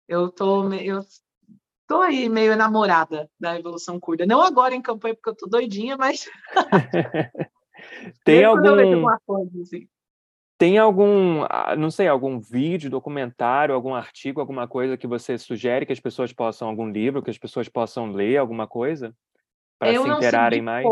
[0.09, 1.01] eu tô eu
[1.87, 4.27] tô aí meio enamorada da Revolução Curda.
[4.27, 6.29] Não agora em campanha porque eu tô doidinha, mas
[8.25, 9.89] tem algum coisa, assim.
[10.61, 15.87] Tem algum, ah, não sei, algum vídeo, documentário, algum artigo, alguma coisa que você sugere
[15.87, 19.17] que as pessoas possam, algum livro que as pessoas possam ler, alguma coisa?
[19.81, 20.87] Para se interarem mais?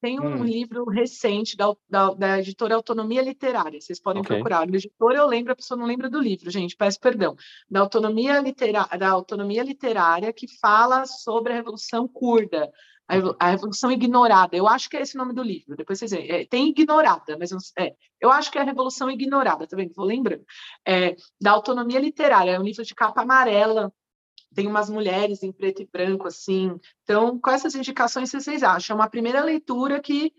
[0.00, 0.44] Tem um hum.
[0.44, 4.36] livro recente da, da, da, editora Autonomia Literária, vocês podem okay.
[4.36, 4.68] procurar.
[4.68, 7.34] O editor eu lembro, a pessoa não lembra do livro, gente, peço perdão.
[7.68, 12.70] Da Autonomia, Litera, da Autonomia Literária, que fala sobre a Revolução Curda,
[13.40, 14.56] a Revolução Ignorada.
[14.56, 15.76] Eu acho que é esse o nome do livro.
[15.76, 16.30] Depois vocês veem.
[16.30, 19.92] É, tem Ignorada, mas não, é, eu acho que é a Revolução Ignorada, tá vendo?
[19.92, 20.44] Vou lembrando.
[20.86, 22.52] É, da Autonomia Literária.
[22.52, 23.92] É um livro de capa amarela.
[24.54, 26.78] Tem umas mulheres em preto e branco, assim.
[27.02, 28.94] Então, quais essas indicações vocês acham?
[28.94, 30.32] É uma primeira leitura que,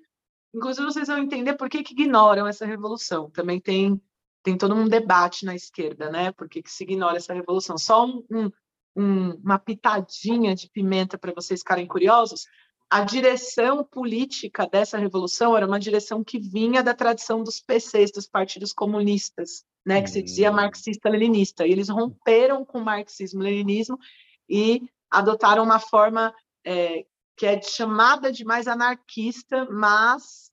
[0.54, 3.30] inclusive, vocês vão entender por que, que ignoram essa revolução.
[3.30, 4.02] Também tem,
[4.44, 6.32] tem todo um debate na esquerda, né?
[6.32, 7.78] Por que, que se ignora essa revolução?
[7.78, 8.52] Só um, um
[8.96, 12.46] um, uma pitadinha de pimenta para vocês ficarem curiosos,
[12.90, 18.28] a direção política dessa revolução era uma direção que vinha da tradição dos PCs, dos
[18.28, 20.56] partidos comunistas, né, que se dizia hum.
[20.56, 21.66] marxista-leninista.
[21.66, 23.98] E eles romperam com o marxismo-leninismo
[24.50, 26.34] e adotaram uma forma
[26.66, 27.06] é,
[27.36, 30.52] que é chamada de mais anarquista, mas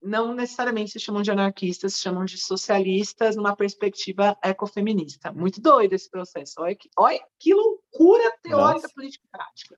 [0.00, 5.32] não necessariamente se chamam de anarquistas, se chamam de socialistas numa perspectiva ecofeminista.
[5.32, 6.54] Muito doido esse processo.
[6.58, 8.94] Olha que, olha que loucura teórica Nossa.
[8.94, 9.76] política prática.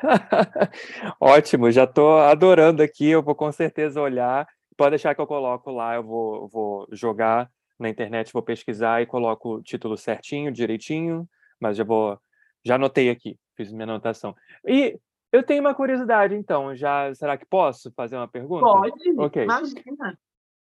[1.20, 3.08] Ótimo, já estou adorando aqui.
[3.08, 4.46] Eu vou com certeza olhar
[4.78, 9.06] pode deixar que eu coloco lá, eu vou, vou jogar na internet, vou pesquisar e
[9.06, 11.28] coloco o título certinho, direitinho,
[11.60, 12.18] mas já vou,
[12.64, 14.34] já anotei aqui, fiz minha anotação.
[14.66, 14.98] E
[15.30, 18.64] eu tenho uma curiosidade, então, já, será que posso fazer uma pergunta?
[18.64, 19.44] Pode, okay.
[19.44, 20.18] imagina.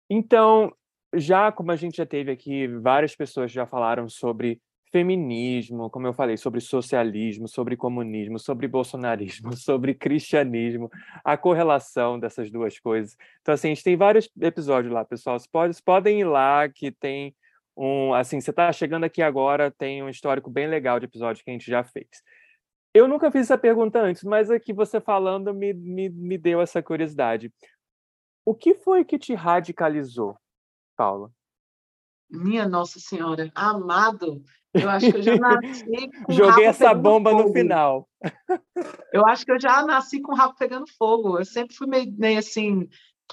[0.08, 0.72] Então,
[1.14, 4.60] já como a gente já teve aqui, várias pessoas já falaram sobre
[4.92, 10.90] feminismo, como eu falei, sobre socialismo, sobre comunismo, sobre bolsonarismo, sobre cristianismo,
[11.24, 13.16] a correlação dessas duas coisas.
[13.40, 15.38] Então, assim, a gente tem vários episódios lá, pessoal.
[15.38, 17.34] Vocês podem, podem ir lá, que tem
[17.76, 18.12] um.
[18.12, 21.54] Assim, você está chegando aqui agora, tem um histórico bem legal de episódios que a
[21.54, 22.22] gente já fez.
[22.94, 26.82] Eu nunca fiz essa pergunta antes, mas aqui você falando me, me, me deu essa
[26.82, 27.50] curiosidade.
[28.44, 30.36] O que foi que te radicalizou,
[30.94, 31.32] Paula?
[32.28, 34.42] Minha Nossa Senhora, amado,
[34.74, 35.84] eu acho que eu já nasci
[36.24, 37.42] com Joguei essa bomba fogo.
[37.42, 38.08] no final.
[39.12, 41.38] Eu acho que eu já nasci com o rabo pegando fogo.
[41.38, 42.88] Eu sempre fui meio, meio assim,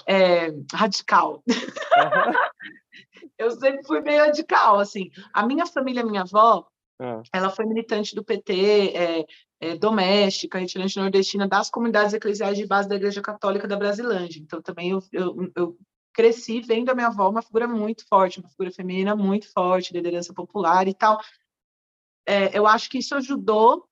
[0.06, 1.42] é, radical.
[1.48, 1.52] Uhum.
[3.38, 5.10] eu sempre fui meio radical, assim.
[5.32, 6.66] A minha família, minha avó,
[7.00, 7.22] uhum.
[7.32, 9.24] ela foi militante do PT, é,
[9.60, 14.40] é, doméstica, retirante nordestina das comunidades eclesiais de base da Igreja Católica da Brasilândia.
[14.40, 15.76] Então, também eu, eu, eu
[16.20, 20.34] cresci vendo a minha avó uma figura muito forte, uma figura feminina muito forte, liderança
[20.34, 21.18] popular e tal.
[22.26, 23.88] É, eu acho que isso ajudou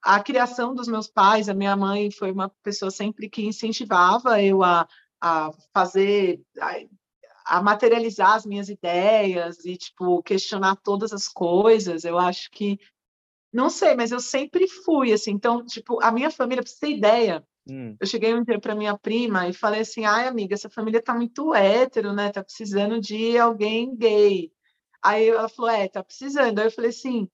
[0.00, 1.48] a criação dos meus pais.
[1.48, 4.86] A minha mãe foi uma pessoa sempre que incentivava eu a,
[5.20, 12.04] a fazer, a, a materializar as minhas ideias e tipo questionar todas as coisas.
[12.04, 12.78] Eu acho que
[13.52, 15.32] não sei, mas eu sempre fui assim.
[15.32, 17.96] Então, tipo, a minha família, para você ter ideia, Hum.
[17.98, 21.14] Eu cheguei um dia para minha prima e falei assim: ai, amiga, essa família tá
[21.14, 22.30] muito hétero, né?
[22.30, 24.52] Tá precisando de alguém gay.
[25.02, 26.58] Aí ela falou: é, tá precisando.
[26.58, 27.28] Aí eu falei assim: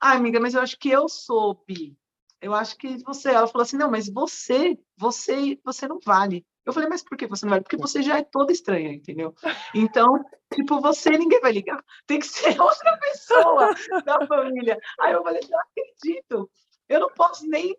[0.00, 1.96] ai, amiga, mas eu acho que eu sou bi.
[2.40, 3.30] Eu acho que você.
[3.30, 6.44] Ela falou assim: não, mas você, você, você não vale.
[6.66, 7.62] Eu falei, mas por que você não vale?
[7.62, 9.32] Porque você já é toda estranha, entendeu?
[9.72, 11.80] Então, tipo, você ninguém vai ligar.
[12.08, 13.72] Tem que ser outra pessoa
[14.04, 14.76] da família.
[14.98, 16.50] Aí eu falei, não acredito.
[16.88, 17.76] Eu não posso nem,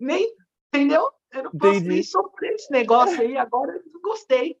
[0.00, 0.34] nem,
[0.72, 1.12] entendeu?
[1.32, 4.56] Eu não posso nem sofrer esse negócio aí, agora eu não gostei.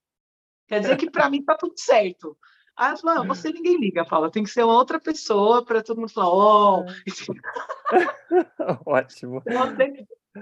[0.68, 2.36] Quer dizer que para mim tá tudo certo.
[2.76, 6.00] Aí ela falou, você ninguém liga, fala, tem que ser uma outra pessoa para todo
[6.00, 6.84] mundo falar, oh.
[8.86, 9.42] Ótimo.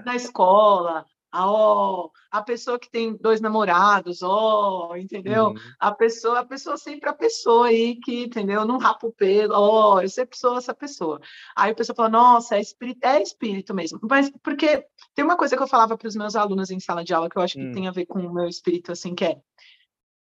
[0.05, 5.47] Na escola, ó, oh, a pessoa que tem dois namorados, ó, oh, entendeu?
[5.47, 5.55] Uhum.
[5.79, 8.65] A pessoa, a pessoa sempre a pessoa aí que, entendeu?
[8.65, 11.19] Não rapa o pelo, ó, oh, eu sempre sou essa pessoa.
[11.55, 13.99] Aí a pessoa fala, nossa, é espírito, é espírito mesmo.
[14.09, 14.85] Mas porque
[15.15, 17.37] tem uma coisa que eu falava para os meus alunos em sala de aula que
[17.37, 17.71] eu acho que uhum.
[17.73, 19.37] tem a ver com o meu espírito, assim, que é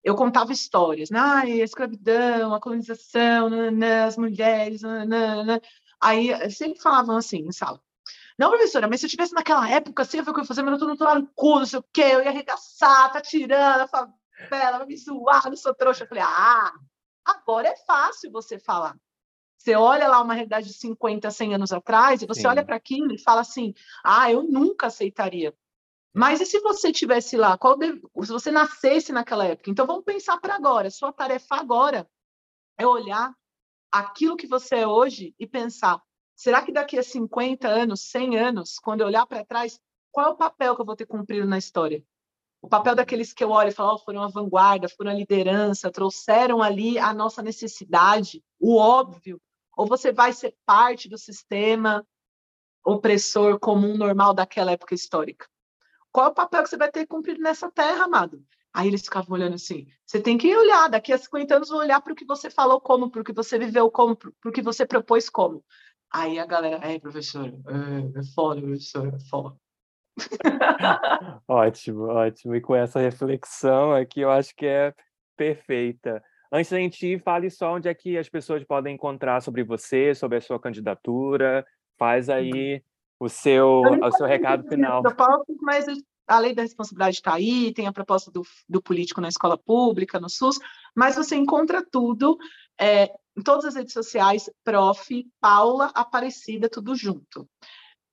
[0.04, 1.20] eu contava histórias, né?
[1.20, 3.48] a escravidão, a colonização,
[4.04, 5.60] as mulheres, nanana.
[6.00, 7.80] aí sempre falavam assim em sala,
[8.38, 10.62] não, professora, mas se eu tivesse naquela época, assim, eu o que eu ia fazer,
[10.62, 13.88] mas eu tô no cu, não sei o quê, eu ia arregaçar, tá tirando a
[13.88, 16.04] favela, vai me zoar, não sou trouxa.
[16.04, 16.72] Eu falei, ah,
[17.24, 18.96] agora é fácil você falar.
[19.56, 22.48] Você olha lá uma realidade de 50, 100 anos atrás, e você Sim.
[22.48, 23.72] olha para aquilo e fala assim,
[24.04, 25.54] ah, eu nunca aceitaria.
[26.14, 28.00] Mas e se você tivesse lá, deve...
[28.00, 29.70] se você nascesse naquela época?
[29.70, 30.90] Então vamos pensar para agora.
[30.90, 32.08] Sua tarefa agora
[32.76, 33.34] é olhar
[33.90, 36.02] aquilo que você é hoje e pensar:
[36.42, 39.78] Será que daqui a 50 anos, 100 anos, quando eu olhar para trás,
[40.10, 42.04] qual é o papel que eu vou ter cumprido na história?
[42.60, 45.88] O papel daqueles que eu olho e falo, oh, foram a vanguarda, foram a liderança,
[45.88, 49.40] trouxeram ali a nossa necessidade, o óbvio,
[49.76, 52.04] ou você vai ser parte do sistema
[52.84, 55.46] opressor comum normal daquela época histórica?
[56.10, 58.44] Qual é o papel que você vai ter cumprido nessa terra, amado?
[58.74, 59.86] Aí eles ficavam olhando assim.
[60.04, 63.10] Você tem que olhar, daqui a 50 anos, olhar para o que você falou como,
[63.10, 65.62] para o que você viveu como, para o que você propôs como.
[66.12, 69.56] Aí a galera, é, professor, é, é foda, professor, é foda.
[71.48, 72.54] ótimo, ótimo.
[72.54, 74.94] E com essa reflexão aqui, eu acho que é
[75.36, 76.22] perfeita.
[76.52, 80.14] Antes da gente ir, fale só onde é que as pessoas podem encontrar sobre você,
[80.14, 81.64] sobre a sua candidatura.
[81.98, 82.34] Faz uhum.
[82.34, 82.82] aí
[83.18, 85.02] o seu, o seu recado final.
[85.62, 85.86] Mas
[86.26, 90.20] a lei da responsabilidade está aí, tem a proposta do, do político na escola pública,
[90.20, 90.58] no SUS,
[90.94, 92.36] mas você encontra tudo
[92.80, 95.26] é, em todas as redes sociais, prof.
[95.40, 97.48] Paula Aparecida, tudo junto.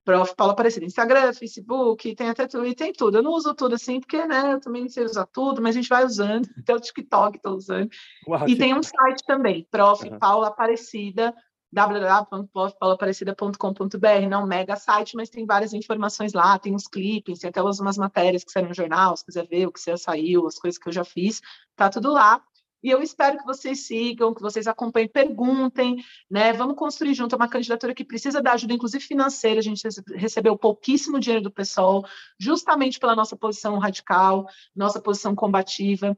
[0.06, 0.34] Prof.
[0.36, 3.18] Paula Aparecida, Instagram, Facebook, tem até Twitter, tem tudo.
[3.18, 5.80] Eu não uso tudo assim, porque né, eu também não sei usar tudo, mas a
[5.80, 7.90] gente vai usando, até o TikTok estou usando.
[8.28, 10.08] Uau, e tem um site também, Prof.
[10.08, 10.18] Uhum.
[10.18, 11.36] Paula Aparecida,
[11.72, 17.98] www.profpaulaparecida.com.br, não mega site, mas tem várias informações lá, tem uns clipes, tem até umas
[17.98, 20.90] matérias que saíram no jornal, se quiser ver o que já saiu, as coisas que
[20.90, 21.42] eu já fiz,
[21.76, 22.42] tá tudo lá.
[22.82, 25.98] E eu espero que vocês sigam, que vocês acompanhem, perguntem,
[26.30, 26.54] né?
[26.54, 29.60] Vamos construir junto uma candidatura que precisa da ajuda, inclusive financeira.
[29.60, 29.84] A gente
[30.16, 32.06] recebeu pouquíssimo dinheiro do pessoal,
[32.40, 36.18] justamente pela nossa posição radical, nossa posição combativa.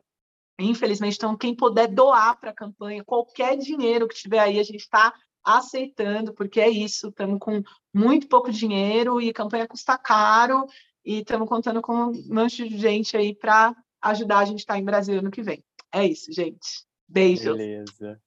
[0.60, 1.16] infelizmente.
[1.16, 5.14] Então, quem puder doar para a campanha, qualquer dinheiro que tiver aí, a gente está
[5.44, 7.64] aceitando, porque é isso, estamos com
[7.94, 10.66] muito pouco dinheiro e campanha custa caro
[11.04, 14.80] e estamos contando com um monte de gente aí para ajudar a gente a estar
[14.80, 15.64] em Brasil ano que vem.
[15.94, 16.86] É isso, gente.
[17.07, 17.57] Beijos.
[17.57, 18.19] Beleza.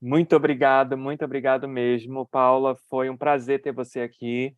[0.00, 2.74] Muito obrigado, muito obrigado mesmo, Paula.
[2.88, 4.54] Foi um prazer ter você aqui.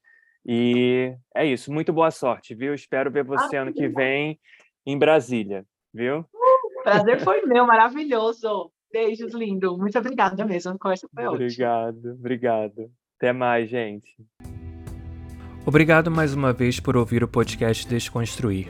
[0.47, 1.73] E é isso.
[1.73, 2.75] Muito boa sorte, viu?
[2.75, 4.39] Espero ver você ah, ano que vem
[4.87, 6.21] em Brasília, viu?
[6.21, 8.71] Uh, prazer foi meu, maravilhoso.
[8.93, 9.77] Beijos, lindo.
[9.77, 10.73] Muito obrigada mesmo.
[10.73, 12.13] A conversa foi obrigado, ótima.
[12.13, 12.93] Obrigado, obrigado.
[13.17, 14.17] Até mais, gente.
[15.65, 18.69] Obrigado mais uma vez por ouvir o podcast Desconstruir.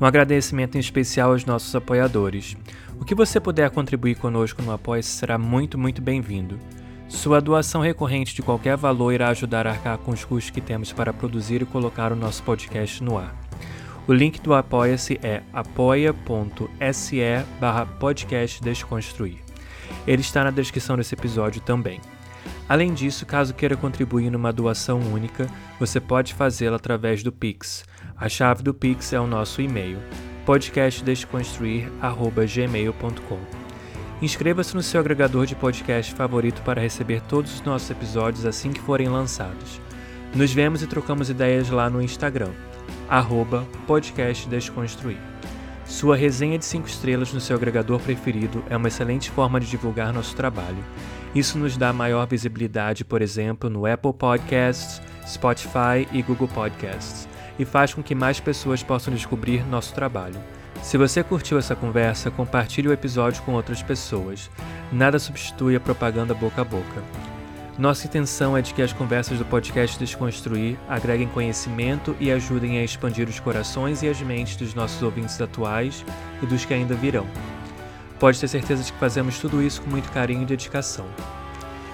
[0.00, 2.56] Um agradecimento em especial aos nossos apoiadores.
[2.98, 6.58] O que você puder contribuir conosco no apoia será muito, muito bem-vindo.
[7.06, 10.90] Sua doação recorrente de qualquer valor irá ajudar a arcar com os custos que temos
[10.90, 13.36] para produzir e colocar o nosso podcast no ar.
[14.08, 17.20] O link do Apoia-se é apoia.se
[17.60, 19.38] barra podcast Desconstruir.
[20.06, 22.00] Ele está na descrição desse episódio também.
[22.66, 25.46] Além disso, caso queira contribuir numa doação única,
[25.78, 27.84] você pode fazê-la através do Pix.
[28.20, 29.98] A chave do Pix é o nosso e-mail,
[30.44, 33.38] podcastdesconstruir.gmail.com.
[34.20, 38.80] Inscreva-se no seu agregador de podcast favorito para receber todos os nossos episódios assim que
[38.82, 39.80] forem lançados.
[40.34, 42.50] Nos vemos e trocamos ideias lá no Instagram,
[43.08, 45.16] arroba podcastdesconstruir.
[45.86, 50.12] Sua resenha de 5 estrelas no seu agregador preferido é uma excelente forma de divulgar
[50.12, 50.84] nosso trabalho.
[51.34, 57.29] Isso nos dá maior visibilidade, por exemplo, no Apple Podcasts, Spotify e Google Podcasts,
[57.60, 60.40] e faz com que mais pessoas possam descobrir nosso trabalho.
[60.82, 64.50] Se você curtiu essa conversa, compartilhe o episódio com outras pessoas.
[64.90, 67.02] Nada substitui a propaganda boca a boca.
[67.78, 72.84] Nossa intenção é de que as conversas do podcast Desconstruir agreguem conhecimento e ajudem a
[72.84, 76.04] expandir os corações e as mentes dos nossos ouvintes atuais
[76.42, 77.26] e dos que ainda virão.
[78.18, 81.06] Pode ter certeza de que fazemos tudo isso com muito carinho e dedicação.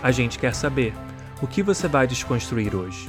[0.01, 0.95] A gente quer saber:
[1.43, 3.09] o que você vai desconstruir hoje?